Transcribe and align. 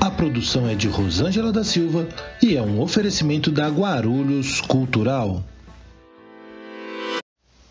A 0.00 0.10
produção 0.10 0.66
é 0.66 0.74
de 0.74 0.88
Rosângela 0.88 1.52
da 1.52 1.62
Silva 1.62 2.08
e 2.42 2.56
é 2.56 2.62
um 2.62 2.80
oferecimento 2.80 3.52
da 3.52 3.68
Guarulhos 3.68 4.62
Cultural. 4.62 5.44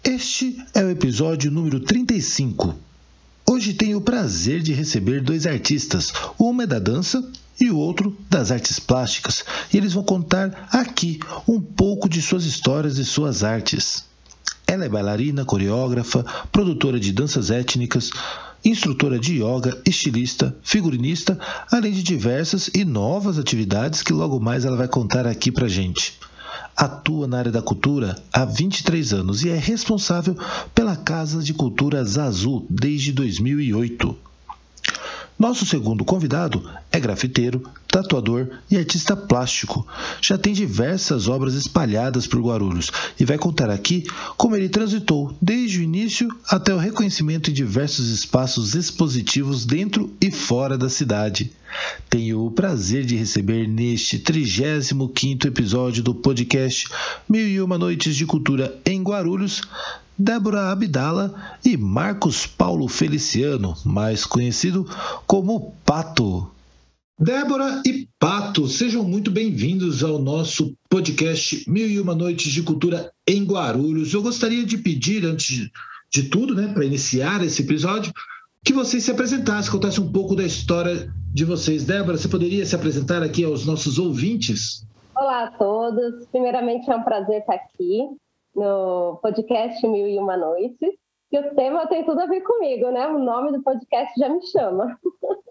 Este 0.03 0.55
é 0.75 0.83
o 0.83 0.91
episódio 0.91 1.49
número 1.49 1.79
35. 1.79 2.75
Hoje 3.49 3.73
tenho 3.73 3.97
o 3.97 4.01
prazer 4.01 4.61
de 4.61 4.73
receber 4.73 5.21
dois 5.23 5.47
artistas. 5.47 6.13
Uma 6.37 6.63
é 6.63 6.67
da 6.67 6.77
dança 6.77 7.27
e 7.59 7.71
o 7.71 7.77
outro 7.77 8.15
das 8.29 8.51
artes 8.51 8.79
plásticas. 8.79 9.43
E 9.73 9.77
eles 9.77 9.93
vão 9.93 10.03
contar 10.03 10.69
aqui 10.71 11.19
um 11.47 11.59
pouco 11.59 12.07
de 12.07 12.21
suas 12.21 12.45
histórias 12.45 12.99
e 12.99 13.05
suas 13.05 13.43
artes. 13.43 14.05
Ela 14.67 14.85
é 14.85 14.89
bailarina, 14.89 15.43
coreógrafa, 15.43 16.23
produtora 16.51 16.99
de 16.99 17.11
danças 17.11 17.49
étnicas, 17.49 18.11
instrutora 18.63 19.19
de 19.19 19.41
yoga, 19.41 19.81
estilista, 19.85 20.55
figurinista, 20.61 21.39
além 21.71 21.91
de 21.91 22.03
diversas 22.03 22.69
e 22.73 22.83
novas 22.83 23.37
atividades 23.37 24.01
que 24.01 24.13
logo 24.13 24.39
mais 24.39 24.65
ela 24.65 24.77
vai 24.77 24.87
contar 24.87 25.25
aqui 25.25 25.51
pra 25.51 25.67
gente. 25.67 26.13
Atua 26.75 27.27
na 27.27 27.37
área 27.37 27.51
da 27.51 27.61
cultura 27.61 28.21
há 28.31 28.45
23 28.45 29.13
anos 29.13 29.43
e 29.43 29.49
é 29.49 29.57
responsável 29.57 30.35
pela 30.73 30.95
Casa 30.95 31.43
de 31.43 31.53
Cultura 31.53 32.01
Azul 32.01 32.65
desde 32.69 33.11
2008. 33.11 34.15
Nosso 35.37 35.65
segundo 35.65 36.03
convidado 36.03 36.69
é 36.91 36.99
grafiteiro, 36.99 37.63
tatuador 37.89 38.47
e 38.69 38.77
artista 38.77 39.15
plástico. 39.15 39.85
Já 40.21 40.37
tem 40.37 40.53
diversas 40.53 41.27
obras 41.27 41.55
espalhadas 41.55 42.27
por 42.27 42.39
Guarulhos 42.39 42.91
e 43.19 43.25
vai 43.25 43.37
contar 43.37 43.69
aqui 43.69 44.05
como 44.37 44.55
ele 44.55 44.69
transitou 44.69 45.35
desde 45.41 45.79
o 45.79 45.83
início 45.83 46.29
até 46.47 46.73
o 46.73 46.77
reconhecimento 46.77 47.49
em 47.49 47.53
diversos 47.53 48.09
espaços 48.09 48.75
expositivos 48.75 49.65
dentro 49.65 50.13
e 50.21 50.31
fora 50.31 50.77
da 50.77 50.89
cidade. 50.89 51.51
Tenho 52.09 52.45
o 52.45 52.51
prazer 52.51 53.05
de 53.05 53.15
receber 53.15 53.67
neste 53.67 54.19
35º 54.19 55.45
episódio 55.45 56.03
do 56.03 56.15
podcast 56.15 56.87
Mil 57.27 57.47
e 57.47 57.61
Uma 57.61 57.77
Noites 57.77 58.15
de 58.15 58.25
Cultura 58.25 58.79
em 58.85 59.01
Guarulhos 59.03 59.61
Débora 60.17 60.69
Abdala 60.69 61.33
e 61.63 61.77
Marcos 61.77 62.45
Paulo 62.45 62.89
Feliciano, 62.89 63.73
mais 63.85 64.25
conhecido 64.25 64.85
como 65.25 65.73
Pato. 65.85 66.58
Débora 67.21 67.81
e 67.85 68.07
Pato, 68.17 68.65
sejam 68.69 69.03
muito 69.03 69.29
bem-vindos 69.29 70.05
ao 70.05 70.17
nosso 70.19 70.73
podcast 70.89 71.69
Mil 71.69 71.85
e 71.85 71.99
Uma 71.99 72.15
Noites 72.15 72.49
de 72.49 72.63
Cultura 72.63 73.11
em 73.27 73.43
Guarulhos. 73.43 74.13
Eu 74.13 74.23
gostaria 74.23 74.65
de 74.65 74.77
pedir, 74.77 75.25
antes 75.25 75.69
de 76.09 76.29
tudo, 76.29 76.55
né, 76.55 76.71
para 76.73 76.85
iniciar 76.85 77.43
esse 77.43 77.61
episódio, 77.61 78.13
que 78.63 78.71
vocês 78.71 79.03
se 79.03 79.11
apresentassem, 79.11 79.69
contassem 79.69 80.01
um 80.01 80.09
pouco 80.09 80.33
da 80.33 80.45
história 80.45 81.13
de 81.33 81.43
vocês. 81.43 81.83
Débora, 81.83 82.17
você 82.17 82.29
poderia 82.29 82.65
se 82.65 82.73
apresentar 82.73 83.21
aqui 83.21 83.43
aos 83.43 83.65
nossos 83.65 83.99
ouvintes? 83.99 84.87
Olá 85.13 85.43
a 85.43 85.51
todos. 85.51 86.25
Primeiramente, 86.27 86.89
é 86.89 86.95
um 86.95 87.03
prazer 87.03 87.41
estar 87.41 87.55
aqui 87.55 88.07
no 88.55 89.19
podcast 89.21 89.85
Mil 89.85 90.07
e 90.07 90.17
Uma 90.17 90.37
Noites. 90.37 90.93
E 91.33 91.37
o 91.37 91.53
tema 91.53 91.85
tem 91.87 92.05
tudo 92.05 92.21
a 92.21 92.27
ver 92.27 92.39
comigo, 92.43 92.89
né? 92.91 93.07
O 93.07 93.19
nome 93.19 93.51
do 93.51 93.61
podcast 93.61 94.17
já 94.17 94.29
me 94.29 94.41
chama. 94.47 94.97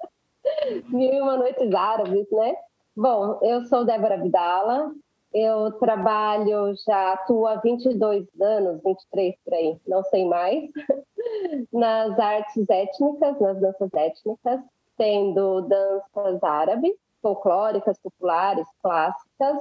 Mil 0.88 1.12
e 1.12 1.20
Uma 1.20 1.36
Noites 1.36 1.72
Árabes, 1.74 2.26
né? 2.30 2.54
Bom, 2.96 3.38
eu 3.42 3.64
sou 3.66 3.84
Débora 3.84 4.20
Vidala, 4.20 4.92
eu 5.32 5.72
trabalho, 5.72 6.74
já 6.84 7.12
atuo 7.12 7.46
há 7.46 7.56
22 7.56 8.26
anos, 8.40 8.82
23 8.82 9.36
por 9.44 9.54
aí, 9.54 9.78
não 9.86 10.02
sei 10.04 10.24
mais, 10.26 10.70
nas 11.72 12.18
artes 12.18 12.68
étnicas, 12.68 13.38
nas 13.38 13.60
danças 13.60 13.92
étnicas, 13.94 14.60
tendo 14.96 15.60
danças 15.62 16.42
árabes, 16.42 16.94
folclóricas, 17.22 17.98
populares, 17.98 18.66
clássicas, 18.82 19.58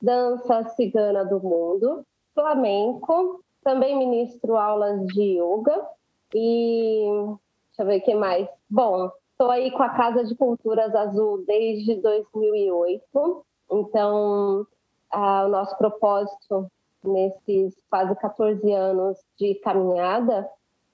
dança 0.00 0.64
cigana 0.70 1.24
do 1.24 1.40
mundo, 1.40 2.06
flamenco, 2.34 3.44
também 3.62 3.98
ministro 3.98 4.56
aulas 4.56 5.06
de 5.08 5.38
yoga 5.38 5.86
e 6.34 7.06
deixa 7.66 7.82
eu 7.82 7.86
ver 7.86 7.98
o 7.98 8.02
que 8.02 8.14
mais. 8.14 8.48
Bom, 8.70 9.10
estou 9.38 9.52
aí 9.52 9.70
com 9.70 9.84
a 9.84 9.90
Casa 9.90 10.24
de 10.24 10.34
Culturas 10.34 10.92
Azul 10.96 11.44
desde 11.46 11.94
2008, 11.94 13.44
então 13.70 14.66
o 15.14 15.48
nosso 15.48 15.78
propósito 15.78 16.66
nesses 17.04 17.76
quase 17.88 18.16
14 18.16 18.72
anos 18.72 19.16
de 19.38 19.54
caminhada 19.56 20.50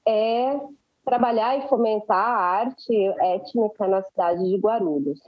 é 0.07 0.61
trabalhar 1.07 1.57
e 1.57 1.69
fomentar 1.69 2.19
a 2.19 2.37
arte 2.37 2.95
étnica 3.19 3.89
na 3.89 4.03
cidade 4.03 4.47
de 4.47 4.57
Guarulhos. 4.59 5.21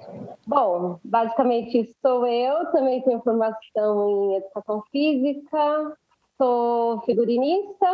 Bom, 0.46 0.98
basicamente 1.02 1.80
isso 1.80 1.94
sou 2.02 2.26
eu, 2.26 2.70
também 2.70 3.00
tenho 3.00 3.22
formação 3.22 4.10
em 4.10 4.36
educação 4.36 4.82
física, 4.92 5.96
Sou 6.36 7.00
figurinista, 7.06 7.86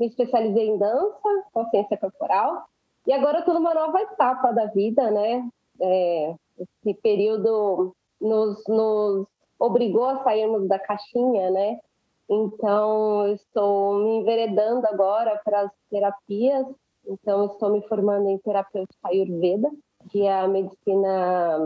me 0.00 0.06
especializei 0.06 0.66
em 0.66 0.78
dança, 0.78 1.28
consciência 1.52 1.98
corporal, 1.98 2.64
e 3.06 3.12
agora 3.12 3.40
estou 3.40 3.54
numa 3.54 3.74
nova 3.74 4.00
etapa 4.00 4.52
da 4.52 4.66
vida, 4.66 5.10
né? 5.10 5.48
É, 5.80 6.34
esse 6.58 6.94
período 7.00 7.94
nos, 8.20 8.62
nos 8.68 9.26
obrigou 9.58 10.04
a 10.04 10.22
sairmos 10.22 10.68
da 10.68 10.78
caixinha, 10.78 11.50
né? 11.50 11.78
Então, 12.28 13.26
estou 13.34 13.96
me 13.96 14.16
enveredando 14.18 14.86
agora 14.86 15.40
para 15.44 15.62
as 15.62 15.70
terapias. 15.90 16.66
Então, 17.06 17.46
estou 17.46 17.70
me 17.70 17.82
formando 17.88 18.28
em 18.28 18.38
terapêutica 18.38 19.08
Ayurveda, 19.08 19.70
que 20.10 20.22
é 20.22 20.40
a 20.40 20.48
medicina 20.48 21.58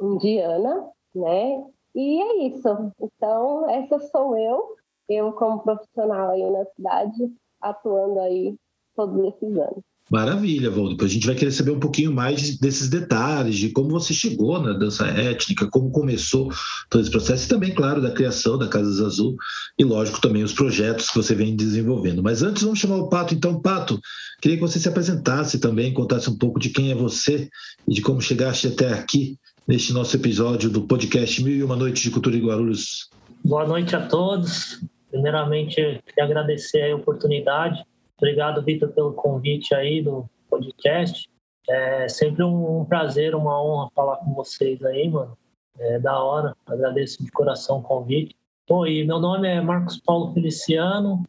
indiana, 0.00 0.88
né? 1.14 1.66
E 1.94 2.22
é 2.22 2.36
isso. 2.46 2.68
Então, 3.00 3.68
essa 3.68 3.98
sou 3.98 4.36
eu 4.36 4.76
eu 5.08 5.32
como 5.32 5.62
profissional 5.62 6.30
aí 6.30 6.50
na 6.50 6.64
cidade, 6.66 7.32
atuando 7.60 8.20
aí 8.20 8.56
todos 8.94 9.24
esses 9.24 9.56
anos. 9.56 9.84
Maravilha. 10.10 10.70
Depois 10.70 11.10
a 11.10 11.14
gente 11.14 11.26
vai 11.26 11.34
querer 11.34 11.50
saber 11.50 11.72
um 11.72 11.80
pouquinho 11.80 12.12
mais 12.12 12.56
desses 12.58 12.88
detalhes, 12.88 13.56
de 13.56 13.70
como 13.70 13.90
você 13.90 14.14
chegou 14.14 14.60
na 14.60 14.72
dança 14.72 15.06
étnica, 15.06 15.66
como 15.66 15.90
começou 15.90 16.52
todo 16.88 17.00
esse 17.00 17.10
processo 17.10 17.46
e 17.46 17.48
também, 17.48 17.74
claro, 17.74 18.00
da 18.00 18.12
criação 18.12 18.56
da 18.56 18.68
Casas 18.68 19.00
Azul 19.00 19.36
e, 19.76 19.82
lógico, 19.82 20.20
também 20.20 20.44
os 20.44 20.52
projetos 20.52 21.10
que 21.10 21.16
você 21.16 21.34
vem 21.34 21.56
desenvolvendo. 21.56 22.22
Mas 22.22 22.42
antes, 22.42 22.62
vamos 22.62 22.78
chamar 22.78 22.96
o 22.96 23.08
Pato. 23.08 23.34
Então, 23.34 23.60
Pato, 23.60 24.00
queria 24.40 24.56
que 24.56 24.62
você 24.62 24.78
se 24.78 24.88
apresentasse 24.88 25.58
também, 25.58 25.92
contasse 25.92 26.30
um 26.30 26.38
pouco 26.38 26.60
de 26.60 26.70
quem 26.70 26.92
é 26.92 26.94
você 26.94 27.48
e 27.88 27.94
de 27.94 28.00
como 28.00 28.20
chegaste 28.20 28.68
até 28.68 28.92
aqui 28.92 29.36
neste 29.66 29.92
nosso 29.92 30.14
episódio 30.16 30.70
do 30.70 30.82
podcast 30.82 31.42
Mil 31.42 31.56
e 31.56 31.62
Uma 31.64 31.74
Noites 31.74 32.02
de 32.02 32.10
Cultura 32.10 32.36
em 32.36 32.46
Guarulhos. 32.46 33.10
Boa 33.44 33.66
noite 33.66 33.96
a 33.96 34.06
todos. 34.06 34.80
Primeiramente, 35.10 35.74
queria 35.74 36.24
agradecer 36.24 36.92
a 36.92 36.96
oportunidade. 36.96 37.84
Obrigado, 38.18 38.62
Vitor, 38.62 38.88
pelo 38.90 39.12
convite 39.12 39.74
aí 39.74 40.02
do 40.02 40.28
podcast. 40.48 41.28
É 41.68 42.08
sempre 42.08 42.42
um 42.42 42.84
prazer, 42.84 43.34
uma 43.34 43.62
honra 43.62 43.90
falar 43.94 44.16
com 44.16 44.32
vocês 44.32 44.82
aí, 44.84 45.08
mano. 45.08 45.36
É 45.78 45.98
da 45.98 46.18
hora. 46.22 46.56
Agradeço 46.64 47.22
de 47.22 47.30
coração 47.30 47.78
o 47.78 47.82
convite. 47.82 48.34
Bom, 48.68 48.86
e 48.86 49.04
meu 49.04 49.18
nome 49.18 49.46
é 49.46 49.60
Marcos 49.60 50.00
Paulo 50.00 50.32
Feliciano, 50.32 51.24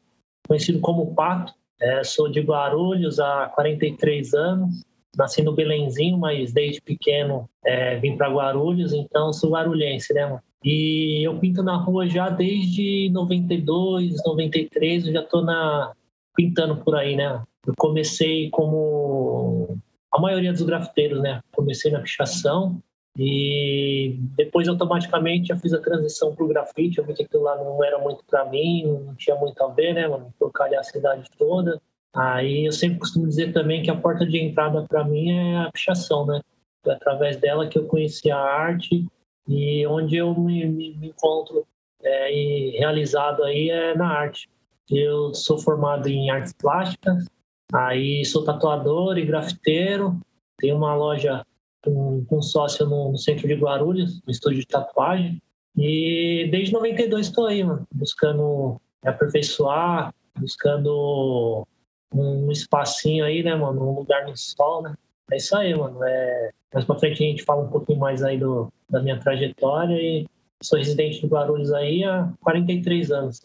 conhecido 0.47 0.79
como 0.79 1.13
Pato. 1.13 1.53
É, 1.79 2.03
sou 2.03 2.29
de 2.29 2.39
Guarulhos 2.39 3.19
há 3.19 3.51
43 3.53 4.33
anos. 4.33 4.81
Nasci 5.15 5.41
no 5.43 5.53
Belenzinho, 5.53 6.17
mas 6.17 6.53
desde 6.53 6.79
pequeno 6.81 7.49
é, 7.65 7.97
vim 7.97 8.15
para 8.15 8.29
Guarulhos, 8.29 8.93
então 8.93 9.33
sou 9.33 9.51
guarulhense, 9.51 10.13
né, 10.13 10.25
mano? 10.25 10.41
E 10.63 11.27
eu 11.27 11.37
pinto 11.39 11.63
na 11.63 11.75
rua 11.75 12.07
já 12.07 12.29
desde 12.29 13.09
92, 13.11 14.23
93, 14.23 15.07
eu 15.07 15.13
já 15.13 15.21
estou 15.21 15.43
na 15.43 15.93
pintando 16.37 16.77
por 16.77 16.95
aí, 16.95 17.15
né? 17.15 17.41
Eu 17.65 17.73
comecei 17.77 18.49
como 18.51 19.77
a 20.13 20.21
maioria 20.21 20.53
dos 20.53 20.61
grafiteiros, 20.61 21.19
né? 21.19 21.41
Comecei 21.51 21.91
na 21.91 21.99
pichação 21.99 22.79
e 23.17 24.15
depois 24.37 24.67
automaticamente 24.67 25.47
já 25.47 25.57
fiz 25.57 25.73
a 25.73 25.81
transição 25.81 26.35
para 26.35 26.45
o 26.45 26.47
grafite. 26.47 26.99
Eu 26.99 27.05
vi 27.05 27.15
que 27.15 27.23
aquilo 27.23 27.43
lá 27.43 27.57
não 27.57 27.83
era 27.83 27.97
muito 27.97 28.23
para 28.25 28.45
mim, 28.45 28.83
não 28.85 29.15
tinha 29.15 29.35
muito 29.35 29.61
a 29.63 29.67
ver, 29.69 29.93
né, 29.93 30.07
mano? 30.07 30.31
Trocalhar 30.37 30.81
a 30.81 30.83
cidade 30.83 31.27
toda. 31.37 31.81
Aí 32.15 32.67
eu 32.67 32.71
sempre 32.71 32.99
costumo 32.99 33.27
dizer 33.27 33.51
também 33.51 33.81
que 33.81 33.89
a 33.89 33.97
porta 33.97 34.25
de 34.25 34.37
entrada 34.37 34.85
para 34.87 35.03
mim 35.03 35.31
é 35.31 35.57
a 35.57 35.71
pichação, 35.71 36.25
né? 36.27 36.41
Foi 36.83 36.93
através 36.93 37.37
dela 37.37 37.67
que 37.67 37.77
eu 37.77 37.87
conheci 37.87 38.29
a 38.29 38.39
arte 38.39 39.05
e 39.47 39.85
onde 39.87 40.15
eu 40.15 40.33
me, 40.35 40.65
me, 40.65 40.95
me 40.95 41.07
encontro 41.07 41.65
é, 42.03 42.29
realizado 42.77 43.43
aí 43.43 43.69
é 43.69 43.95
na 43.95 44.07
arte. 44.07 44.47
Eu 44.89 45.33
sou 45.33 45.57
formado 45.57 46.07
em 46.07 46.29
artes 46.29 46.53
plásticas, 46.53 47.25
aí 47.73 48.23
sou 48.25 48.43
tatuador 48.43 49.17
e 49.17 49.25
grafiteiro, 49.25 50.19
tenho 50.57 50.77
uma 50.77 50.95
loja 50.95 51.45
com, 51.83 52.41
sócio 52.41 52.85
no, 52.85 53.11
no, 53.11 53.17
centro 53.17 53.47
de 53.47 53.55
Guarulhos, 53.55 54.21
no 54.25 54.31
estúdio 54.31 54.59
de 54.59 54.67
tatuagem, 54.67 55.41
e 55.75 56.47
desde 56.51 56.73
92 56.73 57.27
estou 57.27 57.45
aí, 57.45 57.63
mano, 57.63 57.87
buscando 57.93 58.81
aperfeiçoar, 59.05 60.13
buscando 60.37 61.67
um 62.13 62.51
espacinho 62.51 63.25
aí, 63.25 63.43
né, 63.43 63.55
mano, 63.55 63.89
um 63.89 63.95
lugar 63.95 64.25
no 64.25 64.35
sol, 64.35 64.81
né? 64.81 64.95
É 65.31 65.37
isso 65.37 65.55
aí, 65.55 65.75
mano. 65.75 66.03
É... 66.03 66.51
Mais 66.73 66.85
pra 66.85 66.97
frente 66.97 67.23
a 67.23 67.27
gente 67.27 67.43
fala 67.43 67.63
um 67.63 67.69
pouquinho 67.69 67.99
mais 67.99 68.23
aí 68.23 68.37
do, 68.37 68.71
da 68.89 69.01
minha 69.01 69.19
trajetória 69.19 69.95
e 69.95 70.27
sou 70.61 70.77
residente 70.77 71.21
de 71.21 71.27
Guarulhos 71.27 71.71
aí 71.73 72.03
há 72.03 72.31
43 72.41 73.11
anos. 73.11 73.41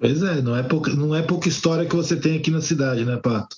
Pois 0.00 0.22
é, 0.22 0.42
não 0.42 0.56
é, 0.56 0.62
pouca, 0.62 0.92
não 0.92 1.14
é 1.14 1.22
pouca 1.22 1.48
história 1.48 1.86
que 1.86 1.94
você 1.94 2.16
tem 2.16 2.36
aqui 2.36 2.50
na 2.50 2.60
cidade, 2.60 3.04
né, 3.04 3.16
Pato? 3.16 3.54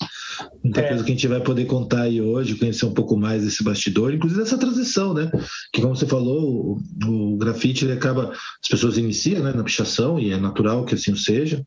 Muita 0.63 0.83
é. 0.83 0.89
coisa 0.89 1.03
que 1.03 1.11
a 1.11 1.15
gente 1.15 1.27
vai 1.27 1.41
poder 1.41 1.65
contar 1.65 2.03
aí 2.03 2.21
hoje, 2.21 2.57
conhecer 2.57 2.85
um 2.85 2.93
pouco 2.93 3.17
mais 3.17 3.43
desse 3.43 3.65
bastidor, 3.65 4.13
inclusive 4.13 4.43
dessa 4.43 4.59
transição, 4.59 5.15
né? 5.15 5.31
Que, 5.73 5.81
como 5.81 5.97
você 5.97 6.07
falou, 6.07 6.79
o, 7.07 7.33
o 7.33 7.39
grafite 7.39 7.87
ele 7.87 7.95
acaba. 7.95 8.33
As 8.33 8.69
pessoas 8.69 8.99
iniciam 8.99 9.43
né, 9.43 9.53
na 9.53 9.65
pichação, 9.65 10.19
e 10.19 10.31
é 10.31 10.37
natural 10.37 10.85
que 10.85 10.95
assim 10.95 11.17
seja, 11.17 11.65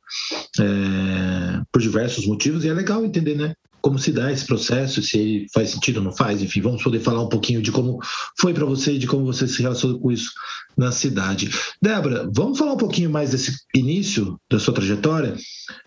é, 0.59 1.61
por 1.71 1.81
diversos 1.81 2.27
motivos, 2.27 2.63
e 2.63 2.69
é 2.69 2.73
legal 2.73 3.03
entender, 3.03 3.35
né? 3.35 3.55
Como 3.81 3.97
se 3.97 4.11
dá 4.11 4.31
esse 4.31 4.45
processo, 4.45 5.01
se 5.01 5.17
ele 5.17 5.47
faz 5.53 5.71
sentido 5.71 5.97
ou 5.97 6.03
não 6.03 6.11
faz, 6.11 6.41
enfim, 6.41 6.61
vamos 6.61 6.83
poder 6.83 6.99
falar 6.99 7.21
um 7.21 7.29
pouquinho 7.29 7.61
de 7.61 7.71
como 7.71 7.99
foi 8.39 8.53
para 8.53 8.65
você 8.65 8.93
e 8.93 8.99
de 8.99 9.07
como 9.07 9.25
você 9.25 9.47
se 9.47 9.61
relacionou 9.61 9.99
com 9.99 10.11
isso 10.11 10.31
na 10.77 10.91
cidade. 10.91 11.49
Débora, 11.81 12.29
vamos 12.33 12.57
falar 12.57 12.73
um 12.73 12.77
pouquinho 12.77 13.09
mais 13.09 13.31
desse 13.31 13.53
início 13.75 14.39
da 14.49 14.59
sua 14.59 14.73
trajetória? 14.73 15.35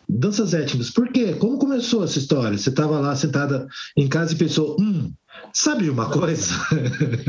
Danças 0.09 0.55
étnicas, 0.55 0.91
por 0.91 1.09
quê? 1.09 1.35
Como 1.35 1.59
começou 1.59 2.05
essa 2.05 2.19
história? 2.19 2.57
Você 2.57 2.71
estava 2.71 3.01
lá 3.01 3.15
sentada 3.17 3.67
em 3.97 4.09
casa 4.09 4.35
e 4.35 4.39
pensou, 4.39 4.77
hum, 4.81 5.13
sabe 5.53 5.85
de 5.85 5.91
uma 5.91 6.11
coisa? 6.11 6.55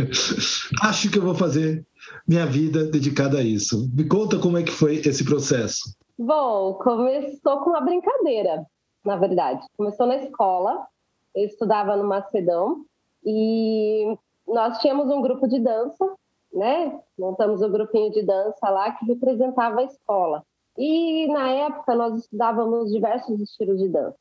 Acho 0.82 1.10
que 1.10 1.18
eu 1.18 1.24
vou 1.24 1.36
fazer 1.36 1.86
minha 2.28 2.46
vida 2.46 2.86
dedicada 2.86 3.38
a 3.38 3.44
isso. 3.44 3.90
Me 3.94 4.04
conta 4.06 4.38
como 4.38 4.58
é 4.58 4.64
que 4.64 4.72
foi 4.72 4.96
esse 5.06 5.24
processo. 5.24 5.96
Bom, 6.18 6.74
começou 6.76 7.60
com 7.60 7.72
uma 7.72 7.82
brincadeira 7.82 8.66
na 9.04 9.16
verdade. 9.16 9.66
Começou 9.78 10.06
na 10.06 10.18
escola, 10.18 10.88
eu 11.36 11.46
estudava 11.46 11.96
no 11.96 12.04
Macedão 12.04 12.86
e 13.26 14.18
nós 14.48 14.80
tínhamos 14.80 15.10
um 15.10 15.22
grupo 15.22 15.48
de 15.48 15.60
dança, 15.60 16.16
né? 16.54 17.00
Montamos 17.18 17.62
um 17.62 17.72
grupinho 17.72 18.12
de 18.12 18.22
dança 18.24 18.70
lá 18.70 18.92
que 18.92 19.06
representava 19.06 19.82
a 19.82 19.84
escola. 19.84 20.44
E 20.78 21.28
na 21.28 21.50
época 21.50 21.96
nós 21.96 22.22
estudávamos 22.22 22.92
diversos 22.92 23.40
estilos 23.40 23.80
de 23.80 23.90
dança. 23.90 24.18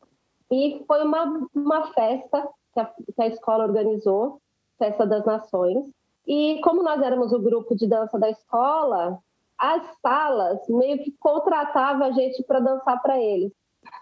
E 0.50 0.84
foi 0.86 1.02
uma, 1.02 1.48
uma 1.54 1.92
festa 1.92 2.48
que 2.74 2.80
a, 2.80 2.84
que 2.84 3.22
a 3.22 3.26
escola 3.26 3.64
organizou, 3.64 4.40
Festa 4.78 5.06
das 5.06 5.24
Nações. 5.24 5.84
E 6.26 6.60
como 6.62 6.82
nós 6.82 7.00
éramos 7.02 7.32
o 7.32 7.40
grupo 7.40 7.74
de 7.74 7.86
dança 7.86 8.18
da 8.18 8.30
escola, 8.30 9.18
as 9.58 9.82
salas 10.00 10.60
meio 10.68 11.02
que 11.02 11.12
contratavam 11.12 12.06
a 12.06 12.12
gente 12.12 12.42
para 12.42 12.60
dançar 12.60 13.00
para 13.00 13.20
eles. 13.20 13.52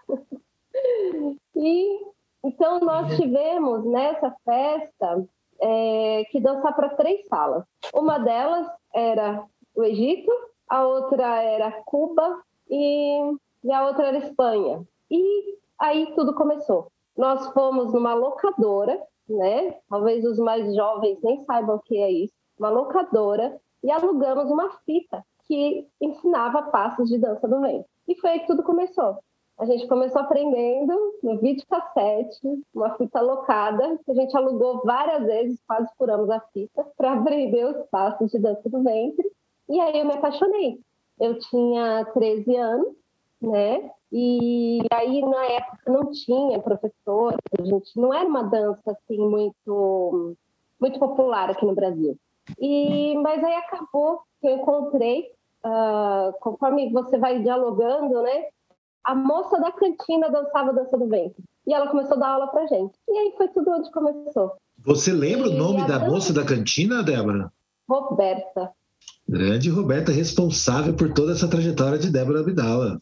E 1.55 1.99
então 2.43 2.79
nós 2.79 3.15
tivemos 3.15 3.85
nessa 3.85 4.35
festa 4.43 5.25
é, 5.59 6.23
que 6.31 6.39
dançar 6.39 6.75
para 6.75 6.95
três 6.95 7.27
salas. 7.27 7.63
Uma 7.93 8.17
delas 8.17 8.67
era 8.93 9.45
o 9.75 9.83
Egito, 9.83 10.31
a 10.67 10.85
outra 10.85 11.41
era 11.43 11.71
Cuba 11.85 12.41
e, 12.69 13.19
e 13.63 13.71
a 13.71 13.85
outra 13.87 14.07
era 14.07 14.17
Espanha. 14.17 14.83
E 15.09 15.57
aí 15.79 16.13
tudo 16.15 16.33
começou. 16.33 16.91
Nós 17.15 17.47
fomos 17.53 17.93
numa 17.93 18.13
locadora, 18.13 18.99
né? 19.29 19.77
Talvez 19.89 20.25
os 20.25 20.39
mais 20.39 20.73
jovens 20.75 21.19
nem 21.21 21.43
saibam 21.45 21.75
o 21.75 21.81
que 21.81 21.97
é 21.97 22.09
isso. 22.09 22.33
Uma 22.57 22.69
locadora 22.69 23.59
e 23.83 23.91
alugamos 23.91 24.49
uma 24.49 24.71
fita 24.85 25.23
que 25.45 25.87
ensinava 25.99 26.63
passos 26.63 27.09
de 27.09 27.17
dança 27.17 27.47
do 27.47 27.61
vento. 27.61 27.85
E 28.07 28.15
foi 28.15 28.31
aí 28.31 28.39
que 28.39 28.47
tudo 28.47 28.63
começou. 28.63 29.19
A 29.61 29.65
gente 29.65 29.87
começou 29.87 30.19
aprendendo 30.19 30.91
no 31.21 31.37
videocassete, 31.37 32.63
uma 32.73 32.97
fita 32.97 33.21
locada, 33.21 33.95
que 34.03 34.11
a 34.11 34.15
gente 34.15 34.35
alugou 34.35 34.81
várias 34.83 35.23
vezes, 35.23 35.61
quase 35.67 35.87
furamos 35.99 36.31
a 36.31 36.39
fita, 36.51 36.83
para 36.97 37.13
aprender 37.13 37.65
os 37.65 37.87
passos 37.91 38.31
de 38.31 38.39
dança 38.39 38.67
do 38.67 38.81
ventre. 38.81 39.31
E 39.69 39.79
aí 39.79 39.99
eu 39.99 40.05
me 40.07 40.13
apaixonei. 40.13 40.79
Eu 41.19 41.37
tinha 41.37 42.03
13 42.05 42.55
anos, 42.55 42.95
né? 43.39 43.91
E 44.11 44.81
aí 44.91 45.21
na 45.21 45.45
época 45.45 45.91
não 45.91 46.09
tinha 46.09 46.59
professor, 46.59 47.35
a 47.59 47.63
gente 47.63 47.91
não 47.95 48.11
era 48.11 48.27
uma 48.27 48.41
dança 48.41 48.81
assim 48.91 49.19
muito 49.19 50.35
muito 50.79 50.97
popular 50.97 51.51
aqui 51.51 51.67
no 51.67 51.75
Brasil. 51.75 52.17
E 52.59 53.15
mas 53.17 53.43
aí 53.43 53.53
acabou 53.53 54.21
que 54.41 54.47
eu 54.47 54.57
encontrei, 54.57 55.31
uh, 55.63 56.33
conforme 56.39 56.91
você 56.91 57.19
vai 57.19 57.43
dialogando, 57.43 58.23
né? 58.23 58.45
A 59.03 59.15
moça 59.15 59.59
da 59.59 59.71
cantina 59.71 60.29
dançava 60.29 60.73
dança 60.73 60.97
do 60.97 61.07
ventre. 61.07 61.43
E 61.65 61.73
ela 61.73 61.89
começou 61.89 62.17
a 62.17 62.19
dar 62.19 62.29
aula 62.29 62.47
pra 62.47 62.67
gente. 62.67 62.93
E 63.07 63.17
aí 63.17 63.33
foi 63.37 63.47
tudo 63.49 63.71
onde 63.71 63.91
começou. 63.91 64.53
Você 64.79 65.11
lembra 65.11 65.47
e 65.47 65.51
o 65.51 65.57
nome 65.57 65.85
da 65.87 65.99
moça 65.99 66.33
da 66.33 66.43
cantina, 66.43 67.03
Débora? 67.03 67.51
Roberta. 67.87 68.71
Grande 69.27 69.69
Roberta, 69.69 70.11
responsável 70.11 70.95
por 70.95 71.13
toda 71.13 71.33
essa 71.33 71.47
trajetória 71.47 71.99
de 71.99 72.11
Débora 72.11 72.41
Abdala. 72.41 72.99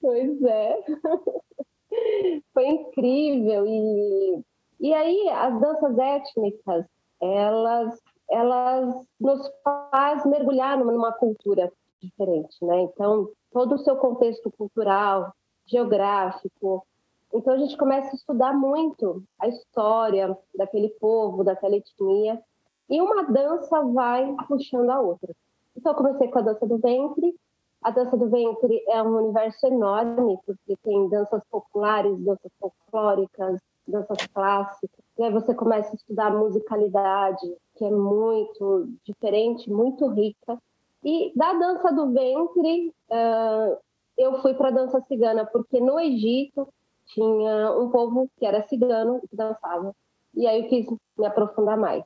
Pois 0.00 0.42
é. 0.42 0.76
foi 2.52 2.66
incrível. 2.66 3.66
E, 3.66 4.44
e 4.80 4.94
aí, 4.94 5.28
as 5.30 5.60
danças 5.60 5.98
étnicas, 5.98 6.84
elas, 7.20 8.00
elas 8.30 8.94
nos 9.20 9.50
faz 9.62 10.24
mergulhar 10.26 10.78
numa, 10.78 10.92
numa 10.92 11.12
cultura 11.12 11.72
diferente, 12.00 12.56
né? 12.62 12.82
Então, 12.82 13.30
todo 13.54 13.76
o 13.76 13.78
seu 13.78 13.96
contexto 13.96 14.50
cultural, 14.50 15.32
geográfico. 15.64 16.84
Então 17.32 17.54
a 17.54 17.56
gente 17.56 17.76
começa 17.76 18.10
a 18.10 18.14
estudar 18.14 18.52
muito 18.52 19.22
a 19.40 19.46
história 19.46 20.36
daquele 20.52 20.88
povo, 21.00 21.44
daquela 21.44 21.76
etnia, 21.76 22.42
e 22.90 23.00
uma 23.00 23.22
dança 23.22 23.80
vai 23.82 24.34
puxando 24.48 24.90
a 24.90 25.00
outra. 25.00 25.32
Então 25.76 25.92
eu 25.92 25.96
comecei 25.96 26.28
com 26.28 26.38
a 26.40 26.42
dança 26.42 26.66
do 26.66 26.78
ventre. 26.78 27.34
A 27.80 27.90
dança 27.90 28.16
do 28.16 28.28
ventre 28.28 28.82
é 28.88 29.00
um 29.02 29.16
universo 29.16 29.66
enorme, 29.66 30.38
porque 30.44 30.76
tem 30.82 31.08
danças 31.08 31.42
populares, 31.48 32.18
danças 32.18 32.50
folclóricas, 32.58 33.60
danças 33.86 34.26
clássicas. 34.32 35.04
E 35.16 35.22
aí 35.22 35.32
você 35.32 35.54
começa 35.54 35.92
a 35.92 35.94
estudar 35.94 36.30
musicalidade, 36.30 37.56
que 37.76 37.84
é 37.84 37.90
muito 37.90 38.88
diferente, 39.04 39.70
muito 39.70 40.08
rica. 40.08 40.58
E 41.04 41.32
da 41.36 41.52
dança 41.52 41.92
do 41.92 42.12
ventre, 42.12 42.92
uh, 43.10 43.76
eu 44.16 44.40
fui 44.40 44.54
para 44.54 44.68
a 44.68 44.72
dança 44.72 45.00
cigana, 45.02 45.44
porque 45.44 45.80
no 45.80 46.00
Egito 46.00 46.66
tinha 47.06 47.72
um 47.72 47.90
povo 47.90 48.28
que 48.38 48.46
era 48.46 48.66
cigano 48.66 49.20
que 49.28 49.36
dançava. 49.36 49.94
E 50.34 50.46
aí 50.46 50.62
eu 50.62 50.68
quis 50.68 50.86
me 51.18 51.26
aprofundar 51.26 51.76
mais. 51.76 52.02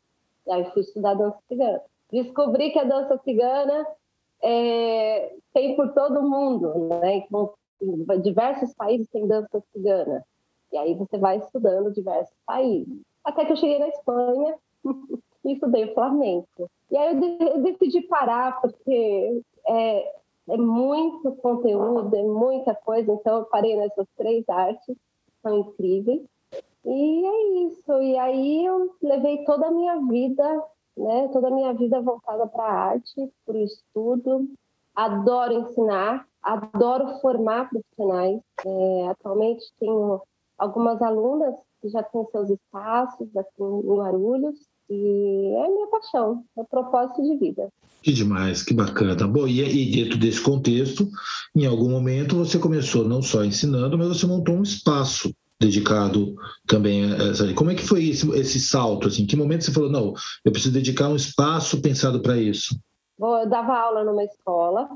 E 0.46 0.52
aí 0.52 0.64
fui 0.72 0.82
estudar 0.82 1.14
dança 1.14 1.38
cigana. 1.46 1.80
Descobri 2.10 2.70
que 2.70 2.78
a 2.78 2.84
dança 2.84 3.18
cigana 3.18 3.86
é, 4.42 5.36
tem 5.52 5.76
por 5.76 5.92
todo 5.92 6.28
mundo, 6.28 6.88
né? 7.00 7.16
Então, 7.16 7.52
diversos 8.20 8.74
países 8.74 9.08
têm 9.08 9.26
dança 9.26 9.62
cigana. 9.72 10.24
E 10.72 10.76
aí 10.76 10.94
você 10.94 11.18
vai 11.18 11.38
estudando 11.38 11.92
diversos 11.92 12.34
países. 12.44 13.00
Até 13.24 13.44
que 13.44 13.52
eu 13.52 13.56
cheguei 13.56 13.78
na 13.78 13.88
Espanha 13.88 14.56
e 15.44 15.52
estudei 15.52 15.92
flamenco. 15.94 16.70
E 16.90 16.96
aí 16.96 17.14
eu 17.40 17.62
decidi 17.62 18.00
parar, 18.02 18.60
porque 18.60 19.42
é, 19.66 20.14
é 20.48 20.56
muito 20.56 21.32
conteúdo, 21.36 22.14
é 22.16 22.22
muita 22.22 22.74
coisa, 22.74 23.12
então 23.12 23.38
eu 23.38 23.44
parei 23.44 23.76
nessas 23.76 24.06
três 24.16 24.48
artes, 24.48 24.96
são 25.42 25.58
incríveis. 25.58 26.22
E 26.84 27.26
é 27.26 27.66
isso. 27.66 27.92
E 28.00 28.16
aí 28.16 28.64
eu 28.64 28.94
levei 29.02 29.44
toda 29.44 29.66
a 29.66 29.70
minha 29.70 29.96
vida, 30.06 30.64
né, 30.96 31.28
toda 31.28 31.48
a 31.48 31.50
minha 31.50 31.74
vida 31.74 32.00
voltada 32.00 32.46
para 32.46 32.64
a 32.64 32.82
arte, 32.90 33.30
para 33.44 33.56
o 33.56 33.62
estudo. 33.62 34.48
Adoro 34.94 35.52
ensinar, 35.52 36.26
adoro 36.42 37.20
formar 37.20 37.68
profissionais. 37.68 38.40
É, 38.64 39.08
atualmente 39.08 39.64
tenho 39.78 40.22
algumas 40.56 41.00
alunas 41.02 41.54
que 41.80 41.88
já 41.88 42.02
têm 42.02 42.24
seus 42.32 42.50
espaços 42.50 43.36
aqui 43.36 43.62
em 43.62 43.94
Guarulhos 43.94 44.58
e 44.90 45.54
é 45.56 45.68
minha 45.68 45.86
paixão, 45.88 46.44
é 46.56 46.64
propósito 46.64 47.22
de 47.22 47.36
vida. 47.36 47.68
Que 48.02 48.12
demais, 48.12 48.62
que 48.62 48.72
bacana. 48.72 49.26
Bom, 49.26 49.46
e, 49.46 49.60
e 49.60 50.04
dentro 50.04 50.18
desse 50.18 50.40
contexto, 50.40 51.08
em 51.54 51.66
algum 51.66 51.90
momento 51.90 52.36
você 52.36 52.58
começou 52.58 53.04
não 53.04 53.20
só 53.20 53.44
ensinando, 53.44 53.98
mas 53.98 54.08
você 54.08 54.26
montou 54.26 54.54
um 54.54 54.62
espaço 54.62 55.34
dedicado 55.60 56.36
também 56.66 57.12
a 57.12 57.30
essa. 57.30 57.52
Como 57.54 57.70
é 57.70 57.74
que 57.74 57.82
foi 57.82 58.08
esse, 58.08 58.30
esse 58.38 58.60
salto? 58.60 59.08
Assim? 59.08 59.22
Em 59.22 59.26
que 59.26 59.36
momento 59.36 59.64
você 59.64 59.72
falou, 59.72 59.90
não, 59.90 60.14
eu 60.44 60.52
preciso 60.52 60.72
dedicar 60.72 61.08
um 61.08 61.16
espaço 61.16 61.82
pensado 61.82 62.20
para 62.20 62.36
isso? 62.36 62.78
Bom, 63.18 63.36
eu 63.38 63.48
dava 63.48 63.76
aula 63.76 64.04
numa 64.04 64.22
escola 64.24 64.88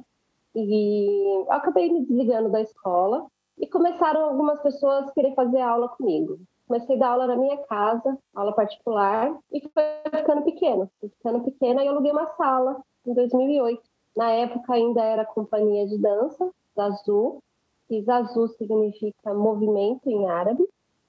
e 0.55 1.45
acabei 1.51 1.91
me 1.91 2.07
desligando 2.07 2.51
da 2.51 2.63
escola 2.63 3.27
e 3.59 3.67
começaram 3.67 4.25
algumas 4.25 4.63
pessoas 4.63 5.09
a 5.09 5.13
querer 5.13 5.35
fazer 5.35 5.61
aula 5.61 5.89
comigo. 5.89 6.39
Comecei 6.73 6.97
a 6.97 6.99
dar 7.01 7.09
aula 7.11 7.27
na 7.27 7.37
minha 7.37 7.59
casa, 7.59 8.19
aula 8.35 8.51
particular, 8.55 9.39
e 9.53 9.61
foi 9.61 9.83
ficando 10.19 10.41
pequeno. 10.41 10.91
Foi 10.99 11.11
ficando 11.11 11.45
pequena 11.45 11.85
e 11.85 11.87
eu 11.87 11.93
aluguei 11.93 12.11
uma 12.11 12.29
sala 12.29 12.83
em 13.07 13.13
2008. 13.13 13.83
Na 14.17 14.31
época 14.31 14.73
ainda 14.73 15.05
era 15.05 15.23
companhia 15.23 15.87
de 15.87 15.99
dança, 15.99 16.51
da 16.75 16.87
Azul, 16.87 17.43
e 17.91 18.03
Azul 18.11 18.49
significa 18.49 19.35
movimento 19.35 20.09
em 20.09 20.27
árabe. 20.27 20.67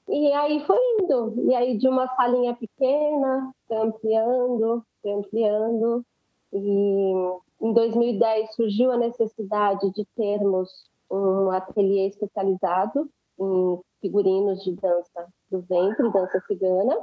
E 0.09 0.33
aí 0.33 0.59
foi 0.65 0.77
indo. 0.99 1.33
E 1.49 1.55
aí 1.55 1.77
de 1.77 1.87
uma 1.87 2.13
salinha 2.17 2.53
pequena, 2.53 3.53
foi 3.65 3.77
ampliando, 3.77 4.83
foi 5.01 5.13
ampliando. 5.13 6.05
E 6.51 7.13
em 7.61 7.71
2010 7.71 8.53
surgiu 8.53 8.91
a 8.91 8.97
necessidade 8.97 9.89
de 9.93 10.03
termos 10.17 10.91
um 11.09 11.51
ateliê 11.51 12.07
especializado 12.07 13.09
em 13.39 13.79
figurinos 14.03 14.61
de 14.61 14.73
dança 14.73 15.27
do 15.49 15.61
ventre, 15.61 16.11
dança 16.11 16.41
cigana. 16.41 16.99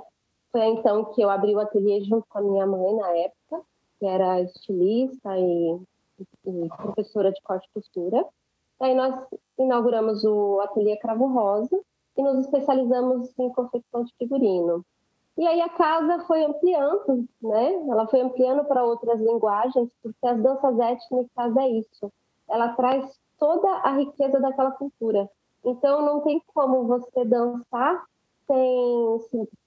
Foi 0.53 0.67
então 0.67 1.07
que 1.07 1.23
eu 1.23 1.31
abri 1.31 1.55
o 1.55 1.59
ateliê 1.59 2.03
junto 2.03 2.27
com 2.29 2.39
a 2.39 2.43
minha 2.43 2.67
mãe 2.67 2.95
na 2.95 3.17
época, 3.17 3.63
que 3.99 4.07
era 4.07 4.41
estilista 4.43 5.39
e, 5.39 5.81
e 6.45 6.69
professora 6.77 7.33
de 7.33 7.41
corte 7.43 7.67
e 7.67 7.81
costura. 7.81 8.27
Aí 8.81 8.95
nós 8.95 9.15
inauguramos 9.59 10.25
o 10.25 10.61
ateliê 10.61 10.97
Cravo 10.99 11.27
Rosa 11.27 11.81
e 12.17 12.23
nos 12.23 12.45
especializamos 12.45 13.33
em 13.39 13.51
confecção 13.51 14.05
de 14.05 14.13
figurino. 14.19 14.85
E 15.39 15.47
aí 15.47 15.61
a 15.63 15.71
casa 15.71 16.25
foi 16.27 16.45
ampliando, 16.45 17.27
né? 17.41 17.73
Ela 17.89 18.07
foi 18.09 18.21
ampliando 18.21 18.65
para 18.65 18.85
outras 18.85 19.19
linguagens, 19.21 19.89
porque 20.03 20.27
as 20.27 20.43
danças 20.43 20.79
étnicas 20.79 21.57
é 21.57 21.69
isso. 21.69 22.13
Ela 22.49 22.75
traz 22.75 23.19
toda 23.39 23.69
a 23.69 23.93
riqueza 23.93 24.39
daquela 24.39 24.73
cultura. 24.73 25.31
Então 25.65 26.03
não 26.03 26.21
tem 26.21 26.43
como 26.55 26.87
você 26.87 27.25
dançar 27.25 28.05
sem, 28.47 29.21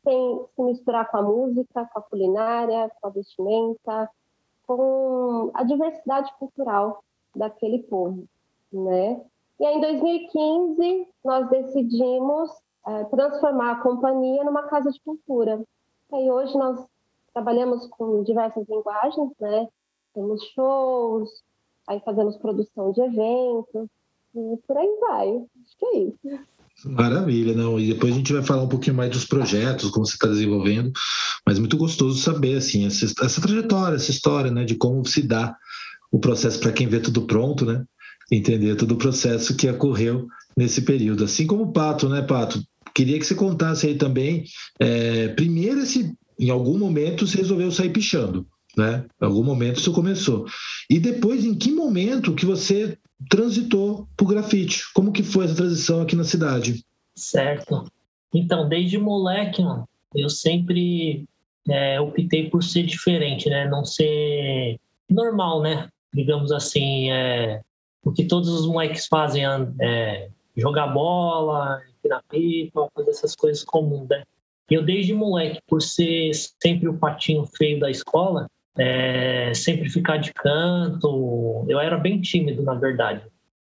sem 0.03 0.45
se 0.55 0.61
misturar 0.61 1.09
com 1.09 1.17
a 1.17 1.21
música, 1.21 1.85
com 1.85 1.99
a 1.99 2.01
culinária, 2.01 2.91
com 2.99 3.07
a 3.07 3.11
vestimenta, 3.11 4.09
com 4.67 5.51
a 5.53 5.63
diversidade 5.63 6.31
cultural 6.37 7.03
daquele 7.35 7.79
povo, 7.83 8.25
né? 8.71 9.21
E 9.59 9.65
aí, 9.65 9.75
em 9.75 9.81
2015, 9.81 11.07
nós 11.23 11.49
decidimos 11.49 12.51
é, 12.85 13.03
transformar 13.05 13.71
a 13.71 13.81
companhia 13.81 14.43
numa 14.43 14.63
casa 14.63 14.91
de 14.91 14.99
cultura. 15.01 15.63
E 16.11 16.31
hoje 16.31 16.57
nós 16.57 16.85
trabalhamos 17.33 17.87
com 17.87 18.23
diversas 18.23 18.67
linguagens, 18.67 19.31
né? 19.39 19.67
Temos 20.13 20.43
shows, 20.49 21.43
aí 21.87 21.99
fazemos 22.01 22.37
produção 22.37 22.91
de 22.91 23.01
eventos, 23.01 23.87
e 24.35 24.57
por 24.67 24.77
aí 24.77 24.97
vai. 25.01 25.27
Acho 25.27 25.77
que 25.79 25.85
é 25.85 25.97
isso. 25.99 26.43
Maravilha, 26.85 27.53
não. 27.53 27.79
E 27.79 27.93
depois 27.93 28.13
a 28.13 28.17
gente 28.17 28.33
vai 28.33 28.41
falar 28.41 28.63
um 28.63 28.69
pouquinho 28.69 28.95
mais 28.95 29.11
dos 29.11 29.25
projetos, 29.25 29.89
como 29.89 30.05
você 30.05 30.15
está 30.15 30.27
desenvolvendo, 30.27 30.91
mas 31.45 31.59
muito 31.59 31.77
gostoso 31.77 32.19
saber 32.19 32.57
assim 32.57 32.85
essa, 32.85 33.05
essa, 33.05 33.41
trajetória, 33.41 33.95
essa 33.95 34.11
história, 34.11 34.51
né, 34.51 34.65
de 34.65 34.75
como 34.75 35.05
se 35.05 35.21
dá 35.21 35.55
o 36.11 36.19
processo 36.19 36.59
para 36.59 36.71
quem 36.71 36.87
vê 36.87 36.99
tudo 36.99 37.25
pronto, 37.25 37.65
né? 37.65 37.83
Entender 38.31 38.75
todo 38.75 38.93
o 38.93 38.97
processo 38.97 39.55
que 39.55 39.69
ocorreu 39.69 40.27
nesse 40.57 40.81
período. 40.81 41.23
Assim 41.23 41.45
como 41.45 41.63
o 41.63 41.71
Pato, 41.71 42.09
né, 42.09 42.21
Pato? 42.21 42.61
Queria 42.93 43.17
que 43.17 43.25
você 43.25 43.35
contasse 43.35 43.87
aí 43.87 43.95
também, 43.95 44.43
é, 44.79 45.29
primeiro 45.29 45.85
se 45.85 46.13
em 46.39 46.49
algum 46.49 46.77
momento 46.77 47.25
você 47.25 47.37
resolveu 47.37 47.71
sair 47.71 47.89
pichando, 47.89 48.45
né? 48.77 49.05
Em 49.21 49.25
algum 49.25 49.43
momento 49.43 49.79
isso 49.79 49.93
começou. 49.93 50.45
E 50.89 50.99
depois, 50.99 51.45
em 51.45 51.55
que 51.55 51.71
momento 51.71 52.35
que 52.35 52.45
você 52.45 52.97
transitou 53.29 54.07
para 54.15 54.25
o 54.25 54.27
grafite? 54.27 54.83
Como 54.93 55.11
que 55.11 55.23
foi 55.23 55.45
essa 55.45 55.55
transição 55.55 56.01
aqui 56.01 56.15
na 56.15 56.23
cidade? 56.23 56.83
Certo. 57.15 57.85
Então, 58.33 58.67
desde 58.67 58.97
moleque, 58.97 59.61
mano, 59.61 59.87
eu 60.15 60.29
sempre 60.29 61.25
é, 61.69 61.99
optei 61.99 62.49
por 62.49 62.63
ser 62.63 62.83
diferente, 62.83 63.49
né? 63.49 63.67
Não 63.69 63.85
ser 63.85 64.79
normal, 65.09 65.61
né? 65.61 65.87
Digamos 66.13 66.51
assim, 66.51 67.11
é, 67.11 67.61
o 68.03 68.11
que 68.11 68.25
todos 68.25 68.49
os 68.49 68.67
moleques 68.67 69.07
fazem 69.07 69.43
é 69.79 70.29
jogar 70.55 70.87
bola, 70.87 71.81
empinar 71.97 72.23
pipa, 72.29 72.89
fazer 72.93 73.09
essas 73.11 73.35
coisas 73.35 73.63
comuns, 73.63 74.07
né? 74.09 74.23
Eu, 74.69 74.83
desde 74.83 75.13
moleque, 75.13 75.59
por 75.67 75.81
ser 75.81 76.31
sempre 76.33 76.87
o 76.87 76.97
patinho 76.97 77.45
feio 77.45 77.79
da 77.79 77.91
escola, 77.91 78.47
é, 78.77 79.53
sempre 79.53 79.89
ficar 79.89 80.17
de 80.17 80.33
canto. 80.33 81.65
Eu 81.67 81.79
era 81.79 81.97
bem 81.97 82.19
tímido, 82.21 82.63
na 82.63 82.73
verdade. 82.73 83.21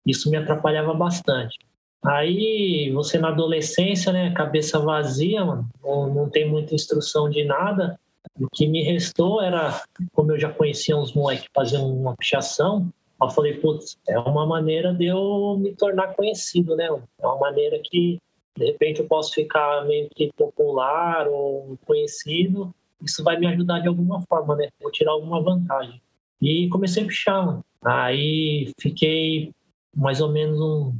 Isso 0.05 0.29
me 0.29 0.37
atrapalhava 0.37 0.93
bastante. 0.93 1.57
Aí, 2.05 2.91
você 2.93 3.17
na 3.17 3.29
adolescência, 3.29 4.11
né, 4.11 4.31
cabeça 4.31 4.77
vazia, 4.79 5.45
mano, 5.45 5.69
não, 5.81 6.29
tem 6.29 6.49
muita 6.49 6.75
instrução 6.75 7.29
de 7.29 7.45
nada. 7.45 7.97
O 8.37 8.47
que 8.51 8.67
me 8.67 8.83
restou 8.83 9.41
era, 9.41 9.81
como 10.11 10.33
eu 10.33 10.39
já 10.39 10.49
conhecia 10.49 10.97
uns 10.97 11.13
moleques 11.13 11.47
fazendo 11.53 11.85
uma 11.85 12.15
pichação, 12.17 12.91
eu 13.21 13.29
falei, 13.29 13.53
putz, 13.53 13.97
é 14.09 14.19
uma 14.19 14.45
maneira 14.45 14.93
de 14.93 15.05
eu 15.05 15.57
me 15.57 15.73
tornar 15.75 16.13
conhecido, 16.13 16.75
né? 16.75 16.87
É 16.87 17.25
uma 17.25 17.39
maneira 17.39 17.79
que, 17.81 18.19
de 18.57 18.65
repente, 18.65 18.99
eu 18.99 19.07
posso 19.07 19.33
ficar 19.33 19.85
meio 19.85 20.09
que 20.13 20.29
popular 20.35 21.29
ou 21.29 21.77
conhecido 21.85 22.73
isso 23.03 23.23
vai 23.23 23.37
me 23.37 23.47
ajudar 23.47 23.79
de 23.79 23.87
alguma 23.87 24.21
forma, 24.21 24.55
né? 24.55 24.69
Vou 24.81 24.91
tirar 24.91 25.11
alguma 25.11 25.41
vantagem. 25.41 26.01
E 26.41 26.67
comecei 26.69 27.03
a 27.03 27.07
pichar. 27.07 27.59
Aí 27.83 28.71
fiquei 28.79 29.51
mais 29.95 30.21
ou 30.21 30.31
menos 30.31 30.59
um, 30.59 30.93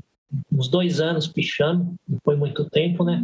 uns 0.51 0.67
dois 0.67 0.99
anos 0.99 1.27
pichando, 1.27 1.95
não 2.07 2.19
foi 2.23 2.35
muito 2.35 2.69
tempo, 2.69 3.03
né? 3.03 3.21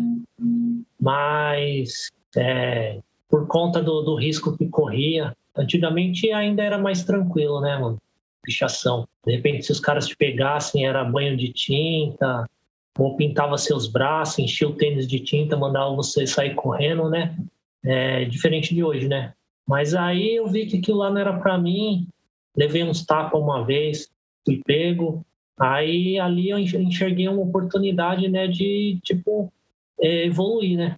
Mas 0.99 2.09
é, 2.35 2.99
por 3.29 3.47
conta 3.47 3.81
do, 3.81 4.01
do 4.01 4.15
risco 4.15 4.57
que 4.57 4.67
corria, 4.67 5.35
antigamente 5.55 6.31
ainda 6.31 6.63
era 6.63 6.77
mais 6.77 7.03
tranquilo, 7.03 7.61
né, 7.61 7.77
mano? 7.77 7.97
Pichação. 8.43 9.07
De 9.25 9.35
repente, 9.35 9.65
se 9.65 9.71
os 9.71 9.79
caras 9.79 10.07
te 10.07 10.15
pegassem, 10.15 10.85
era 10.85 11.03
banho 11.03 11.37
de 11.37 11.51
tinta, 11.53 12.49
ou 12.97 13.15
pintava 13.15 13.57
seus 13.57 13.87
braços, 13.87 14.39
enchia 14.39 14.67
o 14.67 14.75
tênis 14.75 15.07
de 15.07 15.19
tinta, 15.19 15.55
mandava 15.55 15.95
você 15.95 16.25
sair 16.25 16.55
correndo, 16.55 17.09
né? 17.09 17.37
É, 17.83 18.25
diferente 18.25 18.73
de 18.73 18.83
hoje, 18.83 19.07
né? 19.07 19.33
Mas 19.67 19.93
aí 19.93 20.35
eu 20.35 20.47
vi 20.47 20.65
que 20.65 20.77
aquilo 20.77 20.97
lá 20.97 21.09
não 21.09 21.19
era 21.19 21.37
para 21.39 21.57
mim, 21.57 22.07
levei 22.55 22.83
uns 22.83 23.05
tapas 23.05 23.39
uma 23.39 23.63
vez, 23.65 24.09
fui 24.45 24.61
pego, 24.65 25.25
aí 25.59 26.19
ali 26.19 26.49
eu 26.49 26.57
enxerguei 26.57 27.27
uma 27.27 27.41
oportunidade, 27.41 28.27
né, 28.27 28.47
de, 28.47 28.99
tipo, 29.03 29.51
é, 29.99 30.25
evoluir, 30.25 30.77
né? 30.77 30.95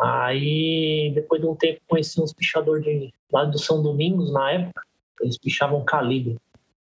Aí, 0.00 1.12
depois 1.14 1.40
de 1.40 1.46
um 1.46 1.54
tempo, 1.54 1.80
conheci 1.86 2.20
uns 2.20 2.32
pichadores 2.32 2.82
de, 2.84 3.12
lá 3.30 3.44
do 3.44 3.58
São 3.58 3.82
Domingos, 3.82 4.32
na 4.32 4.52
época, 4.52 4.82
eles 5.20 5.38
pichavam 5.38 5.84
calibre. 5.84 6.36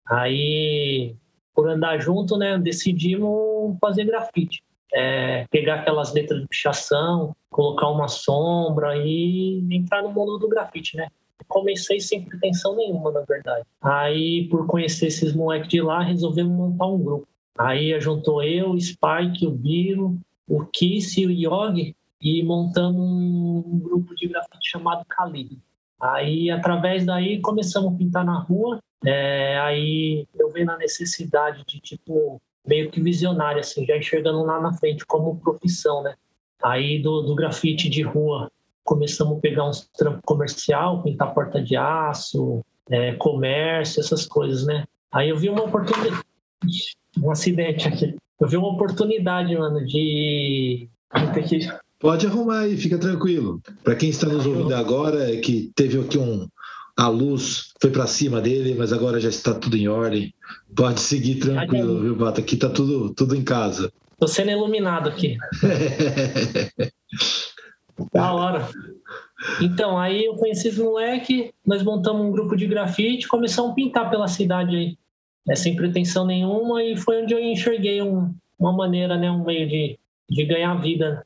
Aí, 0.07 1.15
por 1.53 1.69
andar 1.69 1.99
junto, 1.99 2.37
né, 2.37 2.57
decidimos 2.57 3.77
fazer 3.79 4.05
grafite 4.05 4.63
é, 4.93 5.45
pegar 5.49 5.75
aquelas 5.75 6.13
letras 6.13 6.41
de 6.41 6.47
pichação, 6.47 7.35
colocar 7.49 7.89
uma 7.89 8.07
sombra 8.07 8.97
e 8.97 9.65
entrar 9.71 10.01
no 10.01 10.11
mundo 10.11 10.37
do 10.37 10.49
grafite, 10.49 10.97
né? 10.97 11.07
Comecei 11.47 11.99
sem 11.99 12.23
pretensão 12.23 12.75
nenhuma, 12.75 13.11
na 13.11 13.21
verdade. 13.21 13.65
Aí, 13.81 14.47
por 14.49 14.67
conhecer 14.67 15.07
esses 15.07 15.33
moleques 15.33 15.69
de 15.69 15.81
lá, 15.81 16.01
resolvemos 16.01 16.53
montar 16.55 16.87
um 16.87 17.03
grupo. 17.03 17.27
Aí 17.57 17.99
juntou 17.99 18.41
eu, 18.43 18.71
o 18.71 18.79
Spike, 18.79 19.45
o 19.45 19.51
Biro, 19.51 20.17
o 20.47 20.65
Kiss 20.65 21.19
e 21.19 21.25
o 21.25 21.31
Yogi 21.31 21.95
e 22.21 22.43
montamos 22.43 23.01
um 23.01 23.79
grupo 23.79 24.15
de 24.15 24.27
grafite 24.27 24.69
chamado 24.69 25.03
Calibre. 25.05 25.59
Aí, 25.99 26.49
através 26.49 27.05
daí, 27.05 27.39
começamos 27.41 27.93
a 27.93 27.97
pintar 27.97 28.25
na 28.25 28.39
rua. 28.39 28.79
É, 29.05 29.59
aí 29.59 30.27
eu 30.37 30.49
vi 30.51 30.63
na 30.63 30.77
necessidade 30.77 31.63
de, 31.65 31.79
tipo, 31.79 32.41
meio 32.65 32.91
que 32.91 33.01
visionária, 33.01 33.59
assim, 33.59 33.85
já 33.85 33.97
enxergando 33.97 34.43
lá 34.43 34.59
na 34.59 34.73
frente 34.73 35.05
como 35.05 35.39
profissão, 35.39 36.03
né? 36.03 36.15
Aí 36.63 37.01
do, 37.01 37.21
do 37.21 37.35
grafite 37.35 37.89
de 37.89 38.01
rua 38.01 38.51
começamos 38.83 39.37
a 39.37 39.41
pegar 39.41 39.67
uns 39.67 39.87
trampos 39.97 40.21
comercial, 40.25 41.01
pintar 41.03 41.33
porta 41.33 41.61
de 41.61 41.75
aço, 41.75 42.63
é, 42.89 43.13
comércio, 43.13 43.99
essas 43.99 44.25
coisas, 44.25 44.65
né? 44.65 44.85
Aí 45.11 45.29
eu 45.29 45.37
vi 45.37 45.49
uma 45.49 45.63
oportunidade, 45.63 46.23
um 47.21 47.31
acidente 47.31 47.87
aqui. 47.87 48.15
Eu 48.39 48.47
vi 48.47 48.57
uma 48.57 48.69
oportunidade, 48.69 49.55
mano, 49.55 49.85
de, 49.85 50.89
Pode 51.99 52.25
arrumar 52.25 52.61
aí, 52.61 52.75
fica 52.75 52.97
tranquilo. 52.97 53.61
Para 53.83 53.95
quem 53.95 54.09
está 54.09 54.27
nos 54.27 54.45
ouvindo 54.45 54.73
agora, 54.73 55.31
é 55.31 55.37
que 55.37 55.71
teve 55.75 55.99
aqui 55.99 56.17
um, 56.17 56.47
a 56.97 57.07
luz 57.07 57.73
foi 57.81 57.91
para 57.91 58.07
cima 58.07 58.41
dele, 58.41 58.75
mas 58.77 58.93
agora 58.93 59.19
já 59.19 59.29
está 59.29 59.53
tudo 59.53 59.77
em 59.77 59.87
ordem. 59.87 60.33
Pode 60.75 60.99
seguir 60.99 61.35
tranquilo, 61.35 62.01
viu, 62.01 62.15
Bata? 62.15 62.41
Aqui 62.41 62.55
está 62.55 62.69
tudo, 62.69 63.13
tudo 63.13 63.35
em 63.35 63.43
casa. 63.43 63.91
Tô 64.19 64.27
sendo 64.27 64.51
iluminado 64.51 65.09
aqui. 65.09 65.37
da 68.13 68.33
hora. 68.33 68.67
Então, 69.61 69.97
aí 69.97 70.25
eu 70.25 70.35
conheci 70.35 70.67
esse 70.67 70.79
moleque, 70.79 71.53
nós 71.65 71.83
montamos 71.83 72.25
um 72.25 72.31
grupo 72.31 72.55
de 72.55 72.67
grafite, 72.67 73.27
começamos 73.27 73.71
a 73.71 73.75
pintar 73.75 74.09
pela 74.09 74.27
cidade 74.27 74.75
aí. 74.75 74.97
É, 75.49 75.55
sem 75.55 75.75
pretensão 75.75 76.23
nenhuma, 76.23 76.83
e 76.83 76.95
foi 76.95 77.23
onde 77.23 77.33
eu 77.33 77.39
enxerguei 77.39 77.99
um, 77.99 78.31
uma 78.59 78.71
maneira, 78.71 79.17
né, 79.17 79.31
um 79.31 79.43
meio 79.43 79.67
de, 79.67 79.97
de 80.29 80.45
ganhar 80.45 80.75
vida. 80.75 81.25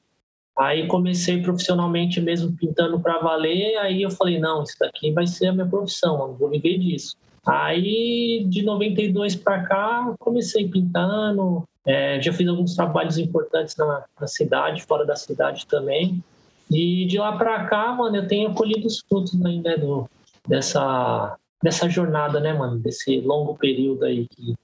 Aí 0.57 0.87
comecei 0.87 1.41
profissionalmente 1.41 2.21
mesmo 2.21 2.55
pintando 2.55 2.99
para 2.99 3.19
valer, 3.19 3.77
aí 3.77 4.01
eu 4.01 4.09
falei, 4.09 4.39
não, 4.39 4.63
isso 4.63 4.75
daqui 4.79 5.11
vai 5.11 5.27
ser 5.27 5.47
a 5.47 5.53
minha 5.53 5.65
profissão, 5.65 6.19
eu 6.21 6.33
vou 6.33 6.49
viver 6.49 6.77
disso. 6.77 7.17
Aí 7.45 8.45
de 8.47 8.63
92 8.63 9.35
para 9.35 9.63
cá, 9.63 10.15
comecei 10.17 10.67
pintando, 10.67 11.63
é, 11.85 12.19
já 12.19 12.33
fiz 12.33 12.47
alguns 12.47 12.73
trabalhos 12.73 13.17
importantes 13.17 13.75
na, 13.75 14.03
na, 14.19 14.27
cidade, 14.27 14.81
fora 14.83 15.05
da 15.05 15.15
cidade 15.15 15.67
também. 15.67 16.23
E 16.71 17.05
de 17.05 17.19
lá 17.19 17.37
para 17.37 17.65
cá, 17.65 17.93
mano, 17.93 18.15
eu 18.15 18.27
tenho 18.27 18.53
colhido 18.55 18.87
os 18.87 19.03
frutos 19.07 19.39
ainda 19.45 19.77
né, 19.77 20.05
dessa, 20.47 21.37
dessa 21.61 21.87
jornada, 21.87 22.39
né, 22.39 22.53
mano? 22.53 22.79
Desse 22.79 23.19
longo 23.21 23.55
período 23.55 24.05
aí. 24.05 24.25
Que 24.27 24.55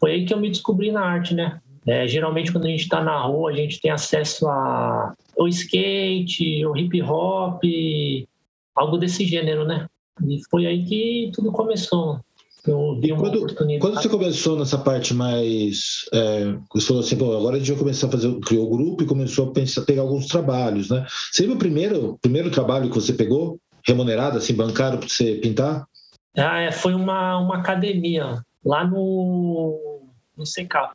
foi 0.00 0.12
aí 0.12 0.24
que 0.24 0.32
eu 0.32 0.40
me 0.40 0.48
descobri 0.48 0.90
na 0.90 1.02
arte, 1.02 1.34
né? 1.34 1.60
É, 1.86 2.06
geralmente, 2.06 2.50
quando 2.50 2.64
a 2.64 2.70
gente 2.70 2.84
está 2.84 3.02
na 3.02 3.20
rua, 3.20 3.50
a 3.50 3.54
gente 3.54 3.80
tem 3.80 3.90
acesso 3.90 4.48
a 4.48 5.12
o 5.44 5.48
skate, 5.48 6.64
o 6.66 6.76
hip 6.76 7.00
hop, 7.02 7.62
algo 8.74 8.98
desse 8.98 9.24
gênero, 9.24 9.64
né? 9.64 9.86
E 10.26 10.40
foi 10.50 10.66
aí 10.66 10.84
que 10.84 11.30
tudo 11.34 11.52
começou. 11.52 12.20
Eu 12.66 12.96
vi 13.00 13.10
uma 13.10 13.20
quando, 13.20 13.36
oportunidade. 13.38 13.80
Quando 13.80 14.00
você 14.00 14.08
começou 14.08 14.58
nessa 14.58 14.78
parte 14.78 15.12
mais. 15.12 16.04
É, 16.12 16.54
você 16.72 16.86
falou 16.86 17.02
assim, 17.02 17.16
Pô, 17.16 17.36
agora 17.36 17.56
a 17.56 17.58
gente 17.58 17.70
vai 17.70 17.78
começar 17.78 18.06
a 18.06 18.10
fazer. 18.10 18.38
Criou 18.40 18.66
o 18.66 18.76
grupo 18.76 19.02
e 19.02 19.06
começou 19.06 19.48
a 19.48 19.52
pensar, 19.52 19.82
pegar 19.82 20.02
alguns 20.02 20.26
trabalhos, 20.28 20.88
né? 20.88 21.04
Você 21.32 21.44
viu 21.44 21.56
o 21.56 21.58
primeiro, 21.58 22.18
primeiro 22.22 22.50
trabalho 22.50 22.88
que 22.88 22.94
você 22.94 23.12
pegou, 23.12 23.58
remunerado, 23.84 24.38
assim, 24.38 24.54
bancário 24.54 24.98
para 24.98 25.08
você 25.08 25.34
pintar? 25.36 25.86
Ah, 26.36 26.60
é, 26.60 26.70
foi 26.70 26.94
uma, 26.94 27.38
uma 27.38 27.56
academia 27.56 28.40
lá 28.64 28.86
no, 28.86 30.02
no 30.36 30.44
CK. 30.44 30.94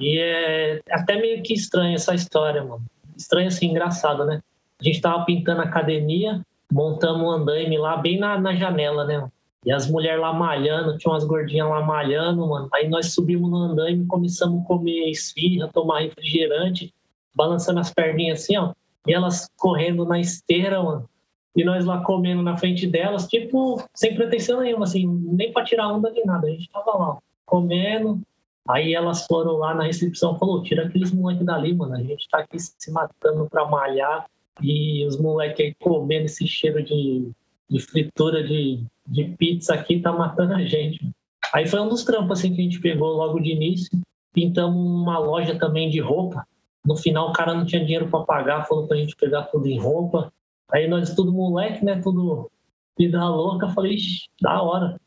E 0.00 0.18
é 0.18 0.80
até 0.90 1.20
meio 1.20 1.42
que 1.42 1.52
estranha 1.52 1.96
essa 1.96 2.14
história, 2.14 2.64
mano. 2.64 2.84
Estranha 3.16 3.48
assim, 3.48 3.70
engraçado, 3.70 4.24
né? 4.24 4.40
A 4.80 4.84
gente 4.84 5.00
tava 5.00 5.24
pintando 5.24 5.60
a 5.60 5.64
academia, 5.64 6.40
montamos 6.72 7.22
um 7.22 7.30
andaime 7.30 7.78
lá 7.78 7.96
bem 7.96 8.18
na, 8.18 8.38
na 8.38 8.54
janela, 8.54 9.04
né? 9.04 9.28
E 9.64 9.72
as 9.72 9.90
mulheres 9.90 10.20
lá 10.20 10.32
malhando, 10.32 10.98
tinha 10.98 11.12
umas 11.12 11.24
gordinhas 11.24 11.68
lá 11.68 11.80
malhando, 11.80 12.46
mano. 12.46 12.68
Aí 12.74 12.86
nós 12.88 13.14
subimos 13.14 13.50
no 13.50 13.56
andaime, 13.56 14.06
começamos 14.06 14.62
a 14.62 14.66
comer 14.66 15.08
esfirra, 15.08 15.70
tomar 15.72 16.00
refrigerante, 16.00 16.92
balançando 17.34 17.80
as 17.80 17.92
perninhas 17.92 18.42
assim, 18.42 18.56
ó. 18.58 18.72
E 19.06 19.14
elas 19.14 19.48
correndo 19.56 20.04
na 20.04 20.20
esteira, 20.20 20.82
mano. 20.82 21.08
E 21.56 21.64
nós 21.64 21.84
lá 21.84 22.02
comendo 22.02 22.42
na 22.42 22.56
frente 22.56 22.86
delas, 22.86 23.26
tipo, 23.26 23.82
sem 23.94 24.14
pretensão 24.14 24.60
nenhuma, 24.60 24.84
assim, 24.84 25.06
nem 25.06 25.52
pra 25.52 25.64
tirar 25.64 25.88
onda 25.88 26.10
nem 26.10 26.26
nada. 26.26 26.46
A 26.46 26.50
gente 26.50 26.68
tava 26.68 26.98
lá, 26.98 27.18
comendo. 27.46 28.20
Aí 28.68 28.94
elas 28.94 29.26
foram 29.26 29.52
lá 29.56 29.74
na 29.74 29.84
recepção 29.84 30.38
falou: 30.38 30.62
tira 30.62 30.86
aqueles 30.86 31.12
moleques 31.12 31.44
dali, 31.44 31.74
mano. 31.74 31.94
A 31.94 32.02
gente 32.02 32.28
tá 32.28 32.38
aqui 32.38 32.58
se 32.58 32.90
matando 32.90 33.48
pra 33.48 33.66
malhar. 33.66 34.26
E 34.62 35.04
os 35.06 35.18
moleques 35.18 35.60
aí 35.60 35.74
comendo 35.74 36.26
esse 36.26 36.46
cheiro 36.46 36.82
de, 36.82 37.30
de 37.68 37.80
fritura 37.80 38.42
de, 38.42 38.84
de 39.06 39.24
pizza 39.36 39.74
aqui 39.74 40.00
tá 40.00 40.12
matando 40.12 40.54
a 40.54 40.64
gente. 40.64 41.10
Aí 41.52 41.66
foi 41.66 41.80
um 41.80 41.88
dos 41.88 42.04
trampos 42.04 42.38
assim 42.38 42.54
que 42.54 42.60
a 42.60 42.64
gente 42.64 42.80
pegou 42.80 43.16
logo 43.16 43.40
de 43.40 43.50
início. 43.50 43.98
Pintamos 44.32 44.76
uma 44.76 45.18
loja 45.18 45.58
também 45.58 45.90
de 45.90 46.00
roupa. 46.00 46.46
No 46.84 46.96
final 46.96 47.30
o 47.30 47.32
cara 47.32 47.54
não 47.54 47.64
tinha 47.64 47.84
dinheiro 47.84 48.08
para 48.08 48.24
pagar, 48.24 48.66
falou 48.66 48.86
pra 48.86 48.96
gente 48.96 49.16
pegar 49.16 49.44
tudo 49.44 49.66
em 49.66 49.78
roupa. 49.78 50.32
Aí 50.70 50.88
nós 50.88 51.14
tudo 51.14 51.32
moleque, 51.32 51.84
né, 51.84 52.00
tudo 52.00 52.50
vida 52.98 53.24
louca, 53.28 53.68
falei, 53.68 53.96
da 54.40 54.62
hora. 54.62 55.00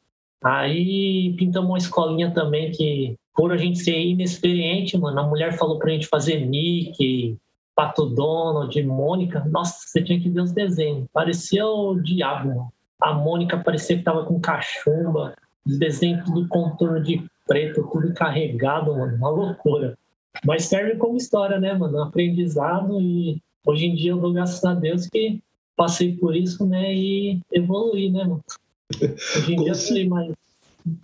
Aí 0.44 1.34
pintamos 1.38 1.70
uma 1.70 1.78
escolinha 1.78 2.34
também 2.34 2.72
que, 2.72 3.16
por 3.38 3.54
a 3.54 3.58
gente 3.58 3.78
ser 3.78 3.96
inexperiente, 3.96 4.98
mano, 4.98 5.20
a 5.20 5.28
mulher 5.28 5.56
falou 5.56 5.78
pra 5.78 5.92
gente 5.92 6.08
fazer 6.08 6.48
Mickey, 6.48 7.38
Pato 7.76 8.08
Donald, 8.08 8.82
Mônica. 8.82 9.46
Nossa, 9.52 9.88
você 9.88 10.02
tinha 10.02 10.20
que 10.20 10.28
ver 10.28 10.42
os 10.42 10.52
desenhos. 10.52 11.06
Parecia 11.14 11.64
o 11.64 12.02
diabo, 12.02 12.50
mano. 12.50 12.74
A 13.00 13.14
Mônica 13.14 13.56
parecia 13.60 13.96
que 13.96 14.04
tava 14.04 14.26
com 14.26 14.40
cachumba, 14.40 15.36
os 15.64 15.78
desenhos 15.78 16.26
tudo 16.26 16.48
contorno 16.48 17.00
de 17.00 17.24
preto, 17.46 17.88
tudo 17.92 18.12
carregado, 18.16 18.98
mano, 18.98 19.16
uma 19.16 19.30
loucura. 19.30 19.96
Mas 20.44 20.66
serve 20.66 20.96
como 20.96 21.18
história, 21.18 21.60
né, 21.60 21.76
mano? 21.76 22.00
Um 22.00 22.04
aprendizado 22.04 23.00
e 23.00 23.40
hoje 23.64 23.86
em 23.86 23.94
dia 23.94 24.12
eu 24.12 24.18
dou 24.18 24.34
graças 24.34 24.66
a 24.66 24.74
Deus 24.74 25.08
que 25.08 25.40
passei 25.76 26.18
por 26.18 26.36
isso, 26.36 26.66
né, 26.66 26.92
e 26.92 27.40
evoluí, 27.52 28.10
né, 28.10 28.24
mano? 28.24 28.44
Hoje 29.38 29.54
em 29.54 29.64
dia 29.64 29.76
sei 29.76 30.10
mais. 30.10 30.34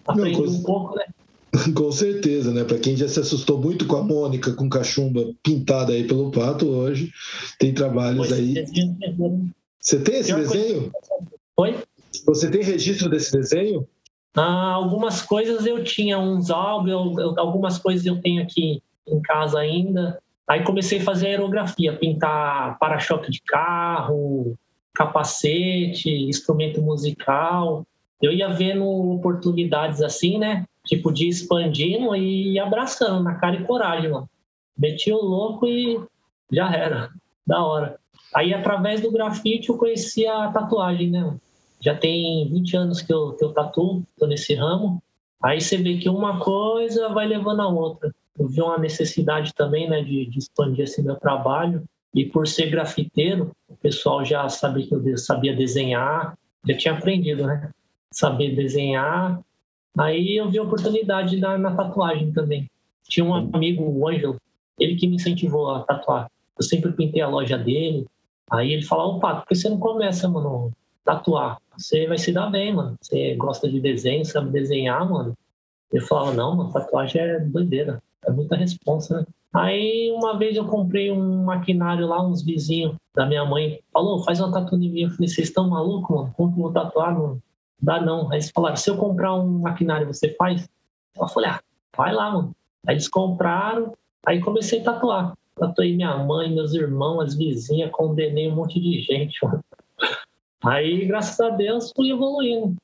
Aprendi 0.08 0.42
um 0.42 0.64
pouco, 0.64 0.96
né? 0.96 1.04
Com 1.76 1.92
certeza, 1.92 2.52
né? 2.52 2.64
Para 2.64 2.80
quem 2.80 2.96
já 2.96 3.08
se 3.08 3.20
assustou 3.20 3.60
muito 3.60 3.86
com 3.86 3.96
a 3.96 4.04
Mônica 4.04 4.54
com 4.54 4.70
cachumba 4.70 5.34
pintada 5.44 5.94
aí 5.94 6.08
pelo 6.08 6.32
pato, 6.32 6.68
hoje 6.68 7.12
tem 7.60 7.74
trabalhos 7.74 8.28
pois 8.28 8.40
aí. 8.40 8.66
Você 9.80 10.00
tem 10.00 10.16
esse 10.16 10.34
desenho? 10.34 10.92
Oi? 11.58 11.78
Você 12.26 12.50
tem 12.50 12.64
registro 12.64 13.10
desse 13.10 13.32
desenho? 13.32 13.88
Ah, 14.36 14.72
algumas 14.72 15.22
coisas 15.22 15.66
eu 15.66 15.84
tinha, 15.84 16.18
uns 16.18 16.50
álbuns, 16.50 17.18
algumas 17.38 17.78
coisas 17.78 18.06
eu 18.06 18.20
tenho 18.20 18.42
aqui 18.42 18.82
em 19.08 19.22
casa 19.22 19.60
ainda. 19.60 20.20
Aí 20.48 20.64
comecei 20.64 21.00
a 21.00 21.04
fazer 21.04 21.28
aerografia, 21.28 21.96
pintar 21.96 22.78
para-choque 22.80 23.30
de 23.30 23.42
carro, 23.42 24.58
capacete, 24.94 26.10
instrumento 26.10 26.82
musical. 26.82 27.86
Eu 28.22 28.32
ia 28.32 28.50
vendo 28.50 28.86
oportunidades 28.86 30.02
assim, 30.02 30.40
né? 30.40 30.66
Tipo, 30.86 31.12
de 31.12 31.28
expandindo 31.28 32.16
e 32.16 32.60
abraçando 32.60 33.24
na 33.24 33.36
cara 33.36 33.56
e 33.56 33.64
coragem, 33.66 34.12
mano. 34.12 34.30
Meti 34.78 35.12
o 35.12 35.22
louco 35.22 35.66
e 35.66 36.02
já 36.52 36.72
era. 36.72 37.10
Da 37.46 37.64
hora. 37.64 38.00
Aí, 38.34 38.54
através 38.54 39.02
do 39.02 39.12
grafite, 39.12 39.70
eu 39.70 39.78
conheci 39.78 40.26
a 40.26 40.52
tatuagem, 40.52 41.10
né? 41.10 41.36
Já 41.80 41.96
tem 41.96 42.50
20 42.50 42.78
anos 42.78 43.02
que 43.02 43.14
eu, 43.14 43.34
que 43.34 43.44
eu 43.44 43.54
tatuo, 43.54 44.04
tô 44.18 44.26
nesse 44.26 44.56
ramo. 44.56 45.02
Aí 45.44 45.60
você 45.60 45.78
vê 45.78 45.98
que 45.98 46.08
uma 46.08 46.40
coisa 46.40 47.10
vai 47.10 47.28
levando 47.28 47.62
a 47.62 47.68
outra. 47.68 48.14
Eu 48.40 48.48
vi 48.48 48.62
uma 48.62 48.78
necessidade 48.78 49.54
também, 49.54 49.90
né, 49.90 50.02
de, 50.02 50.26
de 50.26 50.40
expandir 50.40 50.86
esse 50.86 51.04
meu 51.04 51.16
trabalho. 51.18 51.84
E 52.16 52.26
por 52.26 52.48
ser 52.48 52.70
grafiteiro, 52.70 53.52
o 53.68 53.76
pessoal 53.76 54.24
já 54.24 54.48
sabia 54.48 54.88
que 54.88 54.94
eu 54.94 55.18
sabia 55.18 55.56
desenhar, 55.56 56.38
já 56.66 56.78
tinha 56.78 56.94
aprendido, 56.94 57.46
né? 57.46 57.72
Saber 58.12 58.56
desenhar. 58.56 59.42
Aí 59.98 60.38
eu 60.38 60.50
vi 60.50 60.58
a 60.58 60.64
oportunidade 60.64 61.38
na, 61.38 61.58
na 61.58 61.76
tatuagem 61.76 62.32
também. 62.32 62.70
Tinha 63.08 63.26
um 63.26 63.34
amigo, 63.34 63.84
o 63.84 64.08
Ângelo, 64.08 64.40
ele 64.80 64.96
que 64.96 65.08
me 65.08 65.16
incentivou 65.16 65.70
a 65.70 65.84
tatuar. 65.84 66.30
Eu 66.58 66.64
sempre 66.64 66.92
pintei 66.94 67.22
a 67.22 67.28
loja 67.28 67.58
dele, 67.58 68.08
Aí 68.54 68.74
ele 68.74 68.84
fala, 68.84 69.06
opa, 69.06 69.36
por 69.38 69.48
que 69.48 69.56
você 69.56 69.68
não 69.68 69.80
começa, 69.80 70.28
mano, 70.28 70.72
tatuar? 71.04 71.58
Você 71.76 72.06
vai 72.08 72.20
se 72.20 72.32
dar 72.32 72.52
bem, 72.52 72.74
mano. 72.74 72.96
Você 73.02 73.36
gosta 73.36 73.70
de 73.70 73.80
desenho, 73.80 74.24
sabe 74.26 74.52
desenhar, 74.52 75.10
mano. 75.10 75.34
Ele 75.92 76.04
falava, 76.06 76.34
não, 76.34 76.56
mano, 76.56 76.72
tatuagem 76.72 77.20
é 77.20 77.40
doideira. 77.40 78.02
É 78.26 78.32
muita 78.32 78.56
responsa, 78.56 79.22
né? 79.22 79.26
Aí 79.54 80.12
uma 80.12 80.38
vez 80.38 80.56
eu 80.56 80.66
comprei 80.66 81.12
um 81.12 81.44
maquinário 81.44 82.08
lá, 82.08 82.24
uns 82.24 82.44
vizinhos 82.44 82.96
da 83.16 83.26
minha 83.26 83.46
mãe. 83.46 83.80
Falou, 83.92 84.24
faz 84.24 84.40
uma 84.40 84.52
tatuagem 84.52 84.92
minha. 84.92 85.08
Eu 85.08 85.12
falei, 85.12 85.28
vocês 85.28 85.48
estão 85.48 85.70
malucos, 85.70 86.16
mano? 86.16 86.34
Como 86.36 86.54
que 86.54 86.60
eu 86.60 86.64
vou 86.64 86.74
tatuar, 86.74 87.18
mano? 87.18 87.42
Dá 87.84 88.00
não. 88.00 88.32
Aí 88.32 88.38
eles 88.38 88.50
falaram, 88.50 88.78
se 88.78 88.90
eu 88.90 88.96
comprar 88.96 89.36
um 89.36 89.60
maquinário, 89.60 90.08
você 90.08 90.34
faz? 90.36 90.68
Eu 91.20 91.28
falei, 91.28 91.50
ah, 91.50 91.62
vai 91.96 92.14
lá, 92.14 92.32
mano. 92.32 92.56
Aí 92.88 92.96
eles 92.96 93.10
compraram, 93.10 93.94
aí 94.26 94.40
comecei 94.40 94.80
a 94.80 94.84
tatuar. 94.86 95.34
Tatuei 95.56 95.94
minha 95.94 96.18
mãe, 96.18 96.50
meus 96.50 96.74
irmãos, 96.74 97.22
as 97.22 97.36
vizinhas, 97.36 97.92
condenei 97.92 98.50
um 98.50 98.56
monte 98.56 98.80
de 98.80 99.02
gente, 99.02 99.38
mano. 99.44 99.64
Aí, 100.64 101.06
graças 101.06 101.38
a 101.42 101.50
Deus, 101.50 101.92
fui 101.94 102.10
evoluindo. 102.10 102.76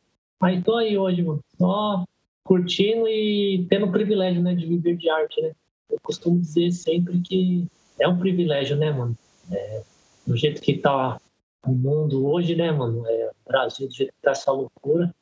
Aí 0.41 0.61
tô 0.61 0.75
aí 0.75 0.97
hoje, 0.97 1.23
mano. 1.23 1.39
Só 1.57 2.03
curtindo 2.43 3.07
e 3.07 3.65
tendo 3.69 3.85
o 3.85 3.91
privilégio, 3.91 4.41
né, 4.41 4.53
de 4.53 4.65
viver 4.65 4.97
de 4.97 5.09
arte, 5.09 5.41
né? 5.41 5.51
Eu 5.89 5.97
costumo 6.03 6.39
dizer 6.39 6.71
sempre 6.71 7.19
que 7.21 7.65
é 7.99 8.07
um 8.07 8.17
privilégio, 8.17 8.75
né, 8.75 8.91
mano? 8.91 9.17
É, 9.49 9.81
do 10.27 10.35
jeito 10.35 10.61
que 10.61 10.77
tá 10.77 11.19
o 11.65 11.71
mundo 11.71 12.27
hoje, 12.27 12.55
né, 12.55 12.71
mano? 12.71 13.05
É, 13.07 13.29
o 13.29 13.49
Brasil, 13.49 13.87
do 13.87 13.93
jeito 13.93 14.13
que 14.13 14.21
tá 14.21 14.31
essa 14.31 14.51
loucura. 14.51 15.13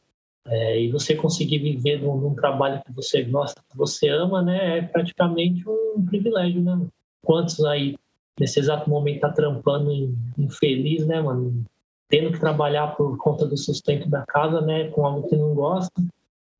É, 0.45 0.81
e 0.81 0.89
você 0.89 1.13
conseguir 1.13 1.59
viver 1.59 2.01
num, 2.01 2.15
num, 2.17 2.33
trabalho 2.33 2.81
que 2.85 2.93
você 2.93 3.21
gosta, 3.23 3.61
que 3.69 3.77
você 3.77 4.07
ama, 4.07 4.41
né? 4.41 4.77
É 4.77 4.81
praticamente 4.81 5.67
um 5.67 6.05
privilégio, 6.05 6.61
né, 6.61 6.71
mano? 6.71 6.89
Quantos 7.21 7.63
aí, 7.65 7.97
nesse 8.39 8.59
exato 8.59 8.89
momento, 8.89 9.21
tá 9.21 9.29
trampando 9.29 9.91
infeliz, 10.37 11.05
né, 11.05 11.21
mano? 11.21 11.65
Tendo 12.07 12.31
que 12.31 12.39
trabalhar 12.39 12.95
por 12.95 13.17
conta 13.17 13.45
do 13.45 13.57
sustento 13.57 14.09
da 14.09 14.23
casa, 14.25 14.61
né? 14.61 14.87
Com 14.89 15.05
algo 15.05 15.27
que 15.27 15.35
não 15.35 15.53
gosta. 15.53 16.01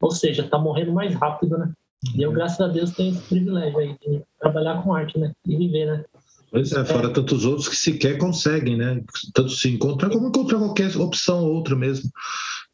Ou 0.02 0.12
seja, 0.12 0.48
tá 0.48 0.60
morrendo 0.60 0.92
mais 0.92 1.16
rápido, 1.16 1.58
né? 1.58 1.72
E 2.14 2.22
eu, 2.22 2.32
graças 2.32 2.60
a 2.60 2.68
Deus, 2.68 2.92
tenho 2.92 3.12
esse 3.12 3.28
privilégio 3.28 3.80
aí 3.80 3.98
de 4.00 4.22
trabalhar 4.40 4.84
com 4.84 4.94
arte, 4.94 5.18
né? 5.18 5.32
E 5.46 5.56
viver, 5.56 5.86
né? 5.86 6.06
Pois 6.52 6.72
é, 6.72 6.86
fora 6.86 7.08
é. 7.08 7.12
tantos 7.12 7.46
outros 7.46 7.68
que 7.68 7.76
sequer 7.76 8.18
conseguem, 8.18 8.78
né? 8.78 9.02
Tanto 9.34 9.50
se 9.50 9.70
encontrar 9.70 10.10
como 10.10 10.30
encontrar 10.30 10.58
qualquer 10.58 10.96
opção 10.98 11.44
outra 11.44 11.76
mesmo 11.76 12.10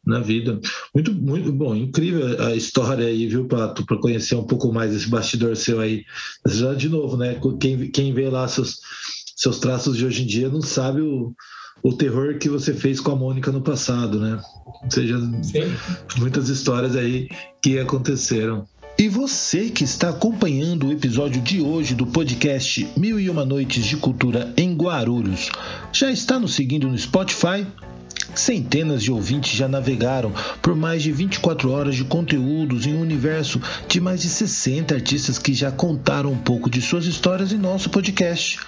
na 0.06 0.20
vida. 0.20 0.60
Muito, 0.94 1.12
muito 1.12 1.52
bom, 1.52 1.74
incrível 1.74 2.40
a 2.44 2.54
história 2.54 3.06
aí, 3.06 3.26
viu, 3.26 3.46
Pato, 3.46 3.84
para 3.84 3.98
conhecer 3.98 4.36
um 4.36 4.46
pouco 4.46 4.72
mais 4.72 4.94
esse 4.94 5.08
bastidor 5.08 5.56
seu 5.56 5.80
aí. 5.80 6.04
Já 6.46 6.74
de 6.74 6.88
novo, 6.88 7.16
né? 7.16 7.40
Quem, 7.60 7.90
quem 7.90 8.12
vê 8.12 8.28
lá 8.28 8.46
seus, 8.46 8.78
seus 9.36 9.58
traços 9.58 9.96
de 9.96 10.04
hoje 10.04 10.22
em 10.22 10.26
dia 10.26 10.48
não 10.48 10.62
sabe 10.62 11.00
o, 11.00 11.34
o 11.82 11.92
terror 11.92 12.38
que 12.38 12.48
você 12.48 12.72
fez 12.72 13.00
com 13.00 13.12
a 13.12 13.16
Mônica 13.16 13.50
no 13.50 13.62
passado, 13.62 14.20
né? 14.20 14.40
Ou 14.84 14.90
seja, 14.90 15.18
Sim. 15.42 15.74
muitas 16.18 16.48
histórias 16.48 16.94
aí 16.96 17.28
que 17.62 17.78
aconteceram. 17.78 18.66
E 18.96 19.08
você 19.08 19.70
que 19.70 19.82
está 19.82 20.10
acompanhando 20.10 20.86
o 20.86 20.92
episódio 20.92 21.42
de 21.42 21.60
hoje 21.60 21.96
do 21.96 22.06
podcast 22.06 22.86
Mil 22.96 23.18
e 23.18 23.28
Uma 23.28 23.44
Noites 23.44 23.84
de 23.84 23.96
Cultura 23.96 24.54
em 24.56 24.72
Guarulhos, 24.72 25.50
já 25.92 26.12
está 26.12 26.38
nos 26.38 26.54
seguindo 26.54 26.86
no 26.88 26.96
Spotify? 26.96 27.66
Centenas 28.36 29.02
de 29.02 29.10
ouvintes 29.10 29.56
já 29.56 29.66
navegaram 29.66 30.32
por 30.62 30.76
mais 30.76 31.02
de 31.02 31.10
24 31.10 31.72
horas 31.72 31.96
de 31.96 32.04
conteúdos 32.04 32.86
em 32.86 32.94
um 32.94 33.00
universo 33.00 33.60
de 33.88 34.00
mais 34.00 34.22
de 34.22 34.28
60 34.28 34.94
artistas 34.94 35.38
que 35.40 35.52
já 35.52 35.72
contaram 35.72 36.30
um 36.30 36.38
pouco 36.38 36.70
de 36.70 36.80
suas 36.80 37.04
histórias 37.04 37.52
em 37.52 37.58
nosso 37.58 37.90
podcast. 37.90 38.60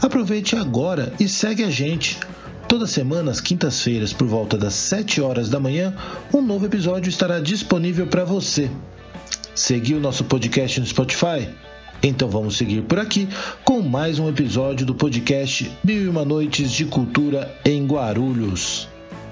Aproveite 0.00 0.56
agora 0.56 1.12
e 1.20 1.28
segue 1.28 1.62
a 1.62 1.70
gente. 1.70 2.18
Toda 2.66 2.86
semana, 2.86 3.30
às 3.30 3.42
quintas-feiras, 3.42 4.14
por 4.14 4.26
volta 4.26 4.56
das 4.56 4.72
7 4.72 5.20
horas 5.20 5.50
da 5.50 5.60
manhã, 5.60 5.94
um 6.32 6.40
novo 6.40 6.64
episódio 6.64 7.10
estará 7.10 7.40
disponível 7.40 8.06
para 8.06 8.24
você. 8.24 8.70
Seguiu 9.56 9.98
nosso 9.98 10.22
podcast 10.24 10.78
no 10.78 10.84
Spotify? 10.84 11.48
Então 12.02 12.28
vamos 12.28 12.58
seguir 12.58 12.82
por 12.82 12.98
aqui 12.98 13.26
com 13.64 13.80
mais 13.80 14.18
um 14.18 14.28
episódio 14.28 14.84
do 14.84 14.94
podcast 14.94 15.72
Mil 15.82 16.02
e 16.02 16.08
Uma 16.08 16.26
Noites 16.26 16.70
de 16.70 16.84
Cultura 16.84 17.50
em 17.64 17.86
Guarulhos. 17.86 18.86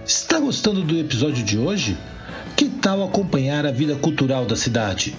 Está 0.07 0.41
gostando 0.41 0.81
do 0.81 0.99
episódio 0.99 1.45
de 1.45 1.59
hoje? 1.59 1.95
Que 2.57 2.71
tal 2.71 3.05
acompanhar 3.05 3.67
a 3.67 3.71
vida 3.71 3.97
cultural 3.97 4.47
da 4.47 4.57
cidade? 4.57 5.15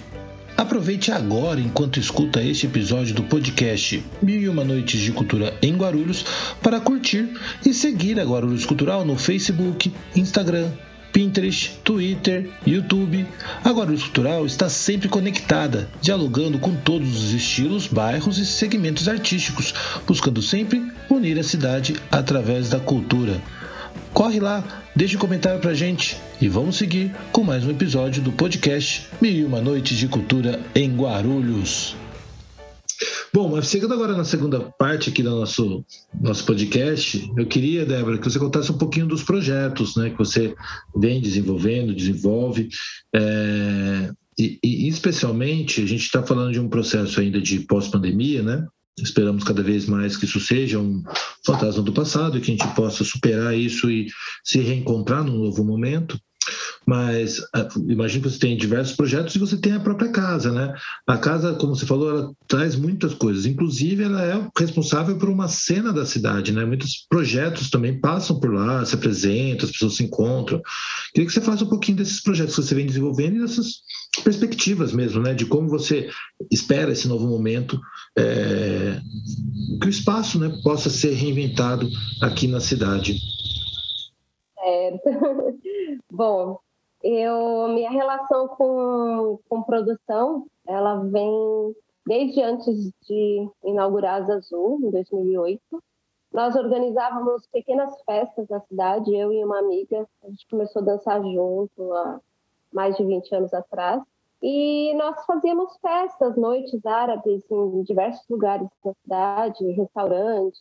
Aproveite 0.56 1.12
agora, 1.12 1.60
enquanto 1.60 2.00
escuta 2.00 2.42
este 2.42 2.66
episódio 2.66 3.14
do 3.14 3.22
podcast 3.22 4.02
Mil 4.20 4.40
e 4.40 4.48
Uma 4.48 4.64
Noites 4.64 5.00
de 5.00 5.12
Cultura 5.12 5.54
em 5.62 5.76
Guarulhos, 5.76 6.24
para 6.60 6.80
curtir 6.80 7.28
e 7.64 7.72
seguir 7.72 8.18
a 8.18 8.24
Guarulhos 8.24 8.64
Cultural 8.64 9.04
no 9.04 9.16
Facebook, 9.16 9.92
Instagram, 10.16 10.72
Pinterest, 11.16 11.70
Twitter, 11.82 12.46
YouTube. 12.66 13.26
A 13.64 13.70
Guarulhos 13.70 14.02
Cultural 14.02 14.44
está 14.44 14.68
sempre 14.68 15.08
conectada, 15.08 15.88
dialogando 16.02 16.58
com 16.58 16.76
todos 16.76 17.16
os 17.16 17.32
estilos, 17.32 17.86
bairros 17.86 18.36
e 18.36 18.44
segmentos 18.44 19.08
artísticos, 19.08 19.72
buscando 20.06 20.42
sempre 20.42 20.92
unir 21.08 21.38
a 21.38 21.42
cidade 21.42 21.96
através 22.12 22.68
da 22.68 22.78
cultura. 22.78 23.40
Corre 24.12 24.40
lá, 24.40 24.62
deixe 24.94 25.16
um 25.16 25.18
comentário 25.18 25.58
pra 25.58 25.72
gente 25.72 26.18
e 26.38 26.48
vamos 26.48 26.76
seguir 26.76 27.10
com 27.32 27.42
mais 27.42 27.64
um 27.64 27.70
episódio 27.70 28.22
do 28.22 28.30
podcast 28.30 29.06
Mil 29.18 29.32
e 29.32 29.42
Uma 29.42 29.62
Noites 29.62 29.96
de 29.96 30.08
Cultura 30.08 30.60
em 30.74 30.94
Guarulhos. 30.94 31.96
Bom, 33.32 33.50
mas 33.50 33.68
chegando 33.68 33.94
agora 33.94 34.16
na 34.16 34.24
segunda 34.24 34.60
parte 34.60 35.10
aqui 35.10 35.22
do 35.22 35.30
nosso, 35.30 35.84
nosso 36.20 36.44
podcast, 36.44 37.30
eu 37.36 37.46
queria, 37.46 37.84
Débora, 37.84 38.18
que 38.18 38.24
você 38.24 38.38
contasse 38.38 38.72
um 38.72 38.78
pouquinho 38.78 39.06
dos 39.06 39.22
projetos 39.22 39.96
né, 39.96 40.10
que 40.10 40.18
você 40.18 40.54
vem 40.96 41.20
desenvolvendo, 41.20 41.94
desenvolve. 41.94 42.68
É, 43.14 44.10
e, 44.38 44.58
e, 44.62 44.88
especialmente, 44.88 45.82
a 45.82 45.86
gente 45.86 46.02
está 46.02 46.22
falando 46.22 46.52
de 46.52 46.60
um 46.60 46.68
processo 46.68 47.20
ainda 47.20 47.40
de 47.40 47.60
pós-pandemia, 47.60 48.42
né? 48.42 48.66
Esperamos 48.98 49.44
cada 49.44 49.62
vez 49.62 49.86
mais 49.86 50.16
que 50.16 50.24
isso 50.24 50.40
seja 50.40 50.78
um 50.78 51.02
fantasma 51.44 51.82
do 51.82 51.92
passado 51.92 52.38
e 52.38 52.40
que 52.40 52.50
a 52.50 52.56
gente 52.56 52.74
possa 52.74 53.04
superar 53.04 53.54
isso 53.56 53.90
e 53.90 54.08
se 54.42 54.58
reencontrar 54.58 55.22
num 55.22 55.36
novo 55.36 55.62
momento 55.62 56.18
mas 56.86 57.40
ah, 57.54 57.68
imagino 57.88 58.22
que 58.22 58.30
você 58.30 58.38
tem 58.38 58.56
diversos 58.56 58.94
projetos 58.94 59.34
e 59.34 59.38
você 59.38 59.56
tem 59.56 59.72
a 59.72 59.80
própria 59.80 60.10
casa, 60.10 60.52
né? 60.52 60.74
A 61.06 61.18
casa, 61.18 61.54
como 61.54 61.74
você 61.74 61.84
falou, 61.84 62.08
ela 62.10 62.32
traz 62.46 62.76
muitas 62.76 63.12
coisas. 63.14 63.44
Inclusive, 63.44 64.04
ela 64.04 64.22
é 64.22 64.48
responsável 64.58 65.18
por 65.18 65.28
uma 65.28 65.48
cena 65.48 65.92
da 65.92 66.06
cidade, 66.06 66.52
né? 66.52 66.64
Muitos 66.64 67.06
projetos 67.08 67.70
também 67.70 68.00
passam 68.00 68.38
por 68.38 68.52
lá, 68.52 68.84
se 68.84 68.94
apresentam, 68.94 69.66
as 69.66 69.72
pessoas 69.72 69.96
se 69.96 70.04
encontram. 70.04 70.62
Queria 71.12 71.26
que 71.26 71.32
você 71.32 71.40
falasse 71.40 71.64
um 71.64 71.68
pouquinho 71.68 71.98
desses 71.98 72.22
projetos 72.22 72.54
que 72.54 72.62
você 72.62 72.74
vem 72.74 72.86
desenvolvendo 72.86 73.36
e 73.36 73.40
dessas 73.40 73.82
perspectivas 74.22 74.92
mesmo, 74.92 75.20
né? 75.20 75.34
De 75.34 75.44
como 75.46 75.68
você 75.68 76.08
espera 76.52 76.92
esse 76.92 77.08
novo 77.08 77.26
momento, 77.26 77.80
é... 78.16 79.00
que 79.80 79.86
o 79.86 79.90
espaço, 79.90 80.38
né, 80.38 80.56
possa 80.62 80.88
ser 80.88 81.12
reinventado 81.14 81.88
aqui 82.22 82.46
na 82.46 82.60
cidade. 82.60 83.18
Certo. 84.54 85.56
Bom, 86.10 86.58
eu, 87.02 87.68
minha 87.68 87.90
relação 87.90 88.48
com, 88.48 89.38
com 89.48 89.62
produção, 89.62 90.46
ela 90.66 91.02
vem 91.04 91.74
desde 92.06 92.42
antes 92.42 92.90
de 93.02 93.48
inaugurar 93.64 94.22
a 94.22 94.34
Azul, 94.34 94.80
em 94.82 94.90
2008. 94.90 95.60
Nós 96.32 96.54
organizávamos 96.54 97.46
pequenas 97.48 97.94
festas 98.02 98.48
na 98.48 98.60
cidade, 98.60 99.14
eu 99.14 99.32
e 99.32 99.44
uma 99.44 99.58
amiga. 99.58 100.06
A 100.22 100.28
gente 100.28 100.46
começou 100.48 100.82
a 100.82 100.84
dançar 100.84 101.22
junto 101.22 101.92
há 101.92 102.20
mais 102.72 102.96
de 102.96 103.04
20 103.04 103.34
anos 103.34 103.54
atrás. 103.54 104.02
E 104.42 104.92
nós 104.94 105.24
fazíamos 105.24 105.76
festas, 105.78 106.36
noites 106.36 106.84
árabes 106.84 107.42
em 107.50 107.82
diversos 107.82 108.28
lugares 108.28 108.68
da 108.84 108.92
cidade, 109.02 109.72
restaurantes. 109.72 110.60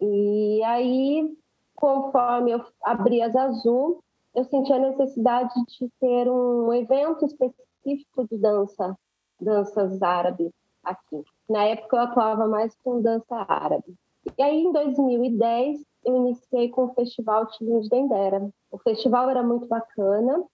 E 0.00 0.62
aí, 0.64 1.36
conforme 1.74 2.52
eu 2.52 2.64
abri 2.82 3.20
as 3.20 3.34
Azul, 3.34 4.02
eu 4.34 4.44
senti 4.44 4.72
a 4.72 4.78
necessidade 4.78 5.54
de 5.66 5.88
ter 6.00 6.30
um 6.30 6.72
evento 6.72 7.24
específico 7.24 8.26
de 8.28 8.38
dança, 8.38 8.96
danças 9.40 10.00
árabes 10.02 10.52
aqui. 10.82 11.22
Na 11.48 11.64
época 11.64 11.96
eu 11.96 12.00
atuava 12.00 12.46
mais 12.46 12.74
com 12.82 13.00
dança 13.00 13.44
árabe. 13.48 13.94
E 14.38 14.42
aí 14.42 14.62
em 14.62 14.72
2010 14.72 15.84
eu 16.04 16.16
iniciei 16.16 16.68
com 16.68 16.84
o 16.84 16.94
Festival 16.94 17.46
Tilim 17.46 17.80
de 17.80 17.88
Dendera. 17.88 18.48
O 18.70 18.78
festival 18.78 19.28
era 19.28 19.42
muito 19.42 19.66
bacana, 19.66 20.44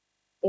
é, 0.42 0.48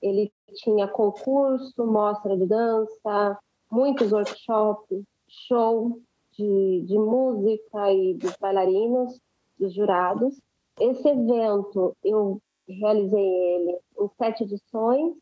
ele 0.00 0.32
tinha 0.54 0.88
concurso, 0.88 1.86
mostra 1.86 2.36
de 2.36 2.46
dança, 2.46 3.38
muitos 3.70 4.12
workshops, 4.12 5.02
show 5.28 6.00
de, 6.32 6.82
de 6.86 6.98
música 6.98 7.92
e 7.92 8.14
dos 8.14 8.36
bailarinos, 8.40 9.20
dos 9.58 9.74
jurados. 9.74 10.40
Esse 10.80 11.08
evento, 11.08 11.94
eu 12.02 12.40
realizei 12.66 13.20
ele 13.20 13.78
em 13.98 14.08
sete 14.16 14.44
edições, 14.44 15.14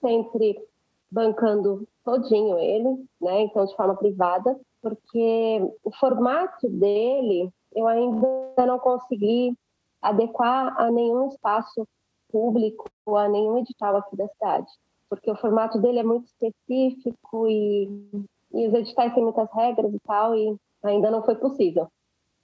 sempre 0.00 0.58
bancando 1.10 1.86
todinho 2.04 2.58
ele, 2.58 3.04
né? 3.20 3.42
Então, 3.42 3.64
de 3.64 3.76
forma 3.76 3.94
privada, 3.94 4.58
porque 4.80 5.60
o 5.84 5.92
formato 5.92 6.68
dele 6.68 7.50
eu 7.74 7.86
ainda 7.86 8.66
não 8.66 8.78
consegui 8.78 9.56
adequar 10.00 10.74
a 10.80 10.90
nenhum 10.90 11.28
espaço 11.28 11.86
público, 12.30 12.86
a 13.16 13.28
nenhum 13.28 13.58
edital 13.58 13.96
aqui 13.96 14.16
da 14.16 14.26
cidade, 14.28 14.70
porque 15.08 15.30
o 15.30 15.36
formato 15.36 15.78
dele 15.78 15.98
é 15.98 16.02
muito 16.02 16.26
específico 16.26 17.46
e, 17.48 17.84
e 18.52 18.66
os 18.66 18.74
editais 18.74 19.14
têm 19.14 19.22
muitas 19.22 19.48
regras 19.52 19.92
e 19.92 20.00
tal, 20.00 20.34
e 20.34 20.56
ainda 20.82 21.10
não 21.10 21.22
foi 21.22 21.36
possível. 21.36 21.88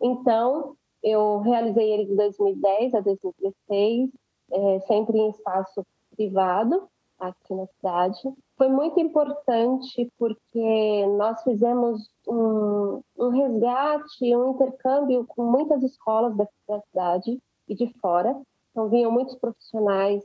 Então, 0.00 0.76
eu 1.02 1.38
realizei 1.40 1.92
ele 1.92 2.06
de 2.06 2.16
2010 2.16 2.94
a 2.94 3.00
2016, 3.00 4.11
é, 4.50 4.80
sempre 4.80 5.18
em 5.18 5.30
espaço 5.30 5.84
privado, 6.14 6.88
aqui 7.18 7.54
na 7.54 7.66
cidade. 7.66 8.20
Foi 8.56 8.68
muito 8.68 8.98
importante 9.00 10.11
porque 10.18 11.06
nós 11.16 11.42
fizemos 11.42 12.11
um, 12.26 13.02
um 13.16 13.28
resgate, 13.28 14.37
um 14.37 14.52
intercâmbio 14.52 15.24
com 15.26 15.44
muitas 15.44 15.82
escolas 15.82 16.37
da, 16.37 16.46
da 16.68 16.80
cidade 16.82 17.40
e 17.68 17.74
de 17.74 17.92
fora. 18.00 18.37
Então, 18.70 18.88
vinham 18.88 19.11
muitos 19.11 19.34
profissionais 19.37 20.22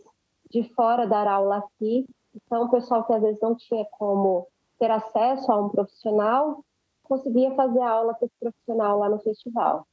de 0.50 0.64
fora 0.76 1.08
dar 1.08 1.28
aula 1.28 1.58
aqui. 1.58 2.06
Então, 2.36 2.66
o 2.66 2.70
pessoal 2.70 3.04
que 3.06 3.14
às 3.14 3.22
vezes 3.22 3.40
não 3.42 3.56
tinha 3.56 3.86
como 3.92 4.48
ter 4.80 4.92
acesso 4.92 5.52
a 5.52 5.58
um 5.60 5.70
profissional, 5.70 6.64
conseguia 7.04 7.54
fazer 7.56 7.82
aula 7.82 8.14
com 8.14 8.26
esse 8.26 8.36
profissional 8.40 9.00
lá 9.00 9.10
no 9.10 9.20
festival. 9.20 9.86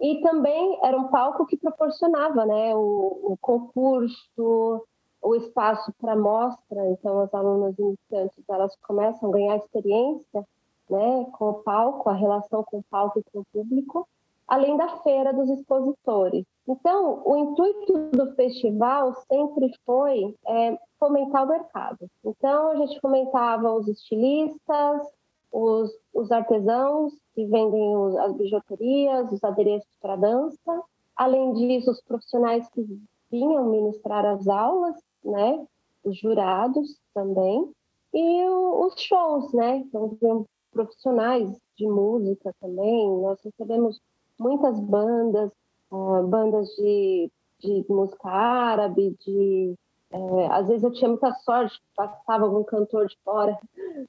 E 0.00 0.20
também 0.22 0.78
era 0.82 0.96
um 0.98 1.08
palco 1.08 1.46
que 1.46 1.56
proporcionava 1.56 2.46
né, 2.46 2.74
o, 2.74 3.32
o 3.32 3.36
concurso, 3.40 4.86
o 5.22 5.34
espaço 5.36 5.92
para 6.00 6.16
mostra. 6.16 6.88
Então, 6.88 7.20
as 7.20 7.32
alunas 7.34 7.78
iniciantes 7.78 8.44
elas 8.48 8.74
começam 8.86 9.28
a 9.28 9.32
ganhar 9.32 9.56
experiência 9.56 10.46
né, 10.88 11.26
com 11.32 11.50
o 11.50 11.62
palco, 11.62 12.08
a 12.08 12.14
relação 12.14 12.64
com 12.64 12.78
o 12.78 12.84
palco 12.90 13.20
e 13.20 13.24
com 13.30 13.40
o 13.40 13.46
público. 13.52 14.08
além 14.48 14.76
da 14.76 14.98
feira 14.98 15.32
dos 15.32 15.48
expositores. 15.48 16.44
Então, 16.66 17.22
o 17.24 17.36
intuito 17.36 18.10
do 18.10 18.34
festival 18.34 19.14
sempre 19.30 19.70
foi 19.86 20.34
é, 20.46 20.78
fomentar 20.98 21.44
o 21.44 21.48
mercado. 21.48 22.08
Então, 22.24 22.72
a 22.72 22.76
gente 22.76 22.98
fomentava 23.00 23.72
os 23.72 23.86
estilistas, 23.86 25.06
os, 25.52 25.90
os 26.14 26.30
artesãos 26.30 27.12
que 27.34 27.44
vendem 27.46 27.96
os, 27.96 28.16
as 28.16 28.34
bijuterias, 28.34 29.32
os 29.32 29.42
adereços 29.42 29.90
para 30.00 30.16
dança. 30.16 30.82
Além 31.16 31.52
disso, 31.54 31.90
os 31.90 32.00
profissionais 32.02 32.68
que 32.70 32.84
vinham 33.30 33.68
ministrar 33.68 34.24
as 34.24 34.46
aulas, 34.48 34.96
né? 35.24 35.66
Os 36.04 36.16
jurados 36.18 36.98
também. 37.14 37.70
E 38.12 38.48
o, 38.48 38.86
os 38.86 38.94
shows, 39.00 39.52
né? 39.52 39.78
Então, 39.78 40.46
profissionais 40.72 41.50
de 41.76 41.86
música 41.86 42.54
também. 42.60 43.08
Nós 43.20 43.38
recebemos 43.42 44.00
muitas 44.38 44.78
bandas, 44.80 45.50
uh, 45.90 46.26
bandas 46.26 46.68
de, 46.76 47.30
de 47.60 47.84
música 47.88 48.28
árabe, 48.28 49.16
de 49.24 49.74
é, 50.12 50.46
às 50.48 50.66
vezes 50.66 50.82
eu 50.82 50.92
tinha 50.92 51.08
muita 51.08 51.32
sorte, 51.34 51.80
passava 51.94 52.44
algum 52.44 52.64
cantor 52.64 53.06
de 53.06 53.16
fora 53.24 53.56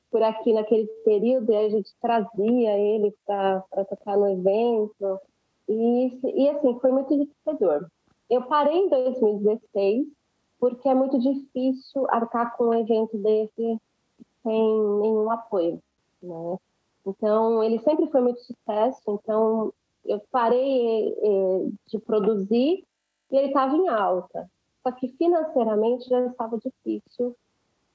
por 0.09 0.23
aqui 0.23 0.51
naquele 0.51 0.87
período 1.05 1.51
e 1.51 1.55
a 1.55 1.69
gente 1.69 1.93
trazia 2.01 2.77
ele 2.77 3.15
para 3.25 3.61
tocar 3.87 4.17
no 4.17 4.27
evento. 4.27 5.19
E, 5.69 6.19
e 6.23 6.49
assim, 6.49 6.79
foi 6.79 6.91
muito 6.91 7.13
enriquecedor. 7.13 7.87
Eu 8.29 8.43
parei 8.43 8.77
em 8.77 8.89
2016 8.89 10.07
porque 10.59 10.89
é 10.89 10.95
muito 10.95 11.19
difícil 11.19 12.05
arcar 12.09 12.55
com 12.55 12.65
um 12.65 12.73
evento 12.73 13.17
desse 13.17 13.79
sem 14.43 14.83
nenhum 15.01 15.29
apoio, 15.29 15.79
né? 16.21 16.57
Então, 17.05 17.63
ele 17.63 17.79
sempre 17.79 18.07
foi 18.11 18.21
muito 18.21 18.39
sucesso, 18.41 19.01
então 19.07 19.73
eu 20.05 20.21
parei 20.31 21.09
eh, 21.09 21.69
de 21.87 21.99
produzir 21.99 22.83
e 23.31 23.37
ele 23.37 23.47
estava 23.47 23.75
em 23.75 23.87
alta. 23.87 24.47
Só 24.83 24.91
que 24.91 25.09
financeiramente 25.09 26.09
já 26.09 26.25
estava 26.25 26.57
difícil 26.57 27.35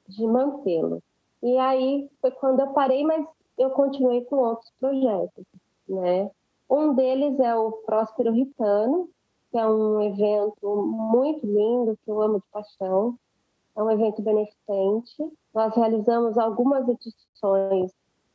de 0.09 0.27
mantê-lo. 0.27 1.03
E 1.43 1.59
aí 1.59 2.09
foi 2.21 2.31
quando 2.31 2.61
eu 2.61 2.69
parei, 2.69 3.05
mas 3.05 3.27
eu 3.59 3.71
continuei 3.71 4.25
com 4.25 4.37
outros 4.37 4.71
projetos, 4.79 5.45
né? 5.89 6.31
Um 6.69 6.95
deles 6.95 7.39
é 7.39 7.55
o 7.55 7.73
Próspero 7.73 8.33
Ritano, 8.33 9.09
que 9.51 9.59
é 9.59 9.67
um 9.67 10.01
evento 10.01 10.77
muito 10.77 11.47
lindo, 11.47 11.99
que 12.05 12.11
eu 12.11 12.21
amo 12.21 12.39
de 12.39 12.47
paixão. 12.51 13.17
É 13.77 13.83
um 13.83 13.91
evento 13.91 14.23
beneficente. 14.23 15.33
Nós 15.55 15.75
realizamos 15.75 16.37
algumas 16.37 16.89
edições 16.89 17.93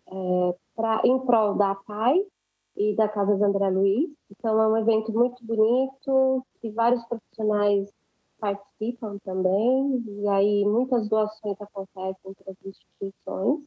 é, 0.07 0.55
pra, 0.75 1.01
em 1.03 1.19
prol 1.19 1.55
da 1.55 1.75
PAI 1.75 2.25
e 2.77 2.95
da 2.95 3.07
Casa 3.09 3.33
André 3.45 3.69
Luiz. 3.69 4.09
Então, 4.31 4.61
é 4.61 4.67
um 4.67 4.77
evento 4.77 5.11
muito 5.11 5.43
bonito, 5.45 6.45
que 6.61 6.69
vários 6.69 7.03
profissionais 7.05 7.91
participam 8.41 9.19
também, 9.23 10.04
e 10.08 10.27
aí 10.27 10.65
muitas 10.65 11.08
doações 11.08 11.56
acontecem 11.62 12.34
para 12.34 12.51
as 12.51 12.58
instituições. 12.65 13.60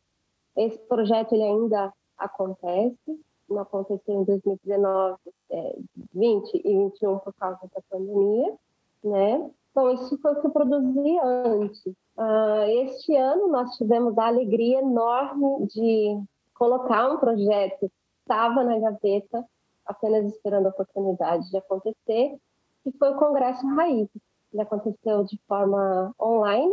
Esse 0.56 0.78
projeto 0.88 1.32
ele 1.32 1.44
ainda 1.44 1.92
acontece, 2.18 3.20
não 3.48 3.60
aconteceu 3.60 4.14
em 4.20 4.24
2019, 4.24 5.16
é, 5.50 5.78
20 6.12 6.54
e 6.54 6.62
21 6.62 7.18
por 7.20 7.32
causa 7.34 7.60
da 7.72 7.80
pandemia, 7.88 8.54
né? 9.02 9.50
Então, 9.70 9.90
isso 9.92 10.18
foi 10.18 10.32
o 10.32 10.40
que 10.40 10.46
eu 10.46 10.50
produzi 10.50 11.18
antes. 11.18 11.86
Uh, 12.16 12.62
este 12.84 13.16
ano, 13.16 13.48
nós 13.48 13.76
tivemos 13.76 14.16
a 14.16 14.26
alegria 14.26 14.78
enorme 14.78 15.66
de 15.66 16.22
colocar 16.54 17.10
um 17.10 17.18
projeto 17.18 17.80
que 17.80 17.90
estava 18.20 18.62
na 18.62 18.78
gaveta, 18.78 19.44
apenas 19.84 20.32
esperando 20.32 20.66
a 20.66 20.70
oportunidade 20.70 21.50
de 21.50 21.56
acontecer, 21.56 22.36
que 22.84 22.92
foi 22.92 23.10
o 23.10 23.18
Congresso 23.18 23.66
Raiz, 23.74 24.08
ele 24.54 24.62
aconteceu 24.62 25.24
de 25.24 25.38
forma 25.48 26.14
online 26.20 26.72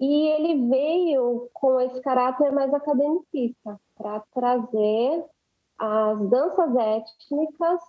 e 0.00 0.28
ele 0.28 0.68
veio 0.68 1.48
com 1.52 1.80
esse 1.80 2.00
caráter 2.00 2.52
mais 2.52 2.74
academicista 2.74 3.80
para 3.96 4.20
trazer 4.34 5.24
as 5.78 6.28
danças 6.28 6.76
étnicas 6.76 7.80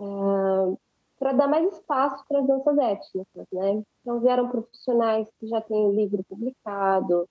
uh, 0.00 0.78
para 1.18 1.32
dar 1.32 1.46
mais 1.46 1.72
espaço 1.72 2.24
para 2.28 2.40
as 2.40 2.46
danças 2.46 2.78
étnicas, 2.78 3.46
né? 3.52 3.82
Então 4.00 4.18
vieram 4.18 4.48
profissionais 4.48 5.28
que 5.38 5.46
já 5.46 5.60
têm 5.60 5.94
livro 5.94 6.24
publicado, 6.24 7.28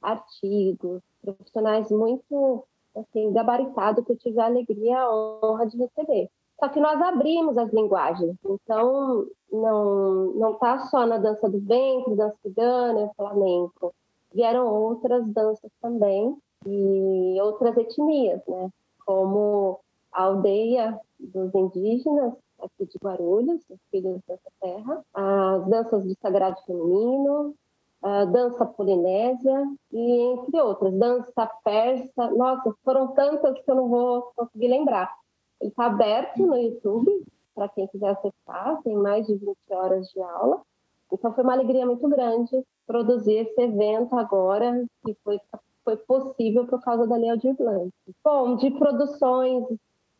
artigos, 0.00 1.02
profissionais 1.20 1.90
muito 1.90 2.64
assim 2.96 3.32
gabaritados 3.32 4.04
que 4.04 4.12
eu 4.12 4.16
tive 4.16 4.40
a 4.40 4.46
alegria 4.46 4.98
a 4.98 5.14
honra 5.44 5.66
de 5.66 5.76
receber. 5.76 6.30
Só 6.64 6.70
que 6.70 6.80
nós 6.80 6.98
abrimos 6.98 7.58
as 7.58 7.70
linguagens, 7.74 8.38
então 8.42 9.26
não 9.52 10.32
não 10.32 10.52
está 10.52 10.78
só 10.86 11.04
na 11.04 11.18
dança 11.18 11.46
do 11.46 11.60
ventre, 11.60 12.16
dança 12.16 12.38
cigana, 12.40 13.10
flamenco. 13.14 13.94
Vieram 14.32 14.66
outras 14.66 15.26
danças 15.26 15.70
também 15.82 16.34
e 16.66 17.38
outras 17.42 17.76
etnias, 17.76 18.40
né? 18.48 18.70
Como 19.04 19.78
a 20.10 20.22
aldeia 20.22 20.98
dos 21.20 21.54
indígenas 21.54 22.32
aqui 22.58 22.86
de 22.86 22.96
Guarulhos, 22.96 23.60
os 23.68 23.78
filhos 23.90 24.18
dessa 24.26 24.50
terra, 24.58 25.04
as 25.12 25.66
danças 25.66 26.02
do 26.02 26.16
sagrado 26.18 26.56
feminino, 26.64 27.54
a 28.02 28.24
dança 28.24 28.64
polinésia 28.64 29.68
e 29.92 30.32
entre 30.32 30.58
outras, 30.62 30.94
dança 30.94 31.46
persa. 31.62 32.30
Nossa, 32.30 32.74
foram 32.82 33.08
tantas 33.08 33.60
que 33.60 33.70
eu 33.70 33.74
não 33.74 33.88
vou 33.90 34.32
conseguir 34.34 34.68
lembrar. 34.68 35.14
Está 35.60 35.86
aberto 35.86 36.46
no 36.46 36.56
YouTube 36.56 37.24
para 37.54 37.68
quem 37.68 37.86
quiser 37.86 38.10
acessar, 38.10 38.82
tem 38.82 38.96
mais 38.96 39.26
de 39.26 39.34
20 39.34 39.56
horas 39.70 40.08
de 40.08 40.20
aula. 40.20 40.60
Então 41.12 41.32
foi 41.32 41.44
uma 41.44 41.52
alegria 41.52 41.86
muito 41.86 42.08
grande 42.08 42.62
produzir 42.86 43.34
esse 43.34 43.60
evento 43.60 44.14
agora, 44.16 44.84
que 45.04 45.16
foi, 45.22 45.40
foi 45.84 45.96
possível 45.96 46.66
por 46.66 46.82
causa 46.82 47.06
da 47.06 47.16
Lei 47.16 47.30
Aldir 47.30 47.54
Blanc. 47.54 47.90
Bom, 48.22 48.56
de 48.56 48.70
produções 48.72 49.64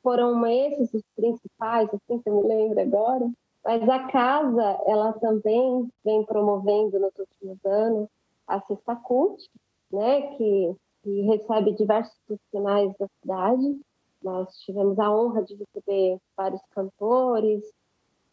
foram 0.03 0.47
esses 0.47 0.93
os 0.95 1.03
principais, 1.17 1.89
assim 1.93 2.21
que 2.21 2.29
eu 2.29 2.37
me 2.37 2.43
lembro 2.43 2.81
agora. 2.81 3.31
Mas 3.65 3.89
a 3.89 3.99
casa, 4.09 4.79
ela 4.87 5.13
também 5.15 5.89
vem 6.05 6.25
promovendo 6.25 7.01
nos 7.01 7.13
últimos 7.19 7.65
anos 7.65 8.09
a 8.47 8.61
Sexta 8.61 8.95
Cult, 8.95 9.43
né, 9.91 10.37
que, 10.37 10.77
que 11.03 11.21
recebe 11.23 11.73
diversos 11.73 12.15
profissionais 12.27 12.93
da 12.99 13.09
cidade 13.21 13.81
nós 14.25 14.57
tivemos 14.61 14.99
a 14.99 15.15
honra 15.15 15.43
de 15.43 15.55
receber 15.55 16.19
vários 16.35 16.63
cantores, 16.71 17.63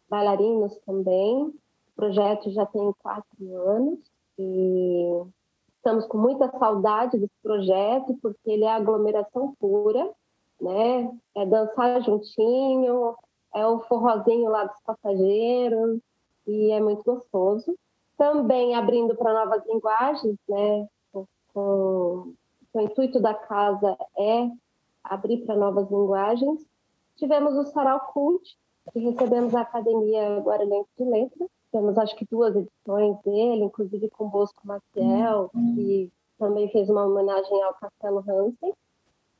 bailarinos 0.08 0.76
também. 0.86 1.44
O 1.44 1.54
projeto 1.94 2.50
já 2.50 2.64
tem 2.64 2.92
quatro 3.02 3.56
anos 3.68 3.98
e 4.38 5.22
estamos 5.76 6.06
com 6.06 6.16
muita 6.16 6.50
saudade 6.58 7.18
desse 7.18 7.36
projeto 7.42 8.18
porque 8.22 8.50
ele 8.50 8.64
é 8.64 8.72
aglomeração 8.72 9.54
pura, 9.60 10.10
né? 10.60 11.12
É 11.36 11.44
dançar 11.44 12.02
juntinho, 12.02 13.14
é 13.54 13.66
o 13.66 13.80
forrozinho 13.80 14.50
lá 14.50 14.64
dos 14.64 14.80
passageiros 14.80 16.00
e 16.46 16.70
é 16.70 16.80
muito 16.80 17.04
gostoso. 17.04 17.76
Também 18.16 18.74
abrindo 18.74 19.14
para 19.14 19.44
novas 19.44 19.62
linguagens, 19.66 20.36
né? 20.48 20.88
Com, 21.52 22.32
o 22.74 22.80
intuito 22.80 23.20
da 23.20 23.34
casa 23.34 23.96
é 24.16 24.48
abrir 25.04 25.44
para 25.44 25.56
novas 25.56 25.90
linguagens. 25.90 26.66
Tivemos 27.16 27.56
o 27.56 27.64
Sarau 27.66 28.00
Cult, 28.12 28.56
que 28.92 28.98
recebemos 28.98 29.54
a 29.54 29.62
Academia 29.62 30.38
Guarulhense 30.40 30.90
de 30.98 31.04
Letras. 31.04 31.48
Temos, 31.70 31.96
acho 31.96 32.14
que, 32.16 32.26
duas 32.30 32.54
edições 32.54 33.16
dele, 33.24 33.64
inclusive 33.64 34.10
com 34.10 34.28
Bosco 34.28 34.60
Maciel, 34.66 35.50
que 35.74 36.12
também 36.38 36.68
fez 36.70 36.90
uma 36.90 37.06
homenagem 37.06 37.62
ao 37.62 37.74
Castelo 37.74 38.18
Hansen. 38.28 38.74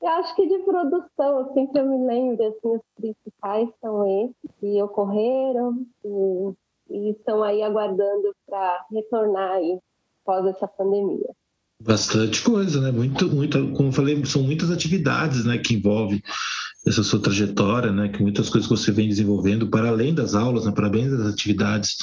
E 0.01 0.07
acho 0.07 0.35
que 0.35 0.49
de 0.49 0.59
produção, 0.65 1.39
assim, 1.41 1.67
que 1.67 1.79
eu 1.79 1.87
me 1.87 2.07
lembro, 2.07 2.45
assim, 2.47 2.77
os 2.77 2.83
principais 2.97 3.69
são 3.81 4.07
esses 4.25 4.57
que 4.59 4.83
ocorreram 4.83 5.87
e, 6.05 6.55
e 6.91 7.11
estão 7.11 7.43
aí 7.43 7.63
aguardando 7.63 8.35
para 8.47 8.85
retornar 8.91 9.53
aí 9.53 9.79
após 10.23 10.47
essa 10.47 10.67
pandemia. 10.67 11.31
Bastante 11.85 12.41
coisa, 12.43 12.81
né? 12.81 12.93
Muito, 12.93 13.29
muito, 13.29 13.73
como 13.73 13.89
eu 13.89 13.93
falei, 13.93 14.25
são 14.25 14.43
muitas 14.43 14.71
atividades, 14.71 15.45
né, 15.45 15.59
que 15.59 15.75
envolvem 15.75 16.23
essa 16.87 17.03
sua 17.03 17.21
trajetória, 17.21 17.93
né? 17.93 18.09
Que 18.09 18.23
muitas 18.23 18.49
coisas 18.49 18.69
que 18.69 18.77
você 18.77 18.93
vem 18.93 19.09
desenvolvendo 19.09 19.69
para 19.69 19.89
além 19.89 20.15
das 20.15 20.35
aulas, 20.35 20.65
né? 20.65 20.73
Para 20.73 20.87
além 20.87 21.11
das 21.11 21.27
atividades 21.27 21.97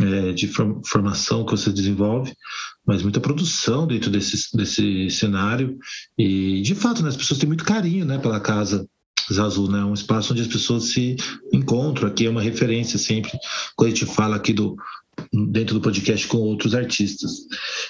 é, 0.00 0.32
de 0.32 0.48
formação 0.84 1.44
que 1.44 1.52
você 1.52 1.72
desenvolve, 1.72 2.32
mas 2.86 3.02
muita 3.02 3.20
produção 3.20 3.86
dentro 3.86 4.10
desse, 4.10 4.56
desse 4.56 5.10
cenário 5.10 5.76
e, 6.16 6.62
de 6.62 6.74
fato, 6.74 7.02
né, 7.02 7.08
as 7.08 7.16
pessoas 7.16 7.38
têm 7.38 7.48
muito 7.48 7.64
carinho, 7.64 8.04
né, 8.04 8.18
pela 8.18 8.38
casa 8.38 8.86
Zazu, 9.32 9.68
né? 9.68 9.82
Um 9.84 9.94
espaço 9.94 10.32
onde 10.32 10.42
as 10.42 10.48
pessoas 10.48 10.90
se 10.90 11.16
encontram. 11.52 12.08
Aqui 12.08 12.26
é 12.26 12.30
uma 12.30 12.42
referência 12.42 12.98
sempre 12.98 13.32
quando 13.74 13.88
a 13.88 13.94
gente 13.94 14.06
fala 14.06 14.36
aqui 14.36 14.52
do 14.52 14.76
dentro 15.50 15.74
do 15.74 15.80
podcast 15.80 16.26
com 16.26 16.38
outros 16.38 16.74
artistas. 16.74 17.32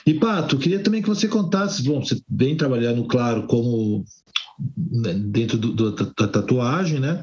E 0.06 0.14
Pato, 0.14 0.58
queria 0.58 0.80
também 0.80 1.02
que 1.02 1.08
você 1.08 1.28
contasse, 1.28 1.82
bom, 1.82 2.04
você 2.04 2.20
vem 2.28 2.56
trabalhando, 2.56 3.06
claro, 3.06 3.46
como 3.46 4.04
né, 4.76 5.14
dentro 5.14 5.58
do, 5.58 5.72
do, 5.72 5.92
da 5.92 6.28
tatuagem, 6.28 7.00
né? 7.00 7.22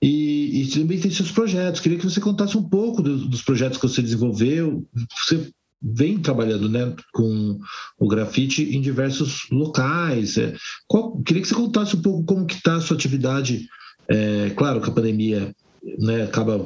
E, 0.00 0.62
e, 0.62 0.66
também 0.68 0.98
tem 0.98 1.10
seus 1.10 1.30
projetos. 1.30 1.80
Queria 1.80 1.98
que 1.98 2.04
você 2.04 2.20
contasse 2.20 2.56
um 2.56 2.68
pouco 2.68 3.02
dos, 3.02 3.28
dos 3.28 3.42
projetos 3.42 3.78
que 3.78 3.86
você 3.86 4.02
desenvolveu. 4.02 4.84
Você 5.24 5.48
vem 5.80 6.18
trabalhando 6.18 6.68
né, 6.68 6.94
com 7.12 7.58
o 7.98 8.08
grafite 8.08 8.62
em 8.62 8.80
diversos 8.80 9.48
locais. 9.50 10.38
É, 10.38 10.54
qual, 10.88 11.20
queria 11.22 11.42
que 11.42 11.48
você 11.48 11.54
contasse 11.54 11.96
um 11.96 12.02
pouco 12.02 12.24
como 12.24 12.46
que 12.46 12.54
está 12.54 12.76
a 12.76 12.80
sua 12.80 12.96
atividade. 12.96 13.68
É, 14.08 14.50
claro 14.50 14.80
que 14.80 14.90
a 14.90 14.92
pandemia 14.92 15.54
né, 15.98 16.24
acaba 16.24 16.62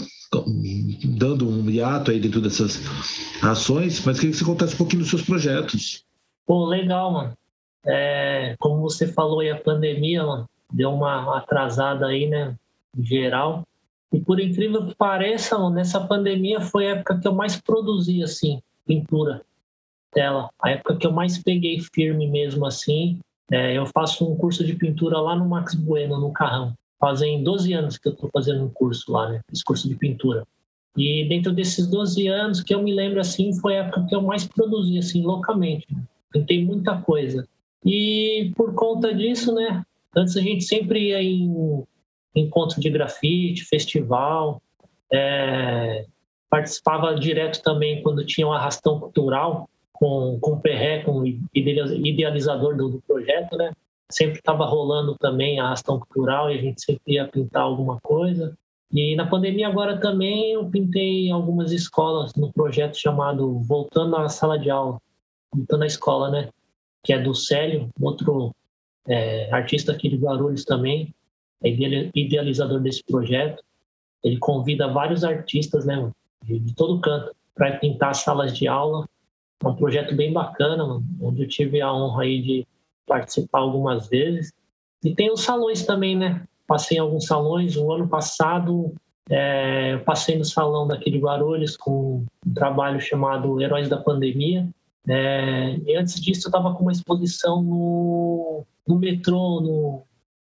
dando 1.05 1.49
hiato 1.77 2.11
aí 2.11 2.21
dentro 2.21 2.41
dessas 2.41 2.81
ações, 3.43 4.05
mas 4.05 4.19
queria 4.19 4.33
que 4.33 4.39
você 4.39 4.45
contasse 4.45 4.75
um 4.75 4.79
pouquinho 4.79 5.03
dos 5.03 5.11
seus 5.11 5.23
projetos. 5.23 6.05
Pô, 6.47 6.65
legal, 6.67 7.13
mano. 7.13 7.33
É, 7.85 8.57
como 8.59 8.81
você 8.81 9.07
falou 9.07 9.41
aí, 9.41 9.51
a 9.51 9.61
pandemia, 9.61 10.25
mano, 10.25 10.49
deu 10.73 10.93
uma 10.93 11.39
atrasada 11.39 12.07
aí, 12.07 12.27
né, 12.27 12.55
geral. 12.99 13.63
E 14.13 14.21
por 14.21 14.41
incrível 14.41 14.87
que 14.87 14.95
pareça, 14.95 15.59
mano, 15.59 15.75
nessa 15.75 16.01
pandemia 16.01 16.61
foi 16.61 16.87
a 16.87 16.97
época 16.97 17.19
que 17.19 17.29
eu 17.29 17.35
mais 17.35 17.61
produzi, 17.61 18.23
assim, 18.23 18.61
pintura 18.87 19.43
tela. 20.13 20.49
A 20.61 20.71
época 20.71 20.97
que 20.97 21.07
eu 21.07 21.13
mais 21.13 21.37
peguei 21.39 21.79
firme 21.95 22.27
mesmo, 22.27 22.65
assim, 22.65 23.21
é, 23.51 23.77
eu 23.77 23.87
faço 23.87 24.29
um 24.31 24.37
curso 24.37 24.65
de 24.65 24.75
pintura 24.75 25.21
lá 25.21 25.37
no 25.37 25.47
Max 25.47 25.75
Bueno, 25.75 26.19
no 26.19 26.33
Carrão. 26.33 26.73
Fazem 26.99 27.45
12 27.45 27.73
anos 27.75 27.99
que 27.99 28.09
eu 28.09 28.13
estou 28.13 28.31
fazendo 28.33 28.65
um 28.65 28.71
curso 28.71 29.13
lá, 29.13 29.29
né? 29.29 29.41
Esse 29.53 29.63
curso 29.63 29.87
de 29.89 29.95
pintura. 29.95 30.45
E 30.97 31.29
dentro 31.29 31.53
desses 31.53 31.87
12 31.87 32.27
anos, 32.27 32.63
que 32.63 32.75
eu 32.75 32.83
me 32.83 32.95
lembro, 32.95 33.21
assim, 33.21 33.53
foi 33.61 33.77
a 33.77 33.85
época 33.85 34.07
que 34.09 34.15
eu 34.15 34.23
mais 34.23 34.47
produzi, 34.47 34.99
assim, 34.99 35.23
loucamente. 35.23 35.87
Né? 35.91 36.03
Pintei 36.33 36.65
muita 36.65 37.01
coisa. 37.03 37.47
E 37.85 38.53
por 38.57 38.75
conta 38.75 39.15
disso, 39.15 39.55
né? 39.55 39.85
Antes 40.17 40.37
a 40.37 40.41
gente 40.41 40.65
sempre 40.65 41.11
ia 41.11 41.23
em 41.23 41.85
encontro 42.35 42.81
de 42.81 42.91
grafite, 42.91 43.65
festival, 43.65 44.61
é, 45.13 46.05
participava 46.51 47.15
direto 47.15 47.63
também 47.63 48.03
quando 48.03 48.25
tinha 48.25 48.47
um 48.47 48.53
arrastão 48.53 48.99
cultural 48.99 49.69
com, 49.93 50.39
com 50.41 50.53
o 50.53 50.61
Perré, 50.61 51.03
com 51.03 51.21
o 51.21 51.27
idealizador 51.55 52.77
do, 52.77 52.89
do 52.89 53.03
projeto, 53.03 53.57
né? 53.57 53.73
Sempre 54.11 54.39
estava 54.39 54.65
rolando 54.65 55.17
também 55.17 55.59
arrastão 55.59 55.99
cultural 55.99 56.51
e 56.51 56.59
a 56.59 56.61
gente 56.61 56.83
sempre 56.83 57.15
ia 57.15 57.27
pintar 57.27 57.63
alguma 57.63 57.99
coisa. 58.01 58.57
E 58.93 59.17
na 59.17 59.27
pandemia 59.27 59.69
agora 59.69 59.99
também 59.99 60.53
eu 60.53 60.69
pintei 60.71 61.31
algumas 61.31 61.73
escolas 61.73 62.35
no 62.35 62.53
projeto 62.53 62.97
chamado 62.97 63.59
Voltando 63.61 64.17
à 64.17 64.29
Sala 64.29 64.59
de 64.59 64.71
Aula, 64.71 65.01
Voltando 65.53 65.83
à 65.83 65.87
Escola, 65.87 66.31
né? 66.31 66.49
Que 67.03 67.13
é 67.13 67.21
do 67.21 67.35
Célio, 67.35 67.91
outro 68.01 68.55
é, 69.07 69.51
artista 69.53 69.93
aqui 69.93 70.09
de 70.09 70.17
Guarulhos 70.17 70.65
também, 70.65 71.15
é 71.63 71.71
idealizador 72.15 72.81
desse 72.81 73.03
projeto. 73.05 73.63
Ele 74.23 74.39
convida 74.39 74.89
vários 74.89 75.25
artistas, 75.25 75.87
né, 75.87 76.11
de, 76.45 76.59
de 76.59 76.75
todo 76.75 77.01
canto, 77.01 77.35
para 77.55 77.79
pintar 77.79 78.15
salas 78.15 78.57
de 78.57 78.67
aula. 78.67 79.09
É 79.63 79.69
um 79.69 79.75
projeto 79.75 80.15
bem 80.15 80.33
bacana, 80.33 81.03
onde 81.21 81.43
eu 81.43 81.49
tive 81.49 81.81
a 81.81 81.93
honra 81.93 82.25
aí 82.25 82.43
de 82.43 82.67
participar 83.07 83.61
algumas 83.61 84.09
vezes. 84.09 84.53
E 85.03 85.15
tem 85.15 85.31
os 85.31 85.43
salões 85.43 85.87
também, 85.87 86.17
né? 86.17 86.47
Passei 86.67 86.99
em 86.99 87.01
alguns 87.01 87.27
salões. 87.27 87.77
O 87.77 87.93
ano 87.93 88.09
passado, 88.09 88.95
é, 89.29 89.99
passei 89.99 90.37
no 90.37 90.45
salão 90.45 90.87
daqui 90.87 91.11
de 91.11 91.19
Guarulhos 91.19 91.77
com 91.77 92.25
um 92.47 92.55
trabalho 92.55 93.01
chamado 93.01 93.61
Heróis 93.61 93.89
da 93.89 93.97
Pandemia. 93.97 94.69
É, 95.09 95.77
e 95.87 95.97
antes 95.97 96.21
disso, 96.21 96.47
eu 96.47 96.51
estava 96.51 96.75
com 96.75 96.83
uma 96.83 96.93
exposição 96.93 97.63
no, 97.63 98.65
no 98.87 98.99
metrô, 98.99 99.61
no, 99.61 100.03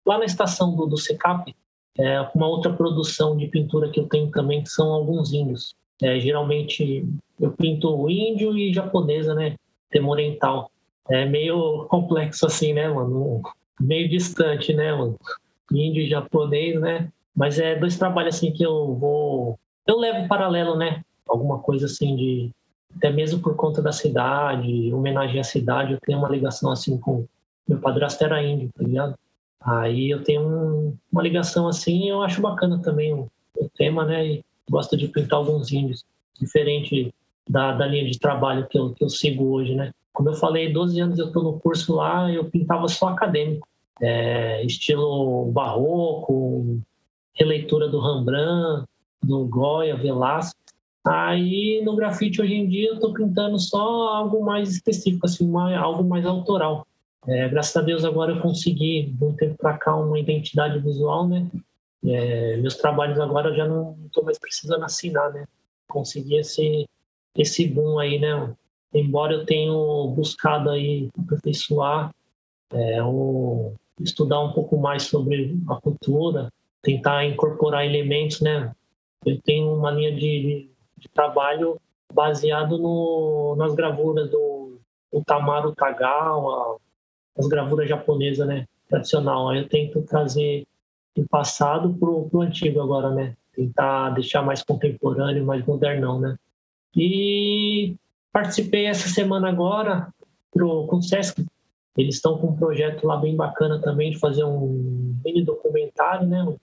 lá 0.06 0.18
na 0.18 0.26
estação 0.26 0.76
do, 0.76 0.86
do 0.86 0.98
SECAP, 0.98 1.56
é, 1.98 2.22
uma 2.34 2.48
outra 2.48 2.72
produção 2.72 3.36
de 3.36 3.48
pintura 3.48 3.90
que 3.90 4.00
eu 4.00 4.08
tenho 4.08 4.32
também, 4.32 4.64
que 4.64 4.70
são 4.70 4.92
alguns 4.92 5.34
índios. 5.34 5.76
É, 6.02 6.20
geralmente 6.20 7.06
eu 7.40 7.52
pinto 7.52 8.10
índio 8.10 8.58
e 8.58 8.74
japonesa, 8.74 9.34
né? 9.36 9.56
Tema 9.90 10.10
oriental. 10.10 10.72
É 11.10 11.26
meio 11.26 11.86
complexo 11.92 12.46
assim, 12.46 12.74
né, 12.74 12.88
mano? 12.88 13.42
Meio 13.80 14.10
distante, 14.10 14.74
né, 14.74 14.94
mano? 14.94 15.18
Índio 15.72 16.04
e 16.04 16.10
japonês, 16.10 16.80
né? 16.80 17.12
Mas 17.36 17.60
é 17.60 17.76
dois 17.76 17.98
trabalhos 17.98 18.36
assim 18.36 18.52
que 18.52 18.64
eu 18.64 18.96
vou. 18.96 19.60
Eu 19.88 19.98
levo 19.98 20.28
paralelo, 20.28 20.76
né? 20.76 21.04
Alguma 21.28 21.60
coisa 21.60 21.86
assim 21.86 22.16
de. 22.16 22.52
Até 22.96 23.12
mesmo 23.12 23.40
por 23.40 23.56
conta 23.56 23.82
da 23.82 23.92
cidade, 23.92 24.92
homenagem 24.92 25.40
à 25.40 25.44
cidade, 25.44 25.94
eu 25.94 26.00
tenho 26.02 26.18
uma 26.18 26.30
ligação 26.30 26.72
assim 26.72 26.98
com. 26.98 27.26
Meu 27.68 27.80
padrasto 27.80 28.24
era 28.24 28.42
índio, 28.42 28.70
tá 28.76 28.84
ligado? 28.84 29.16
Aí 29.62 30.10
eu 30.10 30.24
tenho 30.24 30.42
um, 30.42 30.98
uma 31.12 31.22
ligação 31.22 31.68
assim, 31.68 32.10
eu 32.10 32.22
acho 32.22 32.42
bacana 32.42 32.82
também 32.82 33.14
o, 33.14 33.30
tema, 33.76 34.06
né? 34.06 34.26
E 34.26 34.46
gosto 34.70 34.96
de 34.96 35.08
pintar 35.08 35.40
alguns 35.40 35.72
índios, 35.72 36.06
diferente 36.40 37.14
da, 37.48 37.74
da 37.74 37.86
linha 37.86 38.10
de 38.10 38.18
trabalho 38.18 38.68
que 38.68 38.78
eu, 38.78 38.94
que 38.94 39.04
eu 39.04 39.10
sigo 39.10 39.52
hoje, 39.52 39.76
né? 39.76 39.92
Como 40.14 40.30
eu 40.30 40.34
falei, 40.34 40.72
12 40.72 41.00
anos 41.00 41.20
eu 41.20 41.28
estou 41.28 41.44
no 41.44 41.60
curso 41.60 41.96
lá, 41.96 42.32
eu 42.32 42.46
pintava 42.46 42.88
só 42.88 43.10
acadêmico, 43.10 43.68
é, 44.02 44.64
estilo 44.66 45.52
barroco, 45.52 46.80
releitura 47.34 47.88
do 47.88 48.00
Rembrandt, 48.00 48.86
do 49.24 49.46
Goya, 49.46 49.96
Velasco. 49.96 50.60
Aí 51.06 51.82
no 51.84 51.96
grafite 51.96 52.42
hoje 52.42 52.54
em 52.54 52.68
dia 52.68 52.90
eu 52.90 52.96
estou 52.96 53.14
pintando 53.14 53.58
só 53.58 54.10
algo 54.10 54.44
mais 54.44 54.72
específico, 54.72 55.26
assim, 55.26 55.50
algo 55.76 56.04
mais 56.04 56.26
autoral. 56.26 56.86
É, 57.28 57.48
graças 57.50 57.76
a 57.76 57.82
Deus 57.82 58.06
agora 58.06 58.34
eu 58.34 58.42
consegui, 58.42 59.04
de 59.04 59.24
um 59.24 59.34
tempo 59.34 59.58
para 59.58 59.78
cá, 59.78 59.96
uma 59.96 60.20
identidade 60.20 60.80
visual, 60.80 61.28
né? 61.28 61.48
É, 62.06 62.58
meus 62.58 62.76
trabalhos 62.76 63.20
agora 63.20 63.50
eu 63.50 63.56
já 63.56 63.68
não 63.68 63.98
estou 64.06 64.24
mais 64.24 64.40
precisando 64.40 64.84
assinar, 64.84 65.32
né? 65.34 65.46
Consegui 65.88 66.38
esse, 66.38 66.88
esse 67.36 67.68
boom 67.68 68.00
aí, 68.00 68.20
né? 68.20 68.54
Embora 68.94 69.34
eu 69.34 69.46
tenha 69.46 69.72
buscado 70.16 70.70
aí 70.70 71.10
aperfeiçoar, 71.18 72.12
é, 72.72 73.04
o, 73.04 73.74
estudar 74.00 74.40
um 74.42 74.52
pouco 74.54 74.78
mais 74.78 75.04
sobre 75.04 75.58
a 75.68 75.76
cultura, 75.76 76.52
tentar 76.82 77.26
incorporar 77.26 77.86
elementos, 77.86 78.42
né? 78.42 78.72
Eu 79.26 79.40
tenho 79.42 79.74
uma 79.74 79.92
linha 79.92 80.14
de, 80.14 80.70
de 80.98 81.10
trabalho 81.10 81.80
baseado 82.14 82.78
no, 82.78 83.56
nas 83.58 83.76
gravuras 83.76 84.30
do 84.30 84.80
Utamaru 85.12 85.74
Tagawa, 85.76 86.78
as 87.38 87.48
gravuras 87.48 87.90
japonesas, 87.90 88.48
né? 88.48 88.66
Tradicional. 88.88 89.50
Aí 89.50 89.60
eu 89.60 89.70
tento 89.70 90.02
trazer 90.04 90.66
do 91.16 91.28
passado 91.28 91.94
pro, 91.94 92.30
pro 92.30 92.42
antigo 92.42 92.82
agora, 92.82 93.10
né? 93.12 93.36
Tentar 93.54 94.12
deixar 94.12 94.42
mais 94.42 94.64
contemporâneo, 94.64 95.46
mais 95.46 95.66
modernão, 95.66 96.20
né? 96.20 96.38
E 96.96 97.96
participei 98.32 98.86
essa 98.86 99.10
semana 99.10 99.50
agora 99.50 100.14
pro, 100.52 100.88
com 100.88 100.98
o 100.98 101.02
Sesc. 101.02 101.46
Eles 102.00 102.16
estão 102.16 102.38
com 102.38 102.48
um 102.48 102.56
projeto 102.56 103.06
lá 103.06 103.18
bem 103.18 103.36
bacana 103.36 103.78
também 103.82 104.12
de 104.12 104.18
fazer 104.18 104.46
um 104.46 105.14
mini 105.24 105.44
documentário, 105.44 106.26
né? 106.26 106.56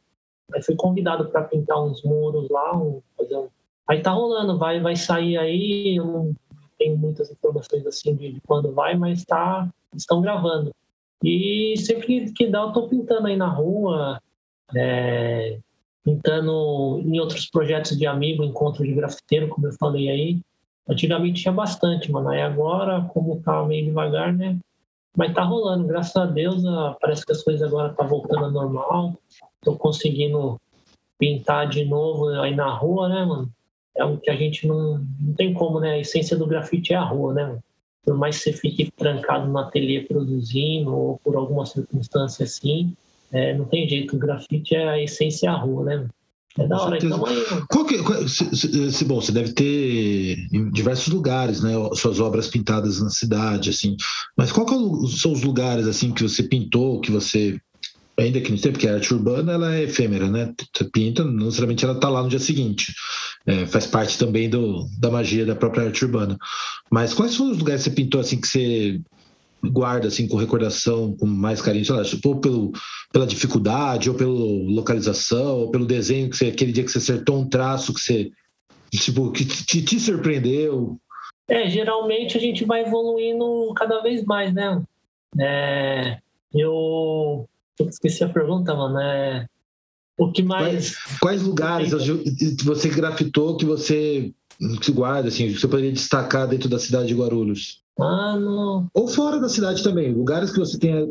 Fui 0.64 0.74
convidado 0.74 1.26
para 1.26 1.44
pintar 1.44 1.82
uns 1.84 2.02
muros 2.02 2.48
lá, 2.48 2.74
um, 2.74 3.02
fazer 3.18 3.36
um... 3.36 3.48
aí 3.86 4.00
tá 4.00 4.12
rolando, 4.12 4.56
vai 4.56 4.80
vai 4.80 4.96
sair 4.96 5.36
aí, 5.36 5.96
eu 5.96 6.06
não 6.06 6.34
tenho 6.78 6.96
muitas 6.96 7.30
informações 7.30 7.86
assim 7.86 8.14
de, 8.14 8.40
quando 8.46 8.72
vai, 8.72 8.96
mas 8.96 9.24
tá 9.24 9.68
estão 9.94 10.22
gravando. 10.22 10.72
E 11.22 11.74
sempre 11.76 12.32
que 12.32 12.46
dá, 12.46 12.60
eu 12.60 12.68
estou 12.68 12.88
pintando 12.88 13.26
aí 13.26 13.36
na 13.36 13.48
rua, 13.48 14.18
é, 14.74 15.58
pintando 16.02 16.98
em 17.04 17.20
outros 17.20 17.50
projetos 17.50 17.96
de 17.98 18.06
amigo, 18.06 18.42
encontro 18.42 18.84
de 18.84 18.92
grafiteiro, 18.94 19.48
como 19.48 19.66
eu 19.66 19.72
falei 19.74 20.08
aí. 20.08 20.40
Antigamente 20.88 21.42
tinha 21.42 21.52
bastante, 21.52 22.10
mano. 22.10 22.28
Aí 22.28 22.40
agora, 22.40 23.02
como 23.12 23.40
tá 23.42 23.62
meio 23.64 23.84
devagar, 23.84 24.32
né? 24.32 24.56
Mas 25.16 25.32
tá 25.32 25.42
rolando, 25.42 25.86
graças 25.86 26.14
a 26.14 26.26
Deus, 26.26 26.62
parece 27.00 27.24
que 27.24 27.32
as 27.32 27.42
coisas 27.42 27.66
agora 27.66 27.94
tá 27.94 28.04
voltando 28.04 28.44
ao 28.44 28.50
normal. 28.50 29.14
Tô 29.62 29.74
conseguindo 29.76 30.60
pintar 31.18 31.68
de 31.68 31.84
novo 31.84 32.28
aí 32.40 32.54
na 32.54 32.70
rua, 32.72 33.08
né, 33.08 33.24
mano? 33.24 33.50
É 33.96 34.02
algo 34.02 34.18
que 34.18 34.30
a 34.30 34.36
gente 34.36 34.66
não, 34.66 34.98
não 35.18 35.32
tem 35.34 35.54
como, 35.54 35.80
né? 35.80 35.92
A 35.92 35.98
essência 35.98 36.36
do 36.36 36.46
grafite 36.46 36.92
é 36.92 36.96
a 36.96 37.02
rua, 37.02 37.32
né, 37.32 37.46
mano? 37.46 37.62
por 38.06 38.16
mais 38.16 38.38
que 38.38 38.44
você 38.44 38.52
fique 38.52 38.90
trancado 38.92 39.48
no 39.48 39.58
ateliê 39.58 40.02
produzindo 40.02 40.96
ou 40.96 41.18
por 41.18 41.34
alguma 41.34 41.66
circunstância 41.66 42.44
assim, 42.44 42.96
é, 43.32 43.52
não 43.52 43.64
tem 43.64 43.88
jeito. 43.88 44.14
O 44.14 44.18
grafite 44.18 44.76
é 44.76 44.88
a 44.88 45.02
essência 45.02 45.50
da 45.50 45.58
rua, 45.58 45.84
né? 45.84 46.08
É 46.58 46.66
da 46.66 46.80
hora, 46.80 46.96
então 46.96 47.26
aí. 47.26 47.44
Qual, 47.68 47.86
se, 48.28 48.90
se, 48.92 49.04
bom, 49.04 49.20
você 49.20 49.32
deve 49.32 49.52
ter 49.52 50.36
em 50.52 50.70
diversos 50.70 51.12
lugares, 51.12 51.60
né? 51.60 51.72
Suas 51.94 52.18
obras 52.18 52.48
pintadas 52.48 53.00
na 53.00 53.10
cidade, 53.10 53.70
assim. 53.70 53.96
Mas 54.36 54.52
qual 54.52 54.66
são 55.08 55.32
os 55.32 55.42
lugares 55.42 55.86
assim 55.86 56.12
que 56.12 56.22
você 56.22 56.42
pintou, 56.42 57.00
que 57.00 57.10
você 57.10 57.60
ainda 58.18 58.40
que 58.40 58.50
não 58.50 58.58
sei, 58.58 58.72
porque 58.72 58.88
a 58.88 58.94
arte 58.94 59.12
urbana 59.12 59.52
ela 59.52 59.74
é 59.74 59.82
efêmera, 59.82 60.28
né? 60.30 60.52
Você 60.74 60.84
pinta, 60.84 61.22
não 61.22 61.44
necessariamente 61.44 61.84
ela 61.84 61.94
está 61.94 62.08
lá 62.08 62.22
no 62.22 62.28
dia 62.28 62.38
seguinte. 62.38 62.94
É, 63.46 63.66
faz 63.66 63.86
parte 63.86 64.18
também 64.18 64.48
do, 64.48 64.86
da 64.98 65.10
magia 65.10 65.44
da 65.44 65.54
própria 65.54 65.84
arte 65.84 66.04
urbana. 66.04 66.38
Mas 66.90 67.12
quais 67.12 67.36
foram 67.36 67.52
os 67.52 67.58
lugares 67.58 67.82
que 67.82 67.90
você 67.90 67.96
pintou 67.96 68.20
assim 68.20 68.40
que 68.40 68.48
você 68.48 69.00
guarda 69.64 70.08
assim 70.08 70.28
com 70.28 70.36
recordação, 70.36 71.16
com 71.16 71.26
mais 71.26 71.60
carinho, 71.60 71.84
sei 71.84 71.94
lá, 71.94 72.02
ou 72.24 72.40
pelo, 72.40 72.72
pela 73.12 73.26
dificuldade, 73.26 74.10
ou 74.10 74.16
pela 74.16 74.30
localização, 74.30 75.60
ou 75.60 75.70
pelo 75.70 75.86
desenho 75.86 76.30
que 76.30 76.36
você, 76.36 76.46
aquele 76.46 76.72
dia 76.72 76.84
que 76.84 76.90
você 76.90 76.98
acertou 76.98 77.40
um 77.40 77.48
traço 77.48 77.92
que 77.92 78.00
você 78.00 78.30
tipo 78.94 79.30
que 79.32 79.44
te, 79.44 79.82
te 79.82 80.00
surpreendeu? 80.00 80.98
É, 81.48 81.68
geralmente 81.68 82.36
a 82.36 82.40
gente 82.40 82.64
vai 82.64 82.82
evoluindo 82.82 83.72
cada 83.74 84.00
vez 84.02 84.24
mais, 84.24 84.52
né? 84.52 84.82
É, 85.38 86.18
eu, 86.52 87.48
eu 87.78 87.88
esqueci 87.88 88.24
a 88.24 88.28
pergunta, 88.28 88.74
mano. 88.74 88.98
É, 88.98 89.46
o 90.18 90.32
que 90.32 90.42
mais. 90.42 90.96
Quais, 90.96 91.18
quais 91.18 91.42
lugares 91.42 91.92
você 92.64 92.88
grafitou 92.88 93.56
que 93.56 93.64
você 93.64 94.32
se 94.82 94.92
guarda, 94.92 95.28
assim, 95.28 95.52
que 95.52 95.60
você 95.60 95.68
poderia 95.68 95.92
destacar 95.92 96.48
dentro 96.48 96.68
da 96.68 96.78
cidade 96.78 97.08
de 97.08 97.14
Guarulhos? 97.14 97.82
Ah, 97.98 98.36
não. 98.38 98.88
Ou 98.92 99.08
fora 99.08 99.40
da 99.40 99.48
cidade 99.48 99.82
também, 99.82 100.12
lugares 100.12 100.50
que 100.50 100.58
você 100.58 100.78
tenha 100.78 101.06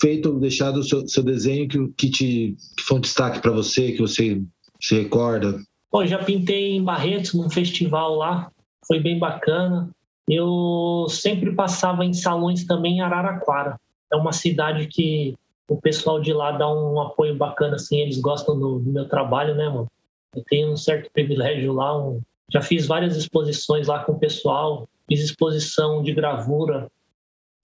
feito, 0.00 0.38
deixado 0.38 0.78
o 0.78 0.82
seu, 0.82 1.06
seu 1.06 1.22
desenho 1.22 1.68
que, 1.68 1.88
que, 1.96 2.10
te, 2.10 2.56
que 2.76 2.82
foi 2.82 2.98
um 2.98 3.00
destaque 3.00 3.40
para 3.40 3.52
você, 3.52 3.92
que 3.92 4.00
você 4.00 4.42
se 4.80 5.02
recorda. 5.02 5.60
Bom, 5.92 6.06
já 6.06 6.18
pintei 6.22 6.72
em 6.72 6.82
Barretos, 6.82 7.34
num 7.34 7.50
festival 7.50 8.14
lá, 8.14 8.50
foi 8.86 8.98
bem 8.98 9.18
bacana. 9.18 9.90
Eu 10.28 11.06
sempre 11.08 11.52
passava 11.54 12.04
em 12.04 12.12
salões 12.12 12.64
também 12.64 12.98
em 12.98 13.00
Araraquara. 13.00 13.78
É 14.12 14.16
uma 14.16 14.32
cidade 14.32 14.86
que 14.86 15.34
o 15.68 15.76
pessoal 15.76 16.20
de 16.20 16.32
lá 16.32 16.52
dá 16.52 16.72
um 16.72 17.00
apoio 17.00 17.36
bacana, 17.36 17.76
assim, 17.76 18.00
eles 18.00 18.18
gostam 18.18 18.58
do, 18.58 18.78
do 18.78 18.90
meu 18.90 19.08
trabalho, 19.08 19.54
né, 19.54 19.68
mano? 19.68 19.86
Eu 20.34 20.42
tenho 20.48 20.72
um 20.72 20.76
certo 20.76 21.10
privilégio 21.12 21.72
lá, 21.72 21.96
um... 21.96 22.20
já 22.50 22.62
fiz 22.62 22.86
várias 22.86 23.16
exposições 23.16 23.88
lá 23.88 24.04
com 24.04 24.12
o 24.12 24.18
pessoal, 24.18 24.88
fiz 25.10 25.24
exposição 25.24 26.04
de 26.04 26.14
gravura 26.14 26.88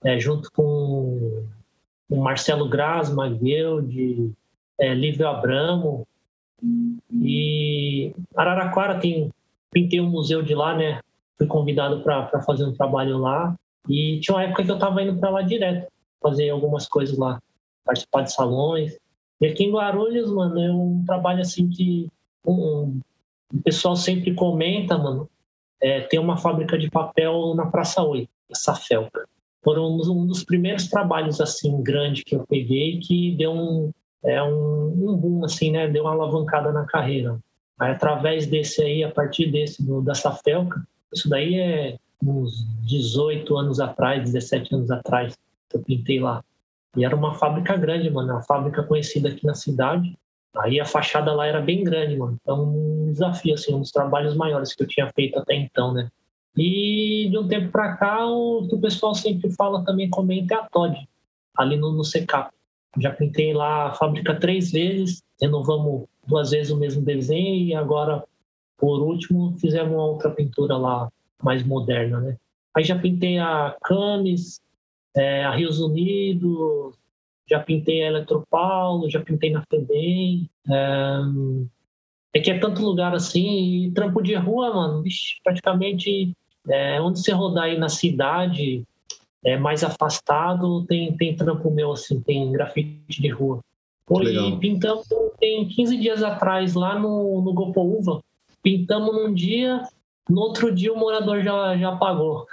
é, 0.03 0.19
junto 0.19 0.51
com 0.51 1.45
o 2.09 2.17
Marcelo 2.17 2.67
Graz, 2.67 3.09
Maguel, 3.09 3.81
de 3.81 4.31
é, 4.77 4.93
Lívio 4.93 5.27
Abramo, 5.27 6.05
e 7.21 8.13
Araraquara 8.35 8.99
tem, 8.99 9.31
pintei 9.71 10.01
um 10.01 10.09
museu 10.09 10.41
de 10.41 10.53
lá, 10.53 10.75
né? 10.75 10.99
Fui 11.37 11.47
convidado 11.47 12.01
para 12.01 12.41
fazer 12.41 12.65
um 12.65 12.73
trabalho 12.73 13.17
lá. 13.17 13.55
E 13.87 14.19
tinha 14.19 14.35
uma 14.35 14.43
época 14.43 14.63
que 14.63 14.71
eu 14.71 14.75
estava 14.75 15.01
indo 15.01 15.17
para 15.17 15.29
lá 15.29 15.41
direto, 15.41 15.89
fazer 16.21 16.49
algumas 16.49 16.87
coisas 16.87 17.17
lá, 17.17 17.41
participar 17.85 18.23
de 18.23 18.33
salões. 18.33 18.97
E 19.39 19.45
aqui 19.45 19.63
em 19.63 19.71
Guarulhos, 19.71 20.31
mano, 20.31 20.59
é 20.59 20.71
um 20.71 21.03
trabalho 21.05 21.41
assim 21.41 21.69
que 21.69 22.09
um, 22.45 22.99
o 23.53 23.61
pessoal 23.63 23.95
sempre 23.95 24.33
comenta, 24.33 24.97
mano. 24.97 25.29
É, 25.81 26.01
tem 26.01 26.19
uma 26.19 26.37
fábrica 26.37 26.77
de 26.77 26.89
papel 26.89 27.53
na 27.55 27.67
Praça 27.67 28.01
8, 28.01 28.29
essa 28.49 28.73
Felca. 28.75 29.27
Foram 29.63 29.97
um 29.97 30.25
dos 30.25 30.43
primeiros 30.43 30.87
trabalhos 30.87 31.41
assim 31.41 31.81
grande 31.83 32.23
que 32.23 32.35
eu 32.35 32.45
peguei 32.47 32.99
que 32.99 33.35
deu 33.35 33.51
um, 33.51 33.91
é 34.23 34.41
um, 34.41 34.87
um 34.87 35.15
boom, 35.15 35.45
assim, 35.45 35.71
né? 35.71 35.87
Deu 35.87 36.03
uma 36.03 36.13
alavancada 36.13 36.71
na 36.71 36.85
carreira. 36.85 37.37
Aí, 37.79 37.91
através 37.91 38.47
desse 38.47 38.81
aí, 38.81 39.03
a 39.03 39.11
partir 39.11 39.51
desse, 39.51 39.85
do, 39.85 40.01
da 40.01 40.15
Safelca, 40.15 40.81
isso 41.13 41.29
daí 41.29 41.55
é 41.55 41.97
uns 42.23 42.65
18 42.85 43.55
anos 43.55 43.79
atrás, 43.79 44.23
17 44.23 44.73
anos 44.73 44.91
atrás, 44.91 45.37
que 45.69 45.77
eu 45.77 45.83
pintei 45.83 46.19
lá. 46.19 46.43
E 46.95 47.05
era 47.05 47.15
uma 47.15 47.35
fábrica 47.35 47.77
grande, 47.77 48.09
mano, 48.09 48.33
uma 48.33 48.41
fábrica 48.41 48.83
conhecida 48.83 49.29
aqui 49.29 49.45
na 49.45 49.53
cidade. 49.53 50.17
Aí 50.55 50.79
a 50.79 50.85
fachada 50.85 51.33
lá 51.33 51.45
era 51.45 51.61
bem 51.61 51.83
grande, 51.83 52.15
mano. 52.15 52.37
Então, 52.41 52.63
um 52.63 53.11
desafio, 53.11 53.53
assim, 53.53 53.73
um 53.73 53.81
dos 53.81 53.91
trabalhos 53.91 54.35
maiores 54.35 54.73
que 54.73 54.83
eu 54.83 54.87
tinha 54.87 55.11
feito 55.13 55.37
até 55.37 55.55
então, 55.55 55.93
né? 55.93 56.09
E 56.55 57.27
de 57.29 57.37
um 57.37 57.47
tempo 57.47 57.71
para 57.71 57.95
cá, 57.97 58.25
o 58.25 58.67
que 58.67 58.75
o 58.75 58.81
pessoal 58.81 59.13
sempre 59.13 59.51
fala 59.51 59.85
também, 59.85 60.09
comenta 60.09 60.55
é 60.55 60.57
a 60.57 60.63
Todd, 60.63 61.07
ali 61.55 61.77
no, 61.77 61.91
no. 61.91 62.03
Já 62.03 63.11
pintei 63.11 63.53
lá 63.53 63.89
a 63.89 63.93
fábrica 63.93 64.33
três 64.33 64.71
vezes, 64.71 65.21
renovamos 65.39 66.05
duas 66.25 66.49
vezes 66.49 66.71
o 66.71 66.77
mesmo 66.77 67.03
desenho 67.03 67.63
e 67.63 67.75
agora, 67.75 68.23
por 68.75 69.01
último, 69.01 69.55
fizemos 69.59 69.93
uma 69.93 70.05
outra 70.05 70.31
pintura 70.31 70.75
lá 70.77 71.11
mais 71.43 71.63
moderna, 71.63 72.19
né? 72.19 72.37
Aí 72.75 72.83
já 72.83 72.97
pintei 72.97 73.37
a 73.37 73.75
Camis, 73.83 74.59
é, 75.15 75.43
a 75.43 75.51
Rios 75.51 75.79
Unidos, 75.79 76.95
já 77.49 77.59
pintei 77.59 78.03
a 78.03 78.07
Eletropaulo, 78.07 79.09
já 79.09 79.21
pintei 79.21 79.51
na 79.51 79.63
FEBEM. 79.69 80.49
É, 80.69 81.19
é 82.33 82.39
que 82.39 82.51
é 82.51 82.59
tanto 82.59 82.81
lugar 82.81 83.15
assim, 83.15 83.85
e 83.85 83.91
trampo 83.91 84.21
de 84.21 84.35
rua, 84.35 84.73
mano, 84.73 85.03
praticamente 85.43 86.33
é, 86.69 87.01
onde 87.01 87.19
você 87.19 87.31
rodar 87.31 87.65
aí 87.65 87.77
na 87.77 87.89
cidade, 87.89 88.83
é, 89.43 89.57
mais 89.57 89.83
afastado, 89.83 90.85
tem, 90.85 91.15
tem 91.15 91.35
trampo 91.35 91.71
meu, 91.71 91.91
assim, 91.93 92.21
tem 92.21 92.51
grafite 92.51 93.21
de 93.21 93.29
rua. 93.29 93.59
Foi 94.07 94.25
pintamos 94.59 95.05
tem 95.39 95.67
15 95.67 95.97
dias 95.97 96.23
atrás 96.23 96.73
lá 96.73 96.97
no, 96.97 97.41
no 97.41 97.53
Gopouva. 97.53 98.21
Pintamos 98.63 99.13
num 99.13 99.33
dia, 99.33 99.83
no 100.29 100.41
outro 100.41 100.73
dia 100.73 100.93
o 100.93 100.97
morador 100.97 101.41
já, 101.43 101.77
já 101.77 101.95
pagou. 101.95 102.45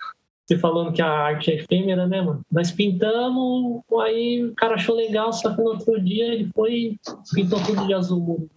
Você 0.47 0.59
falando 0.59 0.92
que 0.92 1.01
a 1.01 1.09
arte 1.11 1.51
é 1.51 1.55
efêmera, 1.57 2.07
né, 2.07 2.20
mano? 2.20 2.42
Nós 2.53 2.70
pintamos, 2.70 3.82
aí 4.03 4.45
o 4.45 4.55
cara 4.55 4.74
achou 4.74 4.95
legal, 4.95 5.32
só 5.32 5.51
que 5.55 5.62
no 5.62 5.70
outro 5.70 5.99
dia 6.03 6.34
ele 6.34 6.51
foi 6.55 6.99
pintou 7.32 7.62
tudo 7.62 7.86
de 7.86 7.95
azul. 7.95 8.49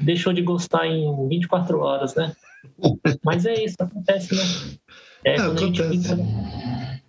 Deixou 0.00 0.32
de 0.32 0.40
gostar 0.40 0.86
em 0.86 1.28
24 1.28 1.78
horas, 1.78 2.14
né? 2.14 2.34
Mas 3.22 3.44
é 3.44 3.64
isso, 3.64 3.76
acontece, 3.78 4.34
né? 4.34 4.42
É, 5.24 5.36
é 5.36 5.40
acontece. 5.40 5.82
A 5.82 5.92
gente 5.92 6.08
pinta, 6.08 6.22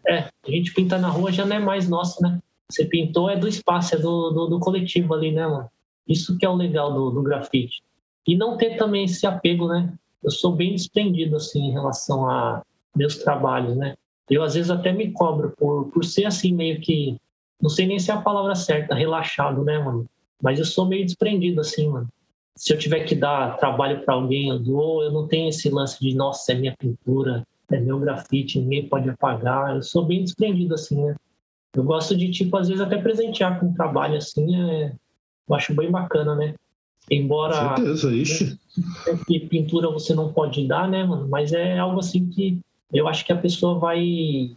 é, 0.07 0.17
a 0.17 0.51
gente 0.51 0.73
pinta 0.73 0.97
na 0.97 1.07
rua 1.07 1.31
já 1.31 1.45
não 1.45 1.55
é 1.55 1.59
mais 1.59 1.87
nosso, 1.87 2.21
né? 2.21 2.39
Você 2.69 2.83
pintou 2.85 3.29
é 3.29 3.37
do 3.37 3.47
espaço, 3.47 3.95
é 3.95 3.97
do, 3.97 4.31
do, 4.31 4.47
do 4.47 4.59
coletivo 4.59 5.13
ali, 5.13 5.31
né, 5.31 5.47
mano? 5.47 5.69
Isso 6.05 6.37
que 6.37 6.45
é 6.45 6.49
o 6.49 6.55
legal 6.55 6.93
do, 6.93 7.11
do 7.11 7.23
grafite. 7.23 7.81
E 8.27 8.35
não 8.35 8.57
ter 8.57 8.75
também 8.77 9.05
esse 9.05 9.25
apego, 9.25 9.67
né? 9.67 9.93
Eu 10.21 10.31
sou 10.31 10.53
bem 10.53 10.73
desprendido, 10.73 11.37
assim, 11.37 11.69
em 11.69 11.71
relação 11.71 12.29
a 12.29 12.61
meus 12.95 13.17
trabalhos, 13.17 13.75
né? 13.75 13.95
Eu, 14.29 14.41
às 14.43 14.55
vezes, 14.55 14.71
até 14.71 14.91
me 14.91 15.11
cobro 15.11 15.53
por, 15.57 15.85
por 15.91 16.03
ser, 16.03 16.25
assim, 16.25 16.53
meio 16.53 16.79
que... 16.81 17.17
Não 17.61 17.69
sei 17.69 17.85
nem 17.87 17.99
se 17.99 18.11
é 18.11 18.13
a 18.13 18.21
palavra 18.21 18.55
certa, 18.55 18.95
relaxado, 18.95 19.63
né, 19.63 19.77
mano? 19.77 20.05
Mas 20.41 20.59
eu 20.59 20.65
sou 20.65 20.85
meio 20.85 21.05
desprendido, 21.05 21.61
assim, 21.61 21.89
mano. 21.89 22.07
Se 22.55 22.73
eu 22.73 22.77
tiver 22.77 23.01
que 23.01 23.15
dar 23.15 23.57
trabalho 23.57 24.03
para 24.03 24.13
alguém, 24.13 24.49
eu 24.49 24.59
dou. 24.59 25.03
Eu 25.03 25.11
não 25.11 25.27
tenho 25.27 25.49
esse 25.49 25.69
lance 25.69 25.99
de, 25.99 26.15
nossa, 26.15 26.51
é 26.51 26.55
minha 26.55 26.75
pintura, 26.77 27.45
é 27.71 27.79
meu 27.79 27.99
grafite, 27.99 28.59
ninguém 28.59 28.87
pode 28.87 29.09
apagar. 29.09 29.75
Eu 29.75 29.81
sou 29.81 30.05
bem 30.05 30.23
desprendido, 30.23 30.73
assim, 30.73 31.03
né? 31.03 31.15
Eu 31.73 31.83
gosto 31.83 32.15
de, 32.15 32.31
tipo, 32.31 32.55
às 32.57 32.67
vezes 32.67 32.81
até 32.81 32.97
presentear 32.97 33.59
com 33.59 33.67
um 33.67 33.73
trabalho, 33.73 34.17
assim, 34.17 34.55
é... 34.55 34.93
eu 35.47 35.55
acho 35.55 35.75
bem 35.75 35.91
bacana, 35.91 36.35
né? 36.35 36.55
Embora... 37.11 37.75
Certeza, 37.75 38.15
ixi. 38.15 38.59
Que 39.27 39.39
pintura 39.41 39.89
você 39.89 40.13
não 40.15 40.31
pode 40.33 40.65
dar, 40.67 40.87
né, 40.87 41.03
mano? 41.03 41.27
Mas 41.27 41.53
é 41.53 41.77
algo, 41.77 41.99
assim, 41.99 42.27
que 42.29 42.59
eu 42.93 43.07
acho 43.07 43.25
que 43.25 43.33
a 43.33 43.37
pessoa 43.37 43.79
vai 43.79 44.55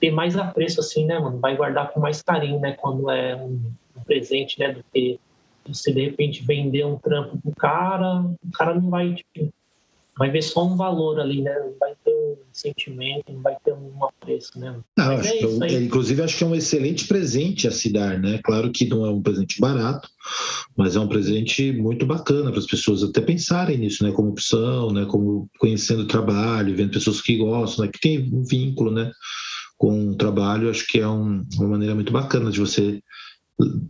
ter 0.00 0.10
mais 0.10 0.36
apreço, 0.36 0.80
assim, 0.80 1.04
né, 1.04 1.18
mano? 1.18 1.38
Vai 1.38 1.56
guardar 1.56 1.90
com 1.90 2.00
mais 2.00 2.22
carinho, 2.22 2.58
né? 2.60 2.72
Quando 2.72 3.10
é 3.10 3.36
um, 3.36 3.60
presente, 4.04 4.58
né? 4.58 4.72
Do 4.72 4.84
que 4.92 5.20
você, 5.66 5.92
de 5.92 6.04
repente, 6.04 6.42
vender 6.42 6.84
um 6.84 6.98
trampo 6.98 7.38
pro 7.38 7.54
cara, 7.56 8.20
o 8.20 8.52
cara 8.52 8.74
não 8.74 8.90
vai, 8.90 9.14
tipo, 9.14 9.52
vai 10.16 10.30
ver 10.30 10.42
só 10.42 10.64
um 10.64 10.76
valor 10.76 11.20
ali, 11.20 11.42
né? 11.42 11.54
Vai 11.78 11.94
um 12.32 12.52
sentimento, 12.52 13.32
não 13.32 13.42
vai 13.42 13.56
ter 13.64 13.72
um 13.72 14.04
apreço, 14.04 14.58
né? 14.58 14.78
Não, 14.96 15.16
acho 15.16 15.28
é 15.28 15.74
é, 15.74 15.82
inclusive, 15.82 16.22
acho 16.22 16.36
que 16.36 16.44
é 16.44 16.46
um 16.46 16.54
excelente 16.54 17.06
presente 17.06 17.68
a 17.68 17.70
se 17.70 17.92
dar, 17.92 18.18
né? 18.18 18.40
Claro 18.44 18.70
que 18.70 18.86
não 18.86 19.04
é 19.04 19.10
um 19.10 19.22
presente 19.22 19.60
barato, 19.60 20.08
mas 20.76 20.96
é 20.96 21.00
um 21.00 21.08
presente 21.08 21.72
muito 21.72 22.06
bacana 22.06 22.50
para 22.50 22.60
as 22.60 22.66
pessoas 22.66 23.02
até 23.02 23.20
pensarem 23.20 23.78
nisso, 23.78 24.04
né? 24.04 24.12
Como 24.12 24.30
opção, 24.30 24.92
né? 24.92 25.06
Como 25.06 25.48
conhecendo 25.58 26.02
o 26.02 26.08
trabalho, 26.08 26.76
vendo 26.76 26.92
pessoas 26.92 27.20
que 27.20 27.36
gostam, 27.36 27.84
né? 27.84 27.90
Que 27.92 28.00
tem 28.00 28.30
um 28.32 28.44
vínculo, 28.44 28.90
né? 28.90 29.10
Com 29.76 30.10
o 30.10 30.16
trabalho, 30.16 30.70
acho 30.70 30.86
que 30.86 31.00
é 31.00 31.08
um, 31.08 31.44
uma 31.56 31.68
maneira 31.68 31.94
muito 31.94 32.12
bacana 32.12 32.50
de 32.50 32.60
você 32.60 33.02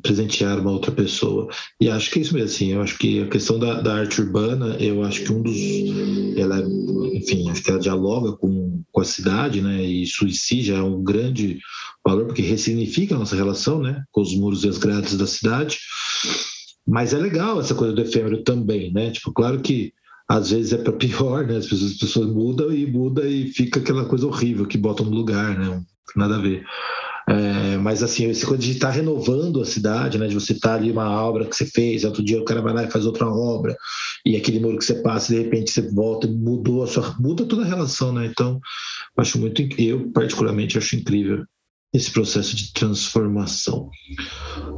presentear 0.03 0.59
uma 0.59 0.71
outra 0.71 0.91
pessoa. 0.91 1.49
E 1.81 1.89
acho 1.89 2.11
que 2.11 2.19
é 2.19 2.23
isso 2.23 2.35
mesmo, 2.35 2.49
assim, 2.49 2.73
eu 2.73 2.83
acho 2.83 2.99
que 2.99 3.23
a 3.23 3.29
questão 3.29 3.59
da, 3.59 3.81
da 3.81 3.95
arte 3.95 4.21
urbana, 4.21 4.77
eu 4.79 5.03
acho 5.03 5.23
que 5.23 5.33
um 5.33 5.43
dos, 5.43 5.57
ela, 6.37 6.61
enfim, 7.15 7.49
acho 7.51 7.63
que 7.63 7.71
ela 7.71 7.81
dialoga 7.81 8.33
com, 8.33 8.83
com 8.91 9.01
a 9.01 9.05
cidade, 9.05 9.61
né, 9.61 9.83
e 9.83 10.05
já 10.05 10.77
é 10.77 10.83
um 10.83 11.03
grande 11.03 11.59
valor, 12.05 12.27
porque 12.27 12.43
ressignifica 12.43 13.15
a 13.15 13.19
nossa 13.19 13.37
relação, 13.37 13.81
né, 13.81 14.03
com 14.11 14.21
os 14.21 14.35
muros 14.35 14.65
e 14.65 14.69
as 14.69 14.79
grades 14.79 15.17
da 15.17 15.27
cidade, 15.27 15.79
mas 16.87 17.13
é 17.13 17.19
legal 17.19 17.61
essa 17.61 17.75
coisa 17.75 17.93
do 17.93 18.03
efêmero 18.03 18.43
também, 18.43 18.93
né, 18.93 19.11
tipo, 19.11 19.33
claro 19.33 19.61
que 19.61 19.93
às 20.29 20.51
vezes 20.51 20.73
é 20.73 20.79
para 20.79 20.93
pior, 20.93 21.47
né, 21.47 21.57
as 21.57 21.67
pessoas, 21.67 21.93
as 21.93 21.99
pessoas 21.99 22.29
mudam 22.29 22.73
e 22.73 22.87
muda 22.87 23.29
e 23.29 23.49
fica 23.49 23.81
aquela 23.81 24.05
coisa 24.05 24.27
horrível 24.27 24.67
que 24.67 24.79
botam 24.79 25.07
no 25.07 25.13
lugar, 25.13 25.59
né, 25.59 25.83
nada 26.17 26.37
a 26.37 26.41
ver. 26.41 26.65
É, 27.31 27.77
mas 27.77 28.03
assim, 28.03 28.29
esse 28.29 28.45
coisa 28.45 28.61
de 28.61 28.73
estar 28.73 28.89
tá 28.89 28.95
renovando 28.95 29.61
a 29.61 29.65
cidade, 29.65 30.19
né? 30.19 30.27
De 30.27 30.35
você 30.35 30.53
estar 30.53 30.71
tá 30.71 30.75
ali 30.75 30.91
uma 30.91 31.09
obra 31.23 31.47
que 31.47 31.55
você 31.55 31.65
fez, 31.65 32.05
outro 32.05 32.25
dia 32.25 32.41
o 32.41 32.45
cara 32.45 32.61
vai 32.61 32.75
lá 32.75 32.83
e 32.83 32.91
faz 32.91 33.07
outra 33.07 33.29
obra, 33.29 33.77
e 34.27 34.37
aquele 34.37 34.59
muro 34.59 34.79
que 34.79 34.85
você 34.85 34.95
passa, 34.95 35.33
de 35.33 35.41
repente 35.41 35.71
você 35.71 35.83
volta 35.93 36.27
e 36.27 36.31
mudou 36.31 36.83
a 36.83 36.89
sua. 36.89 37.15
muda 37.21 37.45
toda 37.45 37.63
a 37.63 37.67
relação, 37.67 38.13
né? 38.13 38.27
Então, 38.27 38.61
acho 39.17 39.39
muito 39.39 39.63
eu 39.79 40.11
particularmente 40.11 40.77
acho 40.77 40.97
incrível 40.97 41.45
esse 41.95 42.11
processo 42.11 42.57
de 42.57 42.73
transformação. 42.73 43.89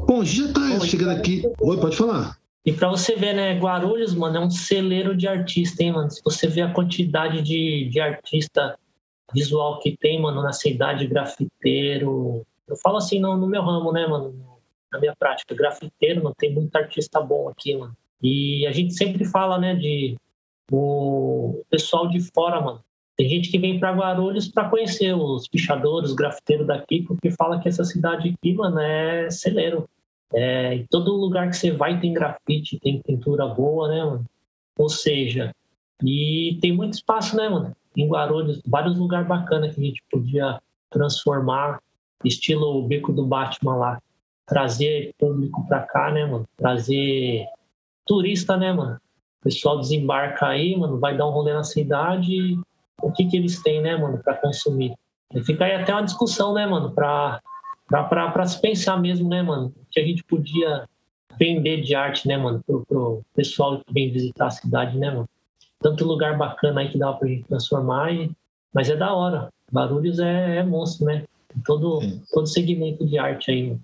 Bom, 0.07 0.22
já 0.22 0.44
está 0.44 0.80
chegando 0.80 1.11
aqui. 1.11 1.42
Oi, 1.61 1.76
pode 1.78 1.96
falar. 1.96 2.36
E 2.64 2.72
para 2.72 2.88
você 2.88 3.16
ver, 3.16 3.34
né, 3.34 3.59
Guarulhos, 3.59 4.14
mano, 4.14 4.36
é 4.36 4.40
um 4.40 4.50
celeiro 4.50 5.16
de 5.16 5.26
artista, 5.26 5.82
hein, 5.82 5.92
mano? 5.92 6.11
Se 6.11 6.20
você 6.22 6.46
vê 6.46 6.61
a 6.61 6.72
quantidade 6.72 7.42
de, 7.42 7.88
de 7.90 7.98
artista 7.98 8.78
visual 9.35 9.78
que 9.80 9.97
tem, 9.97 10.20
mano, 10.20 10.43
na 10.43 10.53
cidade, 10.53 11.07
grafiteiro. 11.07 12.45
Eu 12.68 12.76
falo 12.76 12.97
assim 12.97 13.20
no, 13.20 13.37
no 13.37 13.47
meu 13.47 13.62
ramo, 13.62 13.93
né, 13.93 14.07
mano? 14.07 14.35
Na 14.93 14.99
minha 14.99 15.14
prática, 15.16 15.55
grafiteiro, 15.55 16.22
mano, 16.22 16.35
tem 16.37 16.53
muito 16.53 16.74
artista 16.76 17.20
bom 17.20 17.49
aqui, 17.49 17.74
mano. 17.76 17.97
E 18.22 18.66
a 18.66 18.72
gente 18.72 18.95
sempre 18.95 19.24
fala, 19.24 19.59
né, 19.59 19.74
de 19.74 20.16
o 20.70 21.64
pessoal 21.68 22.09
de 22.09 22.20
fora, 22.33 22.61
mano. 22.61 22.83
Tem 23.16 23.28
gente 23.28 23.51
que 23.51 23.59
vem 23.59 23.78
para 23.78 23.93
Guarulhos 23.93 24.49
para 24.49 24.68
conhecer 24.68 25.14
os 25.14 25.47
pichadores, 25.47 26.11
os 26.11 26.16
grafiteiros 26.16 26.66
daqui, 26.66 27.03
porque 27.03 27.30
fala 27.30 27.61
que 27.61 27.68
essa 27.68 27.85
cidade 27.85 28.30
aqui, 28.30 28.55
mano, 28.55 28.80
é 28.80 29.30
celeiro. 29.30 29.89
É, 30.33 30.74
em 30.74 30.87
todo 30.87 31.12
lugar 31.12 31.51
que 31.51 31.57
você 31.57 31.70
vai 31.70 32.01
tem 32.01 32.14
grafite, 32.14 32.80
tem 32.80 33.03
pintura 33.03 33.47
boa, 33.47 33.89
né, 33.89 34.05
mano? 34.05 34.24
Ou 34.78 34.89
seja, 34.89 35.55
e 36.03 36.59
tem 36.61 36.72
muito 36.72 36.95
espaço, 36.95 37.37
né, 37.37 37.49
mano? 37.49 37.76
Em 37.97 38.09
Guarulhos, 38.09 38.61
vários 38.66 38.99
lugares 38.99 39.28
bacanas 39.28 39.74
que 39.74 39.80
a 39.80 39.84
gente 39.84 40.03
podia 40.11 40.61
transformar, 40.90 41.80
estilo 42.24 42.78
o 42.78 42.86
Beco 42.86 43.12
do 43.12 43.26
Batman 43.26 43.76
lá. 43.76 43.99
Trazer 44.47 45.14
público 45.18 45.66
pra 45.66 45.80
cá, 45.80 46.11
né, 46.11 46.26
mano? 46.26 46.47
Trazer 46.57 47.47
turista, 48.07 48.57
né, 48.57 48.72
mano? 48.72 48.97
O 49.40 49.45
pessoal 49.45 49.80
desembarca 49.80 50.47
aí, 50.47 50.76
mano, 50.76 50.99
vai 50.99 51.16
dar 51.16 51.26
um 51.26 51.30
rolê 51.30 51.53
na 51.53 51.64
cidade. 51.64 52.59
O 53.01 53.11
que 53.12 53.26
que 53.26 53.36
eles 53.36 53.62
têm, 53.62 53.80
né, 53.80 53.97
mano, 53.97 54.18
pra 54.22 54.34
consumir? 54.34 54.95
E 55.34 55.43
fica 55.43 55.64
aí 55.64 55.74
até 55.74 55.93
uma 55.93 56.03
discussão, 56.03 56.55
né, 56.55 56.66
mano, 56.66 56.93
pra 56.93 57.40
para 57.88 58.47
se 58.47 58.61
pensar 58.61 58.99
mesmo, 58.99 59.28
né, 59.28 59.43
mano? 59.43 59.74
Que 59.90 60.01
a 60.01 60.05
gente 60.05 60.24
podia 60.24 60.88
vender 61.38 61.82
de 61.82 61.95
arte, 61.95 62.26
né, 62.26 62.36
mano, 62.36 62.62
pro, 62.66 62.86
pro 62.86 63.22
pessoal 63.34 63.80
que 63.80 63.93
vem 63.93 64.11
visitar 64.11 64.47
a 64.47 64.51
cidade, 64.51 64.99
né, 64.99 65.11
mano? 65.11 65.28
Tanto 65.83 66.05
lugar 66.05 66.37
bacana 66.39 66.80
aí 66.80 66.89
que 66.89 66.99
dá 66.99 67.12
pra 67.12 67.28
gente 67.28 67.45
transformar, 67.45 68.12
e... 68.12 68.30
mas 68.72 68.89
é 68.89 68.97
da 68.97 69.12
hora. 69.12 69.49
Barulhos 69.70 70.18
é, 70.18 70.59
é 70.59 70.62
monstro, 70.62 71.07
né? 71.07 71.24
Todo, 71.64 72.01
todo 72.33 72.47
segmento 72.47 73.05
de 73.07 73.18
arte 73.18 73.51
aí. 73.51 73.76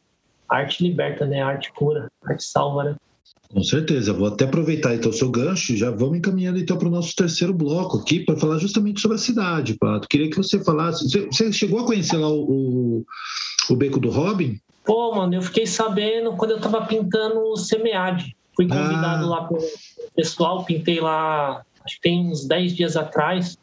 Arte 0.48 0.82
liberta, 0.82 1.26
né? 1.26 1.42
Arte 1.42 1.72
cura, 1.72 2.08
arte 2.24 2.44
salva, 2.44 2.84
né? 2.84 2.96
Com 3.52 3.62
certeza, 3.62 4.12
vou 4.12 4.28
até 4.28 4.44
aproveitar 4.44 4.94
então 4.94 5.10
o 5.10 5.14
seu 5.14 5.30
gancho, 5.30 5.74
já 5.74 5.90
vamos 5.90 6.18
encaminhando 6.18 6.58
então 6.58 6.76
para 6.76 6.88
o 6.88 6.90
nosso 6.90 7.16
terceiro 7.16 7.54
bloco 7.54 7.98
aqui 7.98 8.20
para 8.20 8.36
falar 8.36 8.58
justamente 8.58 9.00
sobre 9.00 9.16
a 9.16 9.20
cidade, 9.20 9.74
Pato. 9.74 10.06
Queria 10.06 10.28
que 10.28 10.36
você 10.36 10.62
falasse, 10.62 11.08
você 11.08 11.50
chegou 11.50 11.80
a 11.80 11.86
conhecer 11.86 12.18
lá 12.18 12.28
o, 12.28 13.04
o 13.70 13.76
Beco 13.76 13.98
do 13.98 14.10
Robin? 14.10 14.60
Pô, 14.84 15.14
mano, 15.14 15.34
eu 15.34 15.42
fiquei 15.42 15.66
sabendo 15.66 16.32
quando 16.32 16.52
eu 16.52 16.60
tava 16.60 16.84
pintando 16.84 17.40
o 17.40 17.56
Semeade. 17.56 18.36
Fui 18.54 18.68
convidado 18.68 19.24
ah. 19.24 19.28
lá 19.28 19.44
pelo 19.44 19.60
pessoal, 20.14 20.64
pintei 20.64 21.00
lá, 21.00 21.62
acho 21.84 21.96
que 21.96 22.02
tem 22.02 22.30
uns 22.30 22.46
10 22.46 22.74
dias 22.74 22.96
atrás, 22.96 23.58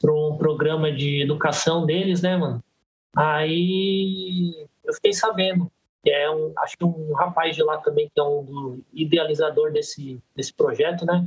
para 0.00 0.12
um 0.12 0.36
programa 0.36 0.90
de 0.90 1.22
educação 1.22 1.86
deles, 1.86 2.20
né, 2.22 2.36
mano? 2.36 2.62
Aí 3.16 4.66
eu 4.84 4.92
fiquei 4.94 5.12
sabendo 5.12 5.70
que 6.02 6.10
é 6.10 6.28
um, 6.30 6.52
acho 6.58 6.76
que 6.76 6.84
um 6.84 7.12
rapaz 7.12 7.54
de 7.54 7.62
lá 7.62 7.78
também 7.78 8.10
que 8.12 8.20
é 8.20 8.24
um 8.24 8.80
idealizador 8.92 9.70
desse, 9.72 10.20
desse 10.34 10.52
projeto, 10.52 11.06
né? 11.06 11.26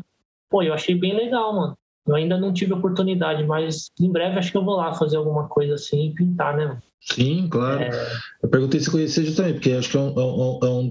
Pô, 0.50 0.62
eu 0.62 0.74
achei 0.74 0.94
bem 0.94 1.16
legal, 1.16 1.54
mano. 1.54 1.78
Eu 2.08 2.16
ainda 2.16 2.38
não 2.38 2.54
tive 2.54 2.74
oportunidade, 2.74 3.44
mas 3.46 3.90
em 4.00 4.12
breve 4.12 4.38
acho 4.38 4.52
que 4.52 4.58
eu 4.58 4.66
vou 4.66 4.76
lá 4.76 4.94
fazer 4.94 5.18
alguma 5.18 5.48
coisa 5.48 5.74
assim 5.76 6.10
e 6.10 6.14
pintar, 6.14 6.56
né? 6.56 6.78
Sim, 7.02 7.48
claro. 7.50 7.84
É... 7.84 8.18
Eu 8.42 8.50
perguntei 8.50 8.80
se 8.80 8.90
conhecia 8.90 9.24
justamente, 9.24 9.56
porque 9.56 9.72
acho 9.72 9.90
que 9.90 9.98
é 9.98 10.00
um, 10.00 10.20
é 10.20 10.24
um, 10.24 10.60
é 10.64 10.70
um, 10.70 10.90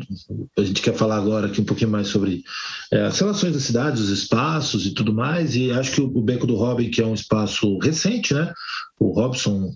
a 0.59 0.62
gente 0.62 0.81
quer 0.81 0.95
falar 0.95 1.17
agora 1.17 1.49
aqui 1.49 1.61
um 1.61 1.65
pouquinho 1.65 1.91
mais 1.91 2.09
sobre 2.09 2.45
é, 2.93 3.03
as 3.03 3.19
relações 3.19 3.53
da 3.53 3.61
cidade, 3.61 4.01
os 4.01 4.11
espaços 4.11 4.87
e 4.87 4.95
tudo 4.95 5.12
mais, 5.12 5.57
e 5.57 5.73
acho 5.73 5.93
que 5.93 6.01
o, 6.01 6.07
o 6.17 6.23
Beco 6.23 6.47
do 6.47 6.55
Robin, 6.55 6.89
que 6.89 7.03
é 7.03 7.07
um 7.07 7.15
espaço 7.15 7.79
recente, 7.79 8.33
né? 8.33 8.53
O 9.01 9.11
Robson, 9.11 9.73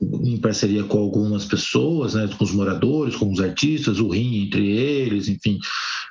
em 0.00 0.38
parceria 0.38 0.84
com 0.84 0.98
algumas 0.98 1.46
pessoas, 1.46 2.14
né? 2.14 2.28
Com 2.36 2.44
os 2.44 2.52
moradores, 2.52 3.16
com 3.16 3.30
os 3.32 3.40
artistas, 3.40 3.98
o 3.98 4.08
Rim 4.08 4.44
entre 4.44 4.70
eles, 4.70 5.26
enfim, 5.28 5.58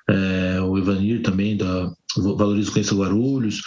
é, 0.10 0.60
o 0.62 0.76
Ivanir 0.76 1.22
também 1.22 1.56
da 1.56 1.92
Valoriza 2.18 2.72
Conheça 2.72 2.96
Guarulhos, 2.96 3.62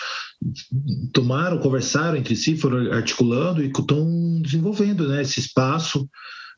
tomaram, 1.13 1.59
conversaram 1.59 2.17
entre 2.17 2.37
si, 2.37 2.57
foram 2.57 2.93
articulando 2.93 3.63
e 3.63 3.69
estão 3.69 4.41
desenvolvendo 4.43 5.09
né, 5.09 5.23
esse 5.23 5.41
espaço 5.41 6.09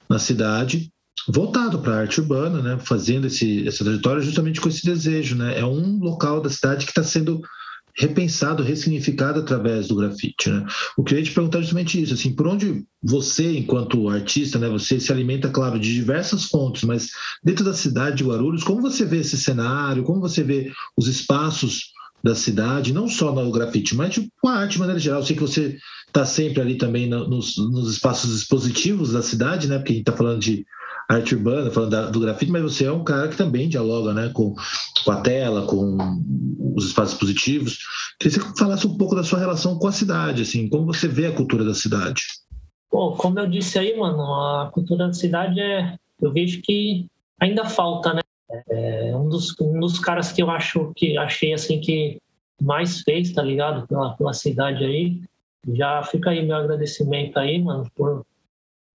na 0.09 0.19
cidade 0.19 0.91
voltado 1.29 1.81
para 1.81 1.95
a 1.95 1.99
arte 2.01 2.21
urbana, 2.21 2.63
né, 2.63 2.79
fazendo 2.79 3.27
esse, 3.27 3.67
essa 3.67 3.85
trajetória 3.85 4.23
justamente 4.23 4.61
com 4.61 4.69
esse 4.69 4.85
desejo. 4.85 5.37
Né? 5.37 5.59
É 5.59 5.65
um 5.65 5.99
local 5.99 6.41
da 6.41 6.51
cidade 6.51 6.85
que 6.85 6.93
está 6.93 7.03
sendo 7.03 7.41
repensado, 7.97 8.63
ressignificado 8.63 9.41
através 9.41 9.89
do 9.89 9.97
grafite, 9.97 10.51
né? 10.51 10.67
O 10.97 11.03
que 11.03 11.15
eu 11.15 11.19
ia 11.19 11.25
te 11.25 11.33
perguntar 11.33 11.59
é 11.59 11.63
justamente 11.63 12.01
isso, 12.01 12.15
assim, 12.15 12.35
por 12.35 12.47
onde 12.47 12.85
você, 13.03 13.57
enquanto 13.57 14.09
artista, 14.09 14.59
né, 14.59 14.69
você 14.69 15.01
se 15.01 15.11
alimenta, 15.11 15.49
claro, 15.49 15.79
de 15.79 15.95
diversas 15.95 16.45
fontes, 16.45 16.83
mas 16.85 17.11
dentro 17.43 17.65
da 17.65 17.73
cidade 17.73 18.17
de 18.17 18.25
Guarulhos, 18.25 18.65
como 18.65 18.83
você 18.83 19.05
vê 19.05 19.19
esse 19.19 19.39
cenário, 19.39 20.05
como 20.05 20.21
você 20.21 20.43
vê 20.43 20.73
os 20.97 21.09
espaços 21.09 21.93
da 22.23 22.35
cidade, 22.35 22.93
não 22.93 23.09
só 23.09 23.33
no 23.33 23.51
grafite, 23.53 23.95
mas 23.95 24.17
com 24.17 24.23
tipo, 24.23 24.49
a 24.49 24.55
arte 24.55 24.73
de 24.73 24.79
maneira 24.81 24.99
geral. 24.99 25.21
Eu 25.21 25.27
sei 25.27 25.37
que 25.37 25.43
você 25.43 25.79
está 26.09 26.27
sempre 26.27 26.61
ali 26.61 26.77
também 26.77 27.09
nos, 27.09 27.57
nos, 27.57 27.93
espaços 27.93 28.35
expositivos 28.35 29.13
da 29.13 29.23
cidade, 29.23 29.69
né? 29.69 29.77
Porque 29.79 29.93
a 29.93 29.95
gente 29.95 30.03
está 30.03 30.17
falando 30.17 30.41
de 30.41 30.67
arte 31.09 31.35
urbana, 31.35 31.71
falando 31.71 31.91
da, 31.91 32.11
do 32.11 32.21
grafite, 32.21 32.51
mas 32.51 32.63
você 32.63 32.85
é 32.85 32.93
um 32.93 33.05
cara 33.05 33.29
que 33.29 33.37
também 33.37 33.69
dialoga 33.69 34.13
né, 34.13 34.31
com, 34.35 34.55
com 35.05 35.11
a 35.11 35.21
tela, 35.21 35.67
com 35.67 35.97
os 36.75 36.87
espaços 36.87 37.19
positivos. 37.19 37.79
Queria 38.19 38.39
que 38.39 38.45
você 38.45 38.59
falasse 38.59 38.87
um 38.87 38.97
pouco 38.97 39.15
da 39.15 39.23
sua 39.23 39.39
relação 39.39 39.79
com 39.79 39.87
a 39.87 39.93
cidade, 39.93 40.43
assim, 40.43 40.69
como 40.69 40.87
você 40.87 41.07
vê 41.07 41.27
a 41.27 41.33
cultura 41.35 41.65
da 41.65 41.75
cidade. 41.75 42.23
Pô, 42.91 43.13
como 43.13 43.39
eu 43.39 43.47
disse 43.47 43.79
aí, 43.79 43.97
mano, 43.97 44.23
a 44.23 44.71
cultura 44.73 45.07
da 45.07 45.13
cidade 45.13 45.61
é. 45.61 45.97
Eu 46.21 46.33
vejo 46.33 46.63
que 46.63 47.07
ainda 47.39 47.67
falta, 47.67 48.15
né? 48.15 48.23
É 48.71 49.15
um 49.15 49.29
dos, 49.29 49.55
um 49.61 49.79
dos 49.81 49.99
caras 49.99 50.33
que 50.33 50.43
eu 50.43 50.51
acho 50.51 50.93
que 50.97 51.19
achei 51.19 51.53
assim 51.53 51.79
que 51.79 52.19
mais 52.63 53.03
fez, 53.03 53.33
tá 53.33 53.43
ligado? 53.43 53.87
Pela, 53.87 54.17
pela 54.17 54.33
cidade 54.33 54.83
aí. 54.85 55.21
Já 55.75 56.03
fica 56.05 56.31
aí 56.31 56.47
meu 56.47 56.57
agradecimento 56.57 57.39
aí, 57.39 57.63
mano, 57.63 57.91
por, 57.95 58.25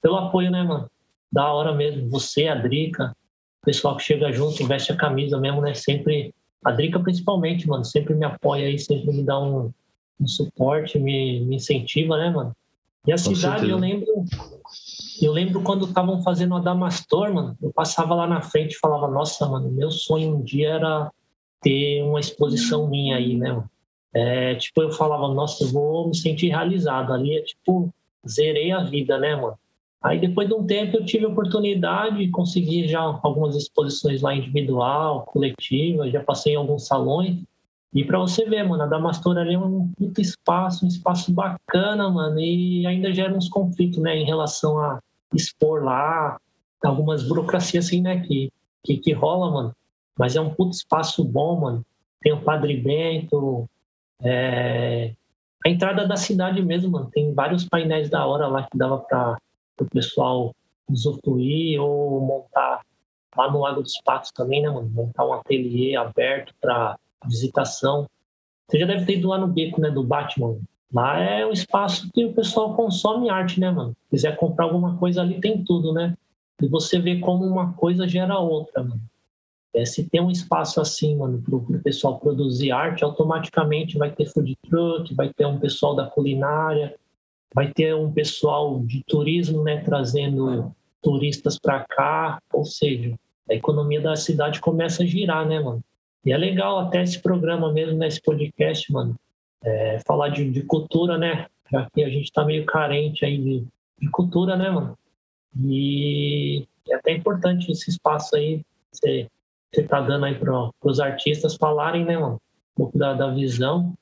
pelo 0.01 0.15
apoio, 0.15 0.49
né, 0.49 0.63
mano? 0.63 0.89
Da 1.31 1.51
hora 1.51 1.73
mesmo. 1.73 2.09
Você, 2.09 2.47
a 2.47 2.55
Drica, 2.55 3.15
o 3.61 3.65
pessoal 3.65 3.95
que 3.95 4.03
chega 4.03 4.31
junto, 4.31 4.65
veste 4.67 4.91
a 4.91 4.97
camisa 4.97 5.39
mesmo, 5.39 5.61
né? 5.61 5.73
Sempre, 5.73 6.33
a 6.63 6.71
Drica 6.71 6.99
principalmente, 6.99 7.67
mano, 7.67 7.85
sempre 7.85 8.13
me 8.15 8.25
apoia 8.25 8.67
aí, 8.67 8.77
sempre 8.77 9.11
me 9.13 9.23
dá 9.23 9.39
um, 9.39 9.71
um 10.19 10.27
suporte, 10.27 10.99
me, 10.99 11.41
me 11.41 11.55
incentiva, 11.55 12.17
né, 12.17 12.29
mano? 12.29 12.55
E 13.07 13.11
a 13.11 13.15
Com 13.15 13.21
cidade, 13.35 13.61
certeza. 13.61 13.71
eu 13.71 13.77
lembro, 13.77 14.25
eu 15.21 15.31
lembro 15.31 15.63
quando 15.63 15.85
estavam 15.85 16.21
fazendo 16.21 16.55
a 16.55 16.59
Damastor, 16.59 17.33
mano, 17.33 17.57
eu 17.61 17.71
passava 17.73 18.13
lá 18.13 18.27
na 18.27 18.41
frente 18.41 18.73
e 18.73 18.79
falava, 18.79 19.07
nossa, 19.07 19.47
mano, 19.47 19.71
meu 19.71 19.89
sonho 19.89 20.35
um 20.35 20.43
dia 20.43 20.69
era 20.69 21.11
ter 21.61 22.03
uma 22.03 22.19
exposição 22.19 22.87
minha 22.87 23.17
aí, 23.17 23.35
né, 23.35 23.51
mano? 23.51 23.69
É, 24.13 24.55
tipo, 24.55 24.81
eu 24.81 24.91
falava, 24.91 25.33
nossa, 25.33 25.63
eu 25.63 25.69
vou 25.69 26.09
me 26.09 26.15
sentir 26.15 26.49
realizado 26.49 27.13
ali, 27.13 27.37
é 27.37 27.41
tipo, 27.41 27.93
zerei 28.27 28.71
a 28.71 28.83
vida, 28.83 29.17
né, 29.17 29.35
mano? 29.35 29.57
Aí 30.01 30.19
depois 30.19 30.47
de 30.47 30.53
um 30.55 30.65
tempo 30.65 30.97
eu 30.97 31.05
tive 31.05 31.25
a 31.25 31.29
oportunidade 31.29 32.17
de 32.17 32.31
conseguir 32.31 32.87
já 32.87 32.99
algumas 32.99 33.55
exposições 33.55 34.21
lá 34.21 34.33
individual, 34.33 35.25
coletiva, 35.25 36.09
já 36.09 36.23
passei 36.23 36.53
em 36.53 36.57
alguns 36.57 36.87
salões. 36.87 37.37
E 37.93 38.03
para 38.03 38.17
você 38.17 38.45
ver, 38.45 38.63
mano, 38.63 38.83
a 38.83 38.87
Damastora 38.87 39.41
ali 39.41 39.53
é 39.53 39.59
um 39.59 39.91
puto 39.97 40.21
espaço, 40.21 40.85
um 40.85 40.87
espaço 40.87 41.31
bacana, 41.31 42.09
mano, 42.09 42.39
e 42.39 42.87
ainda 42.87 43.13
gera 43.13 43.35
uns 43.35 43.49
conflitos, 43.49 43.99
né, 43.99 44.17
em 44.17 44.25
relação 44.25 44.79
a 44.79 44.99
expor 45.33 45.83
lá, 45.83 46.39
algumas 46.83 47.27
burocracias 47.27 47.85
assim, 47.85 48.01
né, 48.01 48.21
que, 48.21 48.51
que, 48.83 48.97
que 48.97 49.11
rola, 49.11 49.51
mano. 49.51 49.75
Mas 50.17 50.35
é 50.35 50.41
um 50.41 50.49
puto 50.49 50.71
espaço 50.71 51.23
bom, 51.23 51.59
mano. 51.59 51.85
Tem 52.21 52.31
o 52.31 52.41
Padre 52.41 52.77
Bento, 52.77 53.69
é... 54.21 55.13
a 55.65 55.69
entrada 55.69 56.07
da 56.07 56.15
cidade 56.15 56.61
mesmo, 56.61 56.91
mano. 56.91 57.09
Tem 57.11 57.33
vários 57.33 57.65
painéis 57.65 58.09
da 58.09 58.25
hora 58.25 58.47
lá 58.47 58.63
que 58.63 58.77
dava 58.77 58.99
para 58.99 59.37
o 59.83 59.89
pessoal 59.89 60.55
usufruir 60.89 61.81
ou 61.81 62.19
montar 62.21 62.81
lá 63.35 63.51
no 63.51 63.59
Lago 63.59 63.81
dos 63.81 63.99
Patos 64.03 64.31
também, 64.31 64.61
né, 64.61 64.69
mano? 64.69 64.89
Montar 64.89 65.25
um 65.25 65.33
ateliê 65.33 65.95
aberto 65.95 66.53
para 66.59 66.97
visitação. 67.25 68.07
Você 68.67 68.79
já 68.79 68.85
deve 68.85 69.05
ter 69.05 69.17
ido 69.17 69.29
lá 69.29 69.37
no 69.37 69.47
beco, 69.47 69.79
né, 69.79 69.89
do 69.89 70.03
Batman. 70.03 70.57
Lá 70.93 71.19
é 71.19 71.45
um 71.45 71.51
espaço 71.51 72.09
que 72.13 72.25
o 72.25 72.33
pessoal 72.33 72.75
consome 72.75 73.29
arte, 73.29 73.59
né, 73.59 73.71
mano? 73.71 73.95
Se 74.03 74.09
quiser 74.09 74.35
comprar 74.37 74.65
alguma 74.65 74.97
coisa 74.97 75.21
ali, 75.21 75.39
tem 75.39 75.63
tudo, 75.63 75.93
né? 75.93 76.15
E 76.61 76.67
você 76.67 76.99
vê 76.99 77.19
como 77.19 77.45
uma 77.45 77.73
coisa 77.73 78.07
gera 78.07 78.37
outra, 78.37 78.83
mano. 78.83 79.01
É, 79.73 79.85
se 79.85 80.09
tem 80.09 80.21
um 80.21 80.29
espaço 80.29 80.81
assim, 80.81 81.15
mano, 81.15 81.41
para 81.41 81.55
o 81.55 81.81
pessoal 81.81 82.19
produzir 82.19 82.71
arte, 82.71 83.05
automaticamente 83.05 83.97
vai 83.97 84.11
ter 84.11 84.25
food 84.25 84.53
truck, 84.69 85.13
vai 85.15 85.29
ter 85.33 85.45
um 85.45 85.59
pessoal 85.59 85.95
da 85.95 86.07
culinária, 86.07 86.93
vai 87.53 87.71
ter 87.71 87.95
um 87.95 88.11
pessoal 88.11 88.79
de 88.79 89.03
turismo, 89.03 89.63
né, 89.63 89.81
trazendo 89.83 90.73
turistas 91.01 91.57
para 91.59 91.83
cá, 91.85 92.39
ou 92.53 92.63
seja, 92.63 93.15
a 93.49 93.53
economia 93.53 93.99
da 93.99 94.15
cidade 94.15 94.61
começa 94.61 95.03
a 95.03 95.05
girar, 95.05 95.47
né, 95.47 95.59
mano? 95.59 95.83
E 96.23 96.31
é 96.31 96.37
legal 96.37 96.79
até 96.79 97.01
esse 97.01 97.19
programa 97.19 97.71
mesmo, 97.73 97.97
nesse 97.97 98.17
né, 98.17 98.23
podcast, 98.23 98.91
mano, 98.93 99.15
é, 99.63 99.99
falar 100.05 100.29
de, 100.29 100.49
de, 100.49 100.61
cultura, 100.61 101.17
né? 101.17 101.47
Já 101.71 101.87
que 101.93 102.03
a 102.03 102.09
gente 102.09 102.31
tá 102.31 102.45
meio 102.45 102.65
carente 102.65 103.25
aí 103.25 103.37
de, 103.37 103.67
de 103.99 104.09
cultura, 104.09 104.55
né, 104.55 104.69
mano? 104.69 104.97
E 105.59 106.65
é 106.89 106.95
até 106.95 107.11
importante 107.11 107.71
esse 107.71 107.89
espaço 107.89 108.35
aí, 108.35 108.61
você, 108.91 109.27
você 109.73 109.83
tá 109.83 109.99
dando 109.99 110.25
aí 110.25 110.35
para 110.35 110.69
os 110.83 110.99
artistas 110.99 111.55
falarem, 111.55 112.05
né, 112.05 112.17
mano? 112.17 112.35
Um 112.35 112.83
pouco 112.83 112.97
da, 112.97 113.13
da 113.13 113.31
visão. 113.31 113.93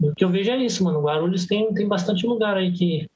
O 0.00 0.14
que 0.14 0.24
eu 0.24 0.30
vejo 0.30 0.50
é 0.50 0.56
isso, 0.56 0.84
mano. 0.84 1.02
Guarulhos 1.02 1.46
tem, 1.46 1.72
tem 1.74 1.88
bastante 1.88 2.26
lugar 2.26 2.56
aí 2.56 2.72
que 2.72 3.08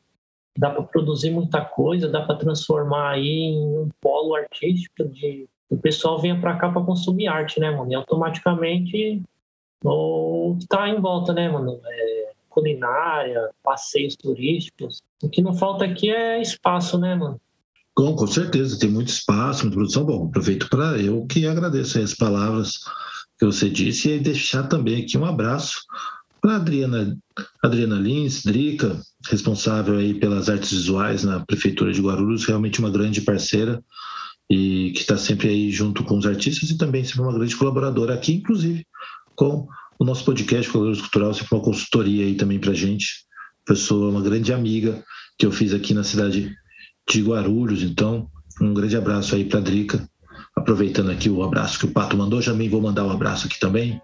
dá 0.57 0.71
para 0.71 0.83
produzir 0.83 1.31
muita 1.31 1.65
coisa, 1.65 2.09
dá 2.09 2.23
para 2.23 2.37
transformar 2.37 3.13
aí 3.13 3.29
em 3.29 3.79
um 3.79 3.89
polo 4.01 4.35
artístico 4.35 5.05
de 5.09 5.49
o 5.71 5.77
pessoal 5.79 6.21
venha 6.21 6.39
para 6.39 6.57
cá 6.57 6.69
para 6.69 6.83
consumir 6.83 7.29
arte, 7.29 7.59
né, 7.59 7.71
mano? 7.71 7.91
E 7.91 7.95
automaticamente 7.95 9.23
o 9.83 10.57
que 10.61 10.67
tá 10.67 10.89
em 10.89 11.01
volta, 11.01 11.33
né, 11.33 11.49
mano? 11.49 11.81
É 11.85 12.33
culinária, 12.51 13.49
passeios 13.63 14.15
turísticos. 14.15 15.01
O 15.23 15.29
que 15.31 15.41
não 15.41 15.55
falta 15.55 15.87
aqui 15.87 16.11
é 16.11 16.43
espaço, 16.43 16.99
né, 16.99 17.15
mano? 17.15 17.41
Com, 17.95 18.15
com 18.15 18.27
certeza, 18.27 18.79
tem 18.79 18.91
muito 18.91 19.09
espaço, 19.09 19.71
produção. 19.71 20.05
Bom, 20.05 20.27
aproveito 20.27 20.69
para 20.69 20.99
eu 20.99 21.27
que 21.27 21.47
agradeço 21.47 21.99
as 21.99 22.15
palavras 22.15 22.81
que 23.39 23.47
você 23.47 23.71
disse 23.71 24.11
e 24.11 24.21
deixar 24.21 24.65
também 24.65 25.03
aqui 25.03 25.17
um 25.17 25.25
abraço 25.25 25.81
para 26.43 26.57
Adriana, 26.57 27.17
Adriana 27.63 27.95
Lins, 27.95 28.43
Drica, 28.43 29.01
responsável 29.31 29.97
aí 29.97 30.13
pelas 30.13 30.51
artes 30.51 30.73
visuais 30.73 31.23
na 31.23 31.39
Prefeitura 31.39 31.93
de 31.93 32.03
Guarulhos, 32.03 32.45
realmente 32.45 32.81
uma 32.81 32.91
grande 32.91 33.21
parceira 33.21 33.83
e 34.51 34.91
que 34.91 35.01
está 35.01 35.17
sempre 35.17 35.49
aí 35.49 35.71
junto 35.71 36.03
com 36.03 36.19
os 36.19 36.27
artistas 36.27 36.69
e 36.69 36.77
também 36.77 37.05
sempre 37.05 37.23
uma 37.23 37.33
grande 37.33 37.57
colaboradora 37.57 38.13
aqui, 38.13 38.35
inclusive 38.35 38.85
com 39.37 39.69
o 40.01 40.05
nosso 40.05 40.25
podcast 40.25 40.69
Colaboradores 40.71 41.01
Cultural, 41.01 41.33
sempre 41.33 41.55
uma 41.55 41.65
consultoria 41.65 42.27
aí 42.27 42.35
também 42.35 42.59
para 42.59 42.75
gente. 42.75 43.25
Pessoa, 43.65 44.11
uma 44.11 44.21
grande 44.21 44.53
amiga 44.53 45.03
que 45.39 45.47
eu 45.47 45.53
fiz 45.53 45.73
aqui 45.73 45.95
na 45.95 46.03
cidade 46.03 46.53
de 47.09 47.23
Guarulhos. 47.23 47.85
Então, 47.85 48.29
um 48.61 48.75
grande 48.75 48.97
abraço 48.97 49.37
aí 49.37 49.45
para 49.45 49.61
a 49.61 49.63
Drica. 49.63 50.07
Aproveitando 50.57 51.13
aqui 51.13 51.31
o 51.31 51.43
abraço 51.45 51.79
que 51.79 51.87
o 51.87 51.93
Pato 51.93 52.17
mandou, 52.17 52.43
também 52.43 52.69
vou 52.69 52.81
mandar 52.81 53.05
um 53.05 53.11
abraço 53.11 53.47
aqui 53.47 53.61
também 53.61 54.03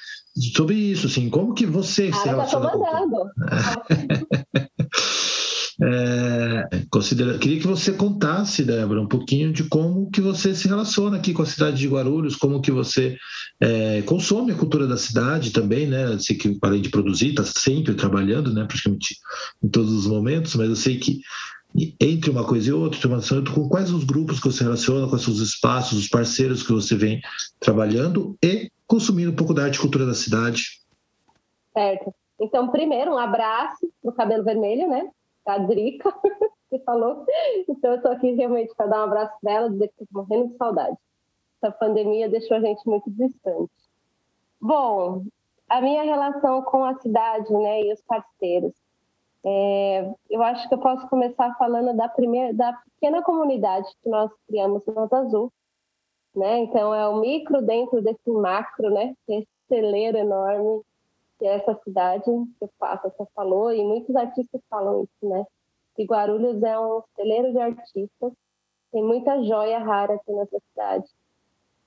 sobre 0.55 0.77
isso, 0.77 1.09
assim, 1.09 1.29
como 1.29 1.55
que 1.55 1.67
você 1.67 2.11
ah, 2.13 2.17
se 2.17 2.29
relaciona 2.29 2.71
com... 2.71 3.31
É, 5.83 6.85
considera... 6.91 7.39
Queria 7.39 7.61
que 7.61 7.67
você 7.67 7.93
contasse, 7.93 8.65
Débora, 8.65 9.01
um 9.01 9.09
pouquinho 9.09 9.53
de 9.53 9.65
como 9.65 10.11
que 10.11 10.21
você 10.21 10.55
se 10.55 10.69
relaciona 10.69 11.17
aqui 11.17 11.33
com 11.33 11.43
a 11.43 11.47
cidade 11.47 11.79
de 11.79 11.89
Guarulhos, 11.89 12.37
como 12.37 12.61
que 12.61 12.71
você 12.71 13.17
é, 13.61 14.03
consome 14.03 14.53
a 14.53 14.57
cultura 14.57 14.87
da 14.87 14.97
cidade 14.97 15.51
também, 15.51 15.87
né? 15.87 16.05
Eu 16.05 16.21
sei 16.21 16.37
que 16.37 16.57
além 16.63 16.81
de 16.81 16.91
produzir, 16.91 17.31
está 17.31 17.45
sempre 17.45 17.95
trabalhando, 17.95 18.53
né? 18.53 18.65
Praticamente 18.65 19.17
em 19.63 19.69
todos 19.69 19.93
os 19.93 20.07
momentos, 20.07 20.55
mas 20.55 20.69
eu 20.69 20.77
sei 20.77 20.99
que 20.99 21.21
entre 22.01 22.31
uma 22.31 22.45
coisa 22.45 22.71
e 22.71 22.73
outra, 22.73 23.01
com 23.53 23.69
quais 23.69 23.91
os 23.91 24.05
grupos 24.05 24.39
que 24.39 24.47
você 24.47 24.63
relaciona, 24.63 25.09
quais 25.09 25.27
os 25.27 25.41
espaços, 25.41 25.99
os 25.99 26.09
parceiros 26.09 26.63
que 26.63 26.73
você 26.73 26.95
vem 26.95 27.21
trabalhando 27.59 28.37
e 28.41 28.71
consumindo 28.87 29.33
um 29.33 29.35
pouco 29.35 29.53
da 29.53 29.65
arte 29.65 29.75
e 29.75 29.81
cultura 29.81 30.07
da 30.07 30.15
cidade. 30.15 30.81
Certo. 31.73 32.15
Então, 32.41 32.69
primeiro, 32.69 33.13
um 33.13 33.19
abraço 33.19 33.89
pro 34.01 34.13
Cabelo 34.13 34.45
Vermelho, 34.45 34.89
né? 34.89 35.09
A 35.47 35.59
Drica, 35.59 36.13
que 36.71 36.79
falou. 36.81 37.25
Então, 37.69 37.93
eu 37.93 37.97
estou 37.97 38.13
aqui 38.13 38.33
realmente 38.33 38.75
para 38.75 38.87
dar 38.87 39.01
um 39.01 39.05
abraço 39.05 39.35
para 39.41 39.53
ela, 39.53 39.71
dizer 39.71 39.89
que 39.89 40.03
estou 40.03 40.23
morrendo 40.23 40.49
de 40.53 40.57
saudade. 40.57 40.97
Essa 41.63 41.73
pandemia 41.73 42.29
deixou 42.29 42.57
a 42.57 42.61
gente 42.61 42.87
muito 42.87 43.11
distante. 43.11 43.73
Bom, 44.61 45.25
a 45.69 45.81
minha 45.81 46.03
relação 46.03 46.63
com 46.63 46.85
a 46.85 46.95
cidade 47.01 47.53
né, 47.53 47.83
e 47.83 47.93
os 47.93 48.01
parceiros. 48.03 48.73
É, 49.47 50.11
eu 50.31 50.43
acho 50.43 50.67
que 50.69 50.75
eu 50.75 50.79
posso 50.79 51.07
começar 51.09 51.55
falando 51.59 51.95
da 51.95 52.09
primeira, 52.09 52.55
da 52.55 52.73
pequena 52.73 53.23
comunidade 53.23 53.87
que 54.03 54.09
nós 54.09 54.31
criamos 54.47 54.85
no 54.87 54.95
Nota 54.95 55.19
Azul, 55.19 55.53
né? 56.35 56.61
Então 56.61 56.95
é 56.95 57.07
o 57.07 57.21
micro 57.21 57.61
dentro 57.61 58.01
desse 58.01 58.31
macro, 58.31 58.89
né? 58.91 59.15
Esse 59.29 59.47
celeiro 59.69 60.17
enorme 60.17 60.81
que 61.39 61.47
é 61.47 61.57
essa 61.57 61.75
cidade 61.83 62.25
que 62.25 62.65
o 62.65 62.71
Papa 62.79 63.13
já 63.19 63.27
falou 63.35 63.73
e 63.73 63.85
muitos 63.85 64.15
artistas 64.15 64.61
falam 64.69 65.03
isso, 65.05 65.29
né? 65.29 65.45
Que 65.95 66.05
Guarulhos 66.05 66.63
é 66.63 66.79
um 66.79 67.03
celeiro 67.17 67.53
de 67.53 67.59
artistas, 67.59 68.33
tem 68.93 69.03
muita 69.03 69.43
joia 69.43 69.79
rara 69.79 70.15
aqui 70.15 70.33
nessa 70.33 70.59
cidade. 70.71 71.07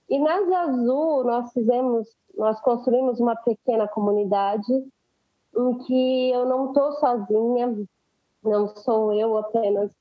E 0.10 0.20
na 0.20 0.36
Azul 0.62 1.24
nós 1.24 1.52
fizemos, 1.52 2.08
nós 2.36 2.60
construímos 2.62 3.20
uma 3.20 3.36
pequena 3.36 3.88
comunidade 3.88 4.74
em 5.56 5.78
que 5.80 6.32
eu 6.32 6.46
não 6.46 6.68
estou 6.68 6.94
sozinha, 6.94 7.88
não 8.44 8.68
sou 8.76 9.14
eu 9.14 9.38
apenas 9.38 9.92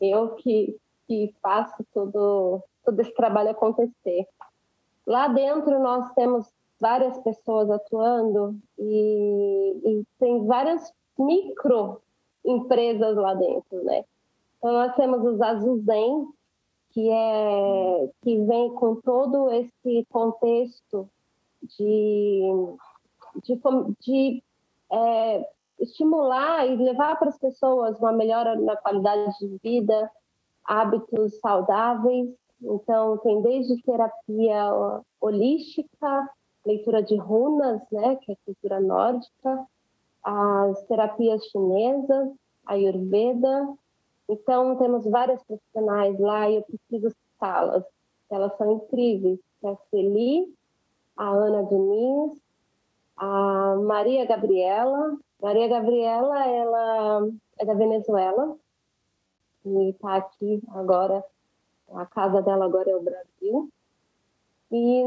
eu 0.00 0.34
que, 0.36 0.76
que 1.06 1.34
faço 1.42 1.84
todo, 1.92 2.62
todo 2.84 3.00
esse 3.00 3.14
trabalho 3.14 3.50
acontecer. 3.50 4.26
Lá 5.06 5.28
dentro 5.28 5.78
nós 5.78 6.12
temos 6.14 6.46
várias 6.80 7.18
pessoas 7.18 7.70
atuando 7.70 8.56
e, 8.78 9.80
e 9.84 10.04
tem 10.18 10.46
várias 10.46 10.92
micro 11.18 12.00
empresas 12.44 13.16
lá 13.16 13.34
dentro, 13.34 13.82
né? 13.84 14.04
Então 14.58 14.72
nós 14.72 14.94
temos 14.94 15.24
os 15.24 15.40
Azulzen, 15.40 16.28
que 16.90 17.10
é 17.10 18.10
que 18.22 18.40
vem 18.44 18.74
com 18.74 18.96
todo 18.96 19.50
esse 19.50 20.06
contexto 20.10 21.08
de, 21.62 22.42
de, 23.42 23.60
de 24.00 24.42
é, 24.90 25.48
estimular 25.80 26.66
e 26.66 26.76
levar 26.76 27.18
para 27.18 27.28
as 27.28 27.38
pessoas 27.38 27.98
uma 27.98 28.12
melhora 28.12 28.56
na 28.56 28.76
qualidade 28.76 29.38
de 29.38 29.58
vida, 29.62 30.10
hábitos 30.64 31.38
saudáveis. 31.40 32.30
Então, 32.62 33.18
tem 33.18 33.42
desde 33.42 33.82
terapia 33.82 35.02
holística, 35.20 36.30
leitura 36.66 37.02
de 37.02 37.16
runas, 37.16 37.80
né, 37.90 38.16
que 38.16 38.32
é 38.32 38.36
cultura 38.44 38.80
nórdica, 38.80 39.66
as 40.22 40.82
terapias 40.84 41.44
chinesas, 41.46 42.32
a 42.66 42.72
Ayurveda. 42.72 43.74
Então, 44.28 44.76
temos 44.76 45.04
várias 45.04 45.42
profissionais 45.44 46.18
lá 46.18 46.50
e 46.50 46.56
eu 46.56 46.62
preciso 46.62 47.10
citá-las. 47.10 47.84
Elas 48.28 48.56
são 48.56 48.72
incríveis. 48.72 49.38
É 49.62 49.68
a 49.68 49.76
Celi, 49.90 50.52
a 51.16 51.28
Ana 51.28 51.62
Diniz, 51.62 52.40
a 53.16 53.76
Maria 53.76 54.26
Gabriela. 54.26 55.16
Maria 55.40 55.68
Gabriela, 55.68 56.46
ela 56.46 57.28
é 57.58 57.64
da 57.64 57.74
Venezuela 57.74 58.56
e 59.64 59.90
está 59.90 60.16
aqui 60.16 60.60
agora. 60.70 61.24
A 61.92 62.04
casa 62.04 62.42
dela 62.42 62.64
agora 62.64 62.90
é 62.90 62.96
o 62.96 63.02
Brasil. 63.02 63.70
E 64.70 65.02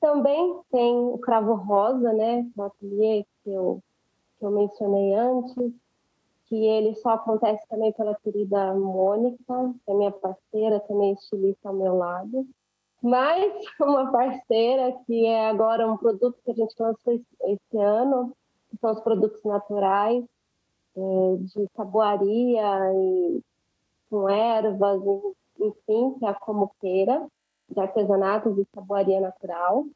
também 0.00 0.60
tem 0.70 0.96
o 0.96 1.18
cravo 1.18 1.54
rosa, 1.54 2.12
né? 2.12 2.50
O 2.56 2.62
ateliê 2.62 3.24
que 3.42 3.50
eu, 3.50 3.80
que 4.38 4.44
eu 4.44 4.50
mencionei 4.50 5.14
antes, 5.14 5.72
que 6.46 6.56
ele 6.56 6.94
só 6.96 7.10
acontece 7.10 7.66
também 7.68 7.92
pela 7.92 8.16
querida 8.16 8.74
Mônica, 8.74 9.74
que 9.84 9.90
é 9.90 9.94
minha 9.94 10.10
parceira, 10.10 10.80
também 10.80 11.12
estilista 11.12 11.68
ao 11.68 11.74
meu 11.74 11.96
lado. 11.96 12.46
Mais 13.00 13.52
uma 13.80 14.10
parceira 14.10 14.92
que 15.06 15.26
é 15.26 15.48
agora 15.48 15.90
um 15.90 15.96
produto 15.96 16.38
que 16.44 16.50
a 16.50 16.54
gente 16.54 16.74
lançou 16.78 17.14
esse 17.14 17.78
ano, 17.78 18.32
que 18.68 18.76
são 18.78 18.92
os 18.92 19.00
produtos 19.00 19.42
naturais, 19.44 20.24
é, 20.96 21.36
de 21.38 21.68
saboaria 21.76 22.92
e 22.94 23.40
com 24.10 24.28
ervas, 24.28 25.02
enfim, 25.58 26.14
que 26.18 26.26
é 26.26 26.28
a 26.28 26.34
comuqueira 26.34 27.28
de 27.68 27.80
artesanatos 27.80 28.58
e 28.58 28.66
saboaria 28.74 29.20
natural. 29.20 29.86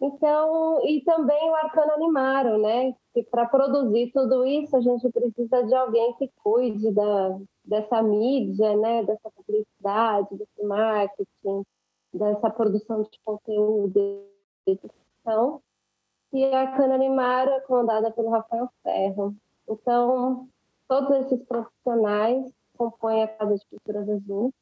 Então, 0.00 0.86
e 0.86 1.00
também 1.02 1.50
o 1.50 1.54
Arcano 1.54 1.92
Animaro, 1.92 2.58
né? 2.58 2.94
Que 3.14 3.22
para 3.22 3.46
produzir 3.46 4.10
tudo 4.12 4.44
isso 4.46 4.76
a 4.76 4.80
gente 4.80 5.08
precisa 5.10 5.62
de 5.64 5.74
alguém 5.74 6.12
que 6.14 6.30
cuide 6.42 6.90
da, 6.92 7.38
dessa 7.64 8.02
mídia, 8.02 8.76
né? 8.76 9.04
Dessa 9.04 9.30
publicidade, 9.30 10.36
desse 10.36 10.62
marketing, 10.62 11.64
dessa 12.12 12.50
produção 12.50 13.02
de 13.02 13.18
conteúdo, 13.24 14.26
então, 14.66 15.62
e 16.32 16.44
a 16.44 16.62
Arcano 16.62 16.94
Animaro 16.94 17.50
é 17.50 17.60
comandada 17.60 18.10
pelo 18.10 18.30
Rafael 18.30 18.68
Ferro. 18.82 19.34
Então, 19.68 20.48
todos 20.88 21.10
esses 21.18 21.42
profissionais 21.44 22.52
compõem 22.76 23.22
a 23.22 23.28
Casa 23.28 23.56
de 23.56 23.64
Culturas 23.66 24.08
Azul 24.08 24.52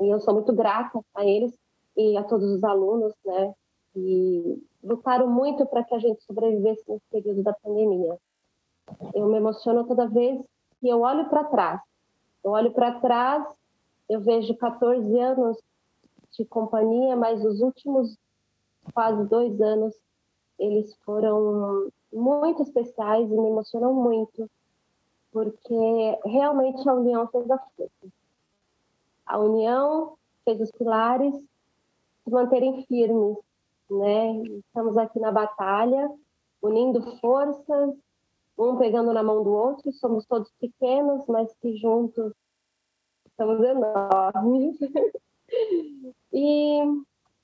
e 0.00 0.08
eu 0.08 0.20
sou 0.20 0.34
muito 0.34 0.52
grata 0.52 1.00
a 1.14 1.24
eles 1.24 1.58
e 1.96 2.16
a 2.16 2.24
todos 2.24 2.50
os 2.50 2.62
alunos, 2.62 3.14
né, 3.24 3.54
que 3.92 4.62
lutaram 4.82 5.28
muito 5.28 5.64
para 5.66 5.82
que 5.82 5.94
a 5.94 5.98
gente 5.98 6.22
sobrevivesse 6.24 6.84
nesse 6.88 7.04
período 7.10 7.42
da 7.42 7.52
pandemia. 7.54 8.18
Eu 9.14 9.26
me 9.26 9.36
emociono 9.36 9.84
toda 9.84 10.06
vez 10.06 10.40
que 10.80 10.88
eu 10.88 11.00
olho 11.00 11.28
para 11.28 11.44
trás. 11.44 11.80
Eu 12.44 12.52
olho 12.52 12.72
para 12.72 13.00
trás, 13.00 13.44
eu 14.08 14.20
vejo 14.20 14.54
14 14.56 15.18
anos 15.18 15.58
de 16.32 16.44
companhia, 16.44 17.16
mas 17.16 17.44
os 17.44 17.60
últimos 17.60 18.16
quase 18.92 19.24
dois 19.24 19.60
anos 19.60 19.94
eles 20.58 20.94
foram 21.04 21.90
muito 22.12 22.62
especiais 22.62 23.30
e 23.30 23.34
me 23.34 23.48
emocionam 23.48 23.92
muito, 23.92 24.48
porque 25.32 26.18
realmente 26.24 26.88
a 26.88 26.94
união 26.94 27.26
fez 27.28 27.50
a 27.50 27.58
força. 27.58 28.12
A 29.26 29.38
união 29.38 30.16
fez 30.44 30.60
os 30.60 30.70
pilares 30.70 31.34
se 32.26 32.30
manterem 32.30 32.84
firmes, 32.86 33.36
né? 33.88 34.42
Estamos 34.66 34.96
aqui 34.98 35.20
na 35.20 35.30
batalha, 35.30 36.10
unindo 36.60 37.00
forças, 37.20 37.94
um 38.58 38.76
pegando 38.76 39.12
na 39.12 39.22
mão 39.22 39.44
do 39.44 39.52
outro, 39.52 39.92
somos 39.92 40.26
todos 40.26 40.50
pequenos, 40.60 41.24
mas 41.28 41.54
que 41.62 41.76
juntos 41.76 42.32
somos 43.36 43.62
enormes. 43.62 44.76
e, 46.32 46.80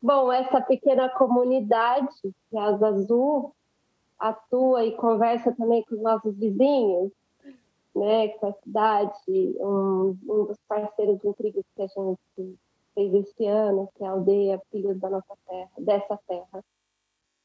bom, 0.03 0.33
essa 0.33 0.61
pequena 0.61 1.09
comunidade, 1.11 2.09
que 2.20 2.57
é 2.57 2.59
a 2.59 2.64
Azul, 2.64 3.55
atua 4.18 4.85
e 4.85 4.97
conversa 4.97 5.53
também 5.53 5.85
com 5.85 5.95
os 5.95 6.03
nossos 6.03 6.37
vizinhos, 6.37 7.12
né, 7.95 8.28
com 8.28 8.47
a 8.47 8.53
cidade, 8.55 9.14
um, 9.61 10.16
um 10.28 10.45
dos 10.47 10.57
parceiros 10.66 11.22
incríveis 11.24 11.64
que 11.76 11.83
a 11.83 11.87
gente 11.87 12.59
fez 12.95 13.12
este 13.14 13.47
ano, 13.47 13.88
que 13.95 14.05
é 14.05 14.07
a 14.07 14.11
aldeia 14.12 14.62
Filhos 14.70 14.99
da 14.99 15.11
Nossa 15.11 15.36
Terra, 15.47 15.70
dessa 15.78 16.18
terra. 16.26 16.64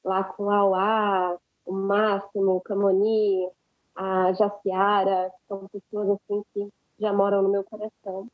Lá 0.03 0.23
com 0.23 0.49
a 0.49 0.57
Auá, 0.57 1.37
o 1.65 1.73
Máximo, 1.73 2.55
o 2.55 2.61
Camoni, 2.61 3.49
a 3.95 4.33
Jaciara, 4.33 5.31
são 5.47 5.67
pessoas 5.67 6.09
assim 6.09 6.43
que 6.53 6.69
já 6.99 7.11
moram 7.11 7.41
no 7.41 7.49
meu 7.49 7.63
coração. 7.63 8.27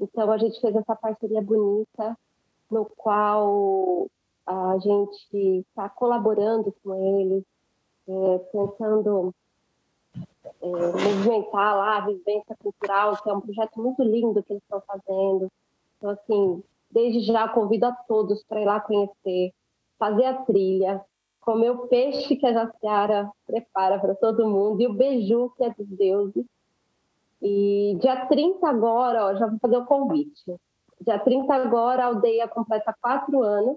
Então 0.00 0.30
a 0.30 0.38
gente 0.38 0.60
fez 0.60 0.74
essa 0.74 0.96
parceria 0.96 1.42
bonita, 1.42 2.16
no 2.70 2.86
qual 2.86 4.08
a 4.46 4.78
gente 4.78 5.64
está 5.68 5.88
colaborando 5.88 6.74
com 6.82 6.94
eles, 6.94 7.44
é, 8.08 8.38
tentando 8.52 9.34
é, 10.60 10.66
movimentar 10.66 11.76
lá 11.76 11.98
a 11.98 12.06
vivência 12.06 12.56
cultural, 12.58 13.22
que 13.22 13.28
é 13.28 13.32
um 13.32 13.40
projeto 13.40 13.80
muito 13.80 14.02
lindo 14.02 14.42
que 14.42 14.52
eles 14.52 14.62
estão 14.62 14.82
fazendo. 14.82 15.50
Então, 15.98 16.10
assim, 16.10 16.62
desde 16.90 17.20
já 17.20 17.48
convido 17.48 17.86
a 17.86 17.92
todos 17.92 18.44
para 18.44 18.60
ir 18.60 18.64
lá 18.64 18.80
conhecer, 18.80 19.52
fazer 19.98 20.24
a 20.26 20.42
trilha, 20.42 21.04
comer 21.40 21.70
o 21.70 21.86
peixe 21.88 22.36
que 22.36 22.46
a 22.46 22.52
Jaciara 22.52 23.30
prepara 23.46 23.98
para 23.98 24.14
todo 24.14 24.48
mundo 24.48 24.80
e 24.80 24.86
o 24.86 24.94
beiju 24.94 25.52
que 25.56 25.64
é 25.64 25.70
dos 25.70 25.88
deuses. 25.88 26.44
E 27.42 27.96
dia 28.00 28.26
30 28.26 28.66
agora, 28.66 29.26
ó, 29.26 29.34
já 29.34 29.46
vou 29.46 29.58
fazer 29.58 29.76
o 29.76 29.84
convite. 29.84 30.56
Dia 31.00 31.18
30 31.18 31.52
agora, 31.54 32.04
a 32.04 32.06
aldeia 32.06 32.48
completa 32.48 32.94
quatro 33.00 33.42
anos 33.42 33.76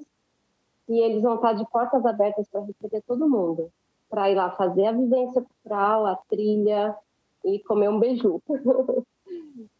e 0.87 0.99
eles 0.99 1.21
vão 1.21 1.35
estar 1.35 1.53
de 1.53 1.69
portas 1.69 2.05
abertas 2.05 2.47
para 2.49 2.61
receber 2.61 3.01
todo 3.01 3.29
mundo, 3.29 3.69
para 4.09 4.31
ir 4.31 4.35
lá 4.35 4.51
fazer 4.51 4.85
a 4.85 4.91
vivência 4.93 5.41
cultural, 5.41 6.05
a 6.05 6.15
trilha 6.29 6.95
e 7.43 7.59
comer 7.59 7.89
um 7.89 7.99
beiju. 7.99 8.41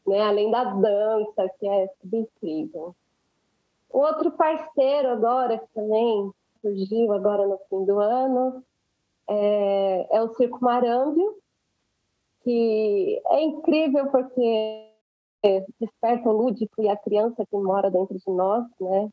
né? 0.05 0.21
além 0.21 0.51
da 0.51 0.63
dança, 0.65 1.49
que 1.59 1.67
é 1.67 1.89
incrível. 2.11 2.95
Outro 3.89 4.31
parceiro 4.31 5.09
agora, 5.09 5.57
que 5.57 5.67
também 5.73 6.31
surgiu 6.61 7.11
agora 7.13 7.47
no 7.47 7.57
fim 7.69 7.85
do 7.85 7.99
ano, 7.99 8.63
é, 9.29 10.17
é 10.17 10.21
o 10.21 10.33
Circo 10.35 10.63
Marâmbio, 10.63 11.37
que 12.43 13.21
é 13.27 13.41
incrível 13.41 14.09
porque 14.09 14.87
desperta 15.79 16.29
o 16.29 16.33
lúdico 16.33 16.81
e 16.81 16.89
a 16.89 16.97
criança 16.97 17.45
que 17.45 17.57
mora 17.57 17.91
dentro 17.91 18.17
de 18.17 18.31
nós, 18.31 18.65
né? 18.79 19.09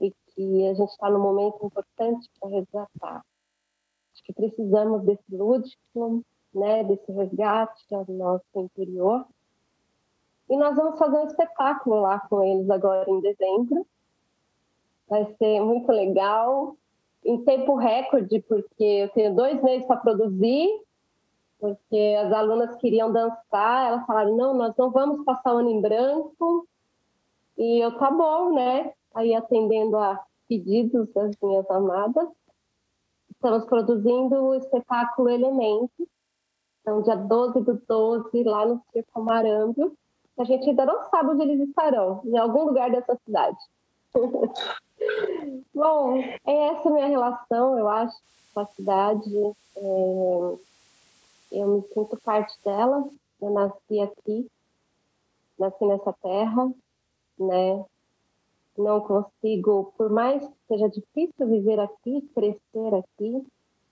E 0.00 0.10
que 0.10 0.66
a 0.68 0.74
gente 0.74 0.90
está 0.90 1.10
num 1.10 1.20
momento 1.20 1.64
importante 1.64 2.28
para 2.38 2.50
resgatar. 2.50 3.24
Acho 4.12 4.24
que 4.24 4.32
precisamos 4.32 5.02
desse 5.02 5.34
lúdico, 5.34 6.24
né? 6.54 6.84
Desse 6.84 7.12
resgate 7.12 7.94
ao 7.94 8.04
nosso 8.08 8.44
interior. 8.54 9.26
E 10.50 10.56
nós 10.56 10.74
vamos 10.74 10.98
fazer 10.98 11.16
um 11.16 11.26
espetáculo 11.26 12.00
lá 12.00 12.18
com 12.28 12.42
eles 12.42 12.68
agora 12.68 13.08
em 13.08 13.20
dezembro. 13.20 13.86
Vai 15.08 15.24
ser 15.36 15.60
muito 15.60 15.90
legal, 15.92 16.76
em 17.24 17.44
tempo 17.44 17.76
recorde, 17.76 18.40
porque 18.42 18.82
eu 18.82 19.08
tenho 19.10 19.34
dois 19.34 19.62
meses 19.62 19.86
para 19.86 19.96
produzir, 19.96 20.68
porque 21.60 22.16
as 22.20 22.32
alunas 22.32 22.74
queriam 22.76 23.12
dançar, 23.12 23.88
elas 23.88 24.06
falaram, 24.06 24.36
não, 24.36 24.54
nós 24.54 24.74
não 24.76 24.90
vamos 24.90 25.24
passar 25.24 25.54
o 25.54 25.58
ano 25.58 25.70
em 25.70 25.80
branco. 25.80 26.66
E 27.56 27.78
eu, 27.78 27.96
tá 27.96 28.10
bom, 28.10 28.52
né? 28.52 28.92
Aí 29.14 29.34
atendendo 29.34 29.96
a 29.98 30.24
pedidos 30.48 31.12
das 31.12 31.30
minhas 31.40 31.70
amadas. 31.70 32.28
Estamos 33.30 33.64
produzindo 33.66 34.34
o 34.34 34.54
espetáculo 34.54 35.28
Elementos. 35.28 36.08
Então, 36.80 37.02
dia 37.02 37.14
12 37.14 37.60
do 37.60 37.80
12, 37.86 38.42
lá 38.42 38.66
no 38.66 38.82
Circo 38.92 39.22
Marambio. 39.22 39.96
A 40.40 40.44
gente 40.44 40.70
ainda 40.70 40.86
não 40.86 41.06
sabe 41.10 41.32
onde 41.32 41.42
eles 41.42 41.68
estarão, 41.68 42.22
em 42.24 42.38
algum 42.38 42.64
lugar 42.64 42.90
dessa 42.90 43.14
cidade. 43.26 43.58
Bom, 45.74 46.16
é 46.16 46.68
essa 46.68 46.88
minha 46.88 47.08
relação, 47.08 47.78
eu 47.78 47.86
acho, 47.86 48.16
com 48.54 48.60
a 48.60 48.64
cidade. 48.64 49.30
É... 49.76 50.58
Eu 51.52 51.68
me 51.68 51.82
sinto 51.92 52.18
parte 52.24 52.58
dela. 52.64 53.06
Eu 53.38 53.50
nasci 53.50 54.00
aqui, 54.00 54.50
nasci 55.58 55.84
nessa 55.84 56.12
terra, 56.14 56.72
né? 57.38 57.84
Não 58.78 58.98
consigo, 59.02 59.92
por 59.98 60.08
mais 60.08 60.42
que 60.42 60.54
seja 60.68 60.88
difícil 60.88 61.48
viver 61.48 61.78
aqui, 61.78 62.22
crescer 62.34 62.94
aqui, 62.94 63.46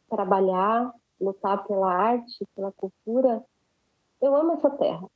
trabalhar, 0.09 0.95
lutar 1.21 1.63
pela 1.67 1.93
arte, 1.93 2.47
pela 2.57 2.73
cultura, 2.73 3.45
eu 4.23 4.35
amo 4.35 4.53
essa 4.53 4.71
terra 4.71 5.07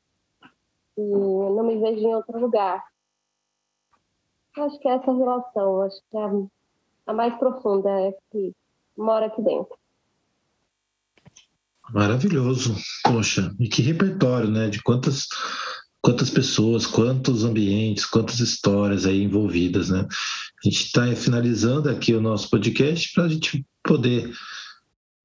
e 0.97 1.01
não 1.01 1.65
me 1.65 1.79
vejo 1.79 2.01
em 2.01 2.15
outro 2.15 2.39
lugar. 2.39 2.83
Acho 4.57 4.79
que 4.79 4.89
é 4.89 4.95
essa 4.95 5.13
relação, 5.13 5.83
acho 5.83 5.97
que 6.11 6.17
é 6.17 6.49
a, 7.07 7.13
mais 7.13 7.35
profunda 7.39 7.89
é 7.89 8.13
que 8.31 8.53
mora 8.97 9.27
aqui 9.27 9.43
dentro. 9.43 9.77
Maravilhoso, 11.91 12.75
poxa, 13.05 13.55
e 13.59 13.69
que 13.69 13.83
repertório, 13.83 14.51
né? 14.51 14.69
De 14.69 14.83
quantas 14.83 15.27
quantas 16.03 16.31
pessoas, 16.31 16.85
quantos 16.85 17.45
ambientes, 17.45 18.05
quantas 18.05 18.41
histórias 18.41 19.07
aí 19.07 19.23
envolvidas, 19.23 19.89
né? 19.89 20.01
A 20.01 20.69
gente 20.69 20.85
está 20.87 21.07
finalizando 21.15 21.89
aqui 21.89 22.13
o 22.13 22.21
nosso 22.21 22.51
podcast 22.51 23.13
para 23.15 23.25
a 23.25 23.29
gente 23.29 23.65
poder 23.85 24.33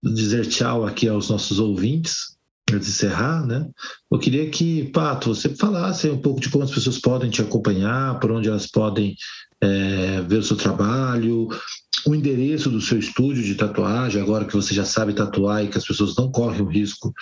dizer 0.03 0.47
tchau 0.47 0.86
aqui 0.86 1.07
aos 1.07 1.30
nossos 1.30 1.59
ouvintes, 1.59 2.37
encerrar, 2.76 3.45
né? 3.45 3.68
Eu 4.11 4.20
queria 4.20 4.49
que, 4.49 4.86
Pato, 4.91 5.34
você 5.34 5.49
falasse 5.49 6.09
um 6.09 6.18
pouco 6.18 6.39
de 6.39 6.49
como 6.49 6.63
as 6.63 6.72
pessoas 6.72 6.99
podem 6.99 7.30
te 7.30 7.41
acompanhar, 7.41 8.20
por 8.20 8.32
onde 8.32 8.49
elas 8.49 8.68
podem 8.68 9.15
é, 9.61 10.22
ver 10.22 10.38
o 10.38 10.43
seu 10.43 10.57
trabalho, 10.57 11.47
o 12.05 12.15
endereço 12.15 12.70
do 12.70 12.82
seu 12.82 12.99
estúdio 12.99 13.43
de 13.43 13.55
tatuagem, 13.55 14.22
agora 14.22 14.45
que 14.45 14.53
você 14.53 14.74
já 14.74 14.86
sabe 14.86 15.13
tatuar 15.13 15.63
e 15.63 15.68
que 15.68 15.78
as 15.78 15.86
pessoas 15.86 16.15
não 16.15 16.32
correm 16.32 16.61
o 16.61 16.68
risco 16.68 17.13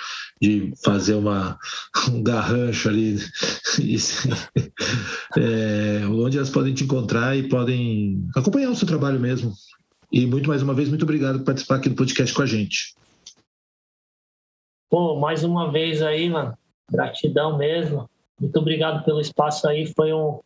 de 0.41 0.73
fazer 0.83 1.15
uma, 1.15 1.57
um 2.11 2.21
garrancho 2.21 2.89
ali, 2.89 3.17
é, 5.37 6.05
onde 6.07 6.37
elas 6.37 6.49
podem 6.49 6.73
te 6.73 6.83
encontrar 6.83 7.37
e 7.37 7.47
podem 7.47 8.27
acompanhar 8.35 8.69
o 8.69 8.75
seu 8.75 8.87
trabalho 8.87 9.19
mesmo. 9.19 9.53
E 10.11 10.25
muito 10.25 10.47
mais 10.47 10.61
uma 10.61 10.73
vez, 10.73 10.89
muito 10.89 11.03
obrigado 11.03 11.39
por 11.39 11.45
participar 11.45 11.75
aqui 11.75 11.89
do 11.89 11.95
podcast 11.95 12.33
com 12.33 12.41
a 12.41 12.45
gente. 12.45 12.95
Pô, 14.89 15.15
mais 15.15 15.43
uma 15.43 15.71
vez 15.71 16.01
aí, 16.01 16.29
mano, 16.29 16.57
gratidão 16.91 17.57
mesmo. 17.57 18.09
Muito 18.39 18.57
obrigado 18.59 19.03
pelo 19.03 19.19
espaço 19.19 19.67
aí, 19.67 19.87
foi 19.87 20.13
um, 20.13 20.39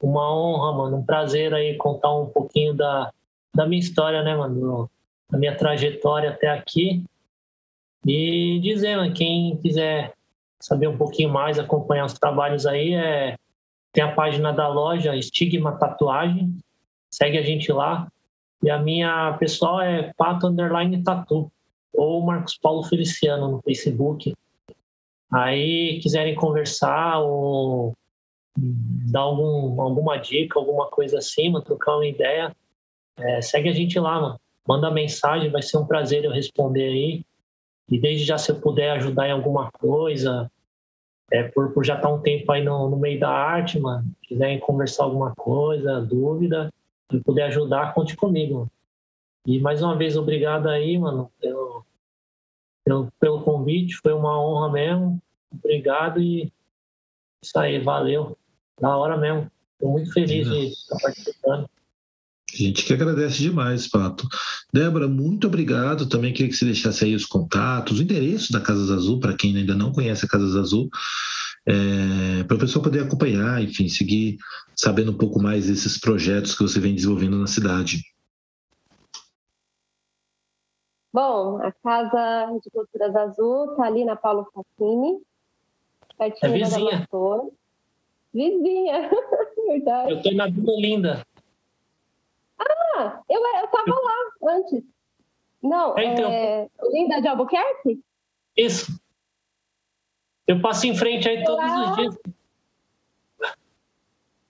uma 0.00 0.34
honra, 0.34 0.78
mano, 0.78 0.96
um 0.98 1.04
prazer 1.04 1.52
aí 1.54 1.76
contar 1.76 2.14
um 2.14 2.26
pouquinho 2.26 2.74
da, 2.74 3.10
da 3.54 3.66
minha 3.66 3.80
história, 3.80 4.22
né, 4.22 4.34
mano? 4.34 4.90
Da 5.30 5.38
minha 5.38 5.56
trajetória 5.56 6.30
até 6.30 6.48
aqui. 6.48 7.04
E 8.06 8.58
dizer, 8.60 8.96
mano, 8.96 9.14
quem 9.14 9.56
quiser 9.58 10.14
saber 10.60 10.88
um 10.88 10.96
pouquinho 10.96 11.30
mais, 11.30 11.58
acompanhar 11.58 12.04
os 12.04 12.14
trabalhos 12.14 12.66
aí, 12.66 12.94
é... 12.94 13.36
tem 13.92 14.02
a 14.02 14.12
página 14.12 14.52
da 14.52 14.68
loja 14.68 15.16
Estigma 15.16 15.78
Tatuagem. 15.78 16.56
Segue 17.10 17.38
a 17.38 17.42
gente 17.42 17.72
lá. 17.72 18.08
E 18.62 18.70
a 18.70 18.78
minha 18.78 19.36
pessoal 19.38 19.80
é 19.80 20.12
Pato 20.16 20.46
Underline 20.46 21.02
Tatu. 21.02 21.50
Ou 21.94 22.22
Marcos 22.24 22.56
Paulo 22.56 22.82
Feliciano 22.84 23.50
no 23.50 23.62
Facebook. 23.62 24.34
Aí 25.32 25.98
quiserem 26.00 26.34
conversar 26.34 27.20
ou 27.20 27.94
dar 28.56 29.20
algum, 29.20 29.80
alguma 29.80 30.16
dica, 30.16 30.58
alguma 30.58 30.86
coisa 30.88 31.18
assim, 31.18 31.52
trocar 31.62 31.96
uma 31.96 32.06
ideia, 32.06 32.54
é, 33.16 33.40
segue 33.40 33.68
a 33.68 33.72
gente 33.72 33.98
lá, 33.98 34.20
mano. 34.20 34.40
Manda 34.66 34.90
mensagem, 34.90 35.50
vai 35.50 35.62
ser 35.62 35.78
um 35.78 35.86
prazer 35.86 36.24
eu 36.24 36.30
responder 36.30 36.84
aí. 36.84 37.24
E 37.90 37.98
desde 37.98 38.24
já, 38.24 38.38
se 38.38 38.50
eu 38.50 38.60
puder 38.60 38.92
ajudar 38.92 39.28
em 39.28 39.32
alguma 39.32 39.70
coisa, 39.72 40.50
é, 41.30 41.42
por, 41.44 41.72
por 41.72 41.84
já 41.84 41.96
estar 41.96 42.08
tá 42.08 42.14
um 42.14 42.20
tempo 42.20 42.50
aí 42.52 42.62
no, 42.62 42.88
no 42.88 42.96
meio 42.96 43.18
da 43.18 43.30
arte, 43.30 43.78
mano, 43.78 44.06
quiserem 44.22 44.60
conversar 44.60 45.04
alguma 45.04 45.32
coisa, 45.34 46.00
dúvida, 46.00 46.72
e 47.12 47.18
puder 47.20 47.44
ajudar, 47.44 47.92
conte 47.94 48.16
comigo. 48.16 48.54
Mano. 48.60 48.70
E 49.46 49.58
mais 49.60 49.82
uma 49.82 49.96
vez, 49.96 50.16
obrigado 50.16 50.68
aí, 50.68 50.96
mano, 50.98 51.30
pelo, 51.40 51.84
pelo, 52.84 53.12
pelo 53.18 53.42
convite. 53.42 53.96
Foi 54.02 54.12
uma 54.12 54.40
honra 54.40 54.72
mesmo. 54.72 55.22
Obrigado 55.50 56.20
e 56.20 56.52
isso 57.42 57.58
aí, 57.58 57.80
valeu. 57.80 58.36
Da 58.80 58.96
hora 58.96 59.16
mesmo. 59.16 59.50
Estou 59.74 59.90
muito 59.90 60.12
feliz 60.12 60.48
de 60.48 60.66
estar 60.68 60.98
participando. 61.00 61.68
A 62.52 62.56
gente 62.56 62.84
que 62.84 62.92
agradece 62.92 63.38
demais, 63.38 63.88
Pato. 63.88 64.28
Débora, 64.72 65.08
muito 65.08 65.46
obrigado. 65.46 66.08
Também 66.08 66.32
queria 66.32 66.50
que 66.50 66.56
você 66.56 66.66
deixasse 66.66 67.04
aí 67.04 67.14
os 67.14 67.24
contatos, 67.24 67.98
o 67.98 68.02
endereço 68.02 68.52
da 68.52 68.60
Casas 68.60 68.90
Azul, 68.90 69.18
para 69.18 69.34
quem 69.34 69.56
ainda 69.56 69.74
não 69.74 69.90
conhece 69.90 70.24
a 70.24 70.28
Casas 70.28 70.54
Azul, 70.54 70.90
é, 71.66 72.44
para 72.44 72.56
o 72.56 72.60
pessoal 72.60 72.82
poder 72.82 73.02
acompanhar, 73.02 73.62
enfim, 73.62 73.88
seguir 73.88 74.36
sabendo 74.76 75.12
um 75.12 75.16
pouco 75.16 75.40
mais 75.42 75.66
desses 75.66 75.98
projetos 75.98 76.54
que 76.54 76.62
você 76.62 76.78
vem 76.78 76.94
desenvolvendo 76.94 77.38
na 77.38 77.46
cidade. 77.46 78.02
Bom, 81.12 81.58
a 81.62 81.70
Casa 81.72 82.58
de 82.62 82.70
Culturas 82.70 83.14
Azul 83.14 83.72
está 83.72 83.84
ali 83.84 84.04
na 84.04 84.16
Paulo 84.16 84.48
Facini, 84.52 85.20
pertinho 86.16 86.54
é 86.54 86.58
vizinha. 86.58 87.08
da 87.10 87.40
Vizinha, 88.32 89.10
verdade. 89.68 90.10
Eu 90.10 90.16
estou 90.16 90.34
na 90.34 90.46
Vila 90.46 90.72
Linda. 90.78 91.26
Ah, 92.58 93.20
eu, 93.28 93.40
eu 93.40 93.68
tava 93.68 93.90
lá 93.90 94.54
antes. 94.54 94.82
Não, 95.62 95.98
é, 95.98 96.04
então. 96.06 96.30
é 96.30 96.68
Linda 96.90 97.20
de 97.20 97.28
Albuquerque? 97.28 98.02
Isso. 98.56 98.98
Eu 100.46 100.60
passo 100.60 100.86
em 100.86 100.96
frente 100.96 101.28
aí 101.28 101.44
todos 101.44 101.64
os 101.64 101.96
dias. 101.96 102.18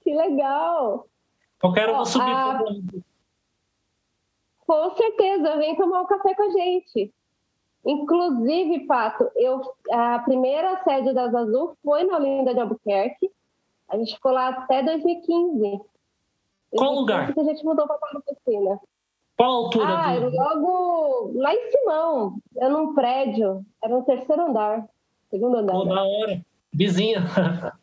Que 0.00 0.14
legal. 0.14 1.08
Qualquer 1.60 1.90
um 1.90 1.96
vou 1.96 2.06
subir. 2.06 2.24
A... 2.24 2.60
Com 4.72 4.96
certeza, 4.96 5.58
vem 5.58 5.76
tomar 5.76 6.00
um 6.00 6.06
café 6.06 6.34
com 6.34 6.44
a 6.44 6.50
gente. 6.50 7.12
Inclusive, 7.84 8.86
Pato, 8.86 9.30
eu, 9.36 9.60
a 9.90 10.20
primeira 10.20 10.82
sede 10.82 11.12
das 11.12 11.34
Azul 11.34 11.76
foi 11.84 12.04
na 12.04 12.16
Olinda 12.16 12.54
de 12.54 12.60
Albuquerque. 12.60 13.30
A 13.86 13.98
gente 13.98 14.14
ficou 14.14 14.32
lá 14.32 14.48
até 14.48 14.82
2015. 14.82 15.78
Qual 16.70 16.94
lugar? 16.94 17.34
Que 17.34 17.40
a 17.40 17.44
gente 17.44 17.62
mudou 17.62 17.86
para 17.86 17.98
Paulo 17.98 18.24
Piscina. 18.24 18.80
Qual 19.36 19.50
a 19.50 19.56
altura? 19.56 19.88
Ah, 19.88 20.18
do... 20.18 20.30
logo 20.30 21.32
lá 21.34 21.54
em 21.54 21.70
Simão. 21.70 22.38
Era 22.56 22.70
num 22.70 22.94
prédio. 22.94 23.66
Era 23.84 23.94
no 23.94 24.04
terceiro 24.06 24.40
andar. 24.40 24.88
Segundo 25.28 25.58
andar. 25.58 25.74
Pô, 25.74 25.84
da 25.84 26.02
hora. 26.02 26.40
Vizinha. 26.72 27.20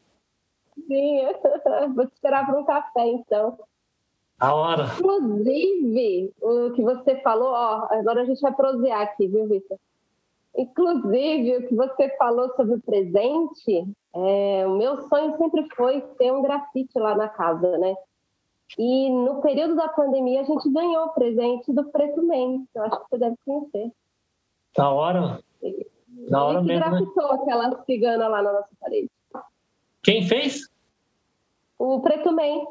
Vizinha. 0.76 1.36
Vou 1.94 2.08
te 2.08 2.14
esperar 2.14 2.48
para 2.48 2.60
um 2.60 2.66
café, 2.66 3.06
então. 3.06 3.60
A 4.40 4.54
hora. 4.54 4.86
Inclusive, 4.98 6.34
o 6.42 6.72
que 6.72 6.82
você 6.82 7.20
falou, 7.22 7.50
ó, 7.50 7.88
agora 7.92 8.22
a 8.22 8.26
gente 8.26 8.40
vai 8.42 8.54
prosear 8.54 9.02
aqui, 9.02 9.28
viu, 9.28 9.48
Vitor? 9.48 9.78
Inclusive, 10.58 11.58
o 11.58 11.68
que 11.68 11.76
você 11.76 12.10
falou 12.18 12.50
sobre 12.56 12.76
o 12.76 12.82
presente, 12.82 13.86
é, 14.14 14.66
o 14.66 14.78
meu 14.78 15.08
sonho 15.08 15.38
sempre 15.38 15.68
foi 15.76 16.02
ter 16.18 16.32
um 16.32 16.42
grafite 16.42 16.98
lá 16.98 17.16
na 17.16 17.28
casa, 17.28 17.78
né? 17.78 17.96
E 18.78 19.10
no 19.10 19.42
período 19.42 19.76
da 19.76 19.88
pandemia 19.90 20.42
a 20.42 20.44
gente 20.44 20.70
ganhou 20.70 21.06
o 21.06 21.14
presente 21.14 21.74
do 21.74 21.86
Preto 21.86 22.22
Man, 22.22 22.66
eu 22.76 22.84
acho 22.84 23.00
que 23.00 23.10
você 23.10 23.18
deve 23.18 23.36
conhecer. 23.46 23.92
Da 24.76 24.90
hora. 24.90 25.40
Da 26.30 26.44
hora 26.44 26.62
mesmo, 26.62 26.80
né? 26.80 26.90
grafitou 26.90 27.34
né? 27.34 27.40
aquela 27.42 27.84
cigana 27.86 28.28
lá 28.28 28.42
na 28.42 28.54
nossa 28.54 28.70
parede. 28.80 29.10
Quem 30.04 30.28
fez? 30.28 30.70
O 31.78 32.00
Preto 32.02 32.32
Man. 32.32 32.68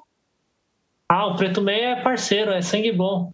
Ah, 1.08 1.26
o 1.26 1.36
Preto 1.36 1.62
Man 1.62 1.72
é 1.72 2.02
parceiro, 2.02 2.50
é 2.50 2.60
sangue 2.60 2.92
bom. 2.92 3.32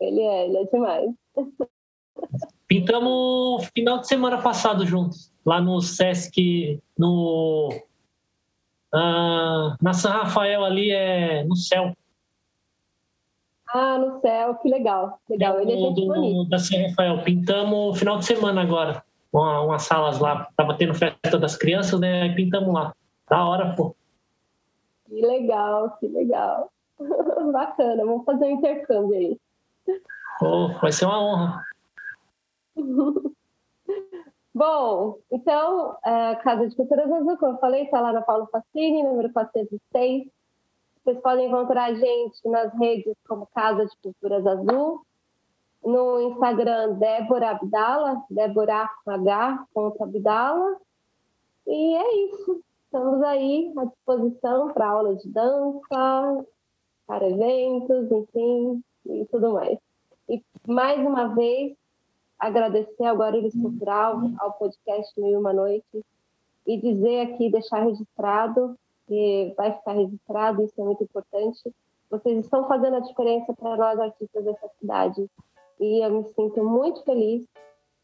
Ele 0.00 0.20
é, 0.20 0.46
ele 0.46 0.58
é 0.58 0.64
demais. 0.64 1.10
Pintamos 2.66 3.66
final 3.74 4.00
de 4.00 4.06
semana 4.06 4.42
passado 4.42 4.84
juntos, 4.84 5.32
lá 5.44 5.60
no 5.60 5.80
Sesc, 5.80 6.80
no 6.98 7.70
ah, 8.92 9.76
na 9.80 9.92
São 9.92 10.10
Rafael 10.10 10.64
ali 10.64 10.90
é 10.90 11.44
no 11.44 11.56
céu. 11.56 11.94
Ah, 13.68 13.98
no 13.98 14.20
céu, 14.20 14.54
que 14.56 14.68
legal. 14.68 15.20
Legal, 15.28 15.60
ele 15.60 15.72
é 15.72 15.76
gente 15.76 16.06
do, 16.06 16.44
Da 16.48 16.58
São 16.58 16.80
Rafael. 16.88 17.22
Pintamos 17.22 17.98
final 17.98 18.18
de 18.18 18.24
semana 18.24 18.62
agora. 18.62 19.02
Uma, 19.32 19.60
umas 19.60 19.82
salas 19.82 20.18
lá. 20.18 20.48
Tava 20.56 20.74
tendo 20.74 20.94
festa 20.94 21.38
das 21.38 21.56
crianças, 21.56 22.00
né? 22.00 22.22
Aí 22.22 22.34
pintamos 22.34 22.72
lá. 22.72 22.94
Da 23.28 23.44
hora, 23.44 23.74
pô. 23.74 23.94
Que 25.08 25.20
legal, 25.20 25.96
que 25.98 26.08
legal. 26.08 26.70
Bacana, 27.52 28.04
vamos 28.04 28.24
fazer 28.24 28.44
um 28.46 28.50
intercâmbio 28.50 29.16
aí. 29.16 29.40
Oh, 30.42 30.68
vai 30.80 30.92
ser 30.92 31.06
uma 31.06 31.20
honra. 31.20 31.66
Bom, 34.54 35.18
então, 35.30 35.96
a 36.02 36.36
Casa 36.36 36.68
de 36.68 36.74
Culturas 36.74 37.10
Azul, 37.10 37.36
como 37.38 37.52
eu 37.52 37.58
falei, 37.58 37.84
está 37.84 38.00
lá 38.00 38.12
na 38.12 38.22
Paulo 38.22 38.48
Facini, 38.50 39.02
número 39.02 39.32
406. 39.32 40.26
Vocês 41.04 41.20
podem 41.20 41.46
encontrar 41.48 41.84
a 41.84 41.94
gente 41.94 42.40
nas 42.44 42.72
redes 42.74 43.14
como 43.26 43.48
Casa 43.54 43.86
de 43.86 43.96
Culturas 44.02 44.46
Azul, 44.46 45.02
no 45.82 46.20
Instagram 46.22 46.94
Débora 46.94 47.50
Abdala, 47.50 48.22
Débora 48.28 48.90
H. 49.06 49.64
Abdala. 50.00 50.76
E 51.66 51.96
é 51.96 52.16
isso. 52.26 52.60
Estamos 52.90 53.22
aí 53.22 53.70
à 53.76 53.84
disposição 53.84 54.72
para 54.72 54.88
aula 54.88 55.14
de 55.14 55.28
dança, 55.28 56.46
para 57.06 57.28
eventos, 57.28 58.10
enfim, 58.10 58.82
e 59.04 59.26
tudo 59.26 59.52
mais. 59.52 59.78
E 60.26 60.42
mais 60.66 60.98
uma 60.98 61.34
vez, 61.34 61.76
agradecer 62.38 63.04
ao 63.04 63.18
Guarulhos 63.18 63.52
Cultural, 63.52 64.22
ao 64.38 64.54
podcast 64.54 65.12
Mil 65.20 65.38
Uma 65.38 65.52
Noite, 65.52 66.02
e 66.66 66.78
dizer 66.78 67.20
aqui, 67.20 67.50
deixar 67.50 67.84
registrado, 67.84 68.74
que 69.06 69.52
vai 69.54 69.70
ficar 69.74 69.92
registrado, 69.92 70.64
isso 70.64 70.80
é 70.80 70.84
muito 70.84 71.04
importante. 71.04 71.70
Vocês 72.10 72.38
estão 72.38 72.66
fazendo 72.66 72.96
a 72.96 73.00
diferença 73.00 73.52
para 73.52 73.76
nós, 73.76 74.00
artistas 74.00 74.44
dessa 74.46 74.68
cidade. 74.80 75.30
E 75.78 76.02
eu 76.02 76.10
me 76.10 76.24
sinto 76.28 76.64
muito 76.64 77.04
feliz, 77.04 77.44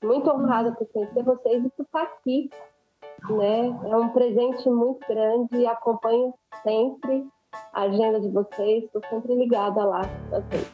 muito 0.02 0.30
honrada 0.30 0.72
por 0.72 0.86
conhecer 0.88 1.22
vocês 1.22 1.64
e 1.64 1.70
por 1.70 1.84
estar 1.84 2.02
aqui. 2.02 2.50
Né? 3.30 3.74
É 3.90 3.96
um 3.96 4.08
presente 4.10 4.68
muito 4.68 5.00
grande 5.08 5.56
e 5.56 5.66
acompanho 5.66 6.34
sempre 6.62 7.24
a 7.72 7.82
agenda 7.82 8.20
de 8.20 8.28
vocês, 8.28 8.84
estou 8.84 9.02
sempre 9.10 9.34
ligada 9.34 9.84
lá. 9.84 10.02
Vocês. 10.30 10.66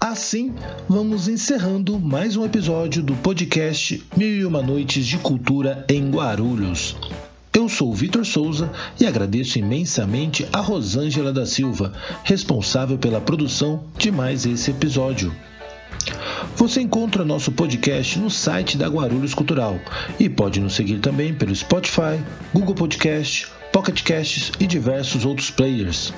Assim, 0.00 0.54
vamos 0.88 1.28
encerrando 1.28 1.98
mais 1.98 2.36
um 2.36 2.44
episódio 2.44 3.02
do 3.02 3.14
podcast 3.16 4.06
Mil 4.16 4.28
e 4.28 4.44
Uma 4.44 4.62
Noites 4.62 5.06
de 5.06 5.18
Cultura 5.18 5.84
em 5.88 6.10
Guarulhos. 6.10 6.96
Eu 7.54 7.68
sou 7.68 7.90
o 7.90 7.94
Vitor 7.94 8.24
Souza 8.26 8.70
e 9.00 9.06
agradeço 9.06 9.58
imensamente 9.58 10.46
a 10.52 10.60
Rosângela 10.60 11.32
da 11.32 11.46
Silva, 11.46 11.92
responsável 12.22 12.98
pela 12.98 13.20
produção 13.20 13.84
de 13.96 14.10
mais 14.10 14.44
esse 14.44 14.72
episódio. 14.72 15.32
Você 16.56 16.80
encontra 16.80 17.24
nosso 17.24 17.52
podcast 17.52 18.18
no 18.18 18.30
site 18.30 18.78
da 18.78 18.88
Guarulhos 18.88 19.34
Cultural 19.34 19.78
e 20.18 20.28
pode 20.28 20.60
nos 20.60 20.74
seguir 20.74 20.98
também 20.98 21.34
pelo 21.34 21.54
Spotify, 21.54 22.20
Google 22.52 22.74
Podcast, 22.74 23.48
Pocket 23.72 24.02
Casts 24.02 24.52
e 24.60 24.66
diversos 24.66 25.24
outros 25.24 25.50
players. 25.50 26.12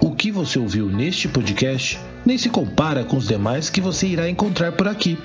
O 0.00 0.14
que 0.14 0.30
você 0.30 0.58
ouviu 0.58 0.86
neste 0.86 1.28
podcast 1.28 1.98
nem 2.24 2.36
se 2.36 2.48
compara 2.48 3.04
com 3.04 3.16
os 3.16 3.28
demais 3.28 3.70
que 3.70 3.80
você 3.80 4.08
irá 4.08 4.28
encontrar 4.28 4.72
por 4.72 4.88
aqui. 4.88 5.16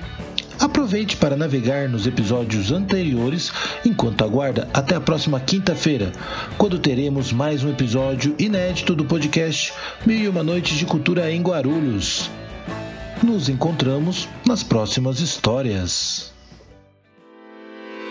Aproveite 0.60 1.16
para 1.16 1.36
navegar 1.36 1.88
nos 1.88 2.06
episódios 2.06 2.70
anteriores 2.70 3.52
enquanto 3.84 4.22
aguarda 4.22 4.68
até 4.72 4.94
a 4.94 5.00
próxima 5.00 5.40
quinta-feira, 5.40 6.12
quando 6.56 6.78
teremos 6.78 7.32
mais 7.32 7.64
um 7.64 7.70
episódio 7.70 8.34
inédito 8.38 8.94
do 8.94 9.04
podcast 9.04 9.72
Mil 10.06 10.18
e 10.18 10.28
Uma 10.28 10.44
Noites 10.44 10.78
de 10.78 10.86
Cultura 10.86 11.30
em 11.32 11.42
Guarulhos. 11.42 12.30
Nos 13.22 13.48
encontramos 13.48 14.28
nas 14.44 14.64
próximas 14.64 15.20
histórias. 15.20 16.31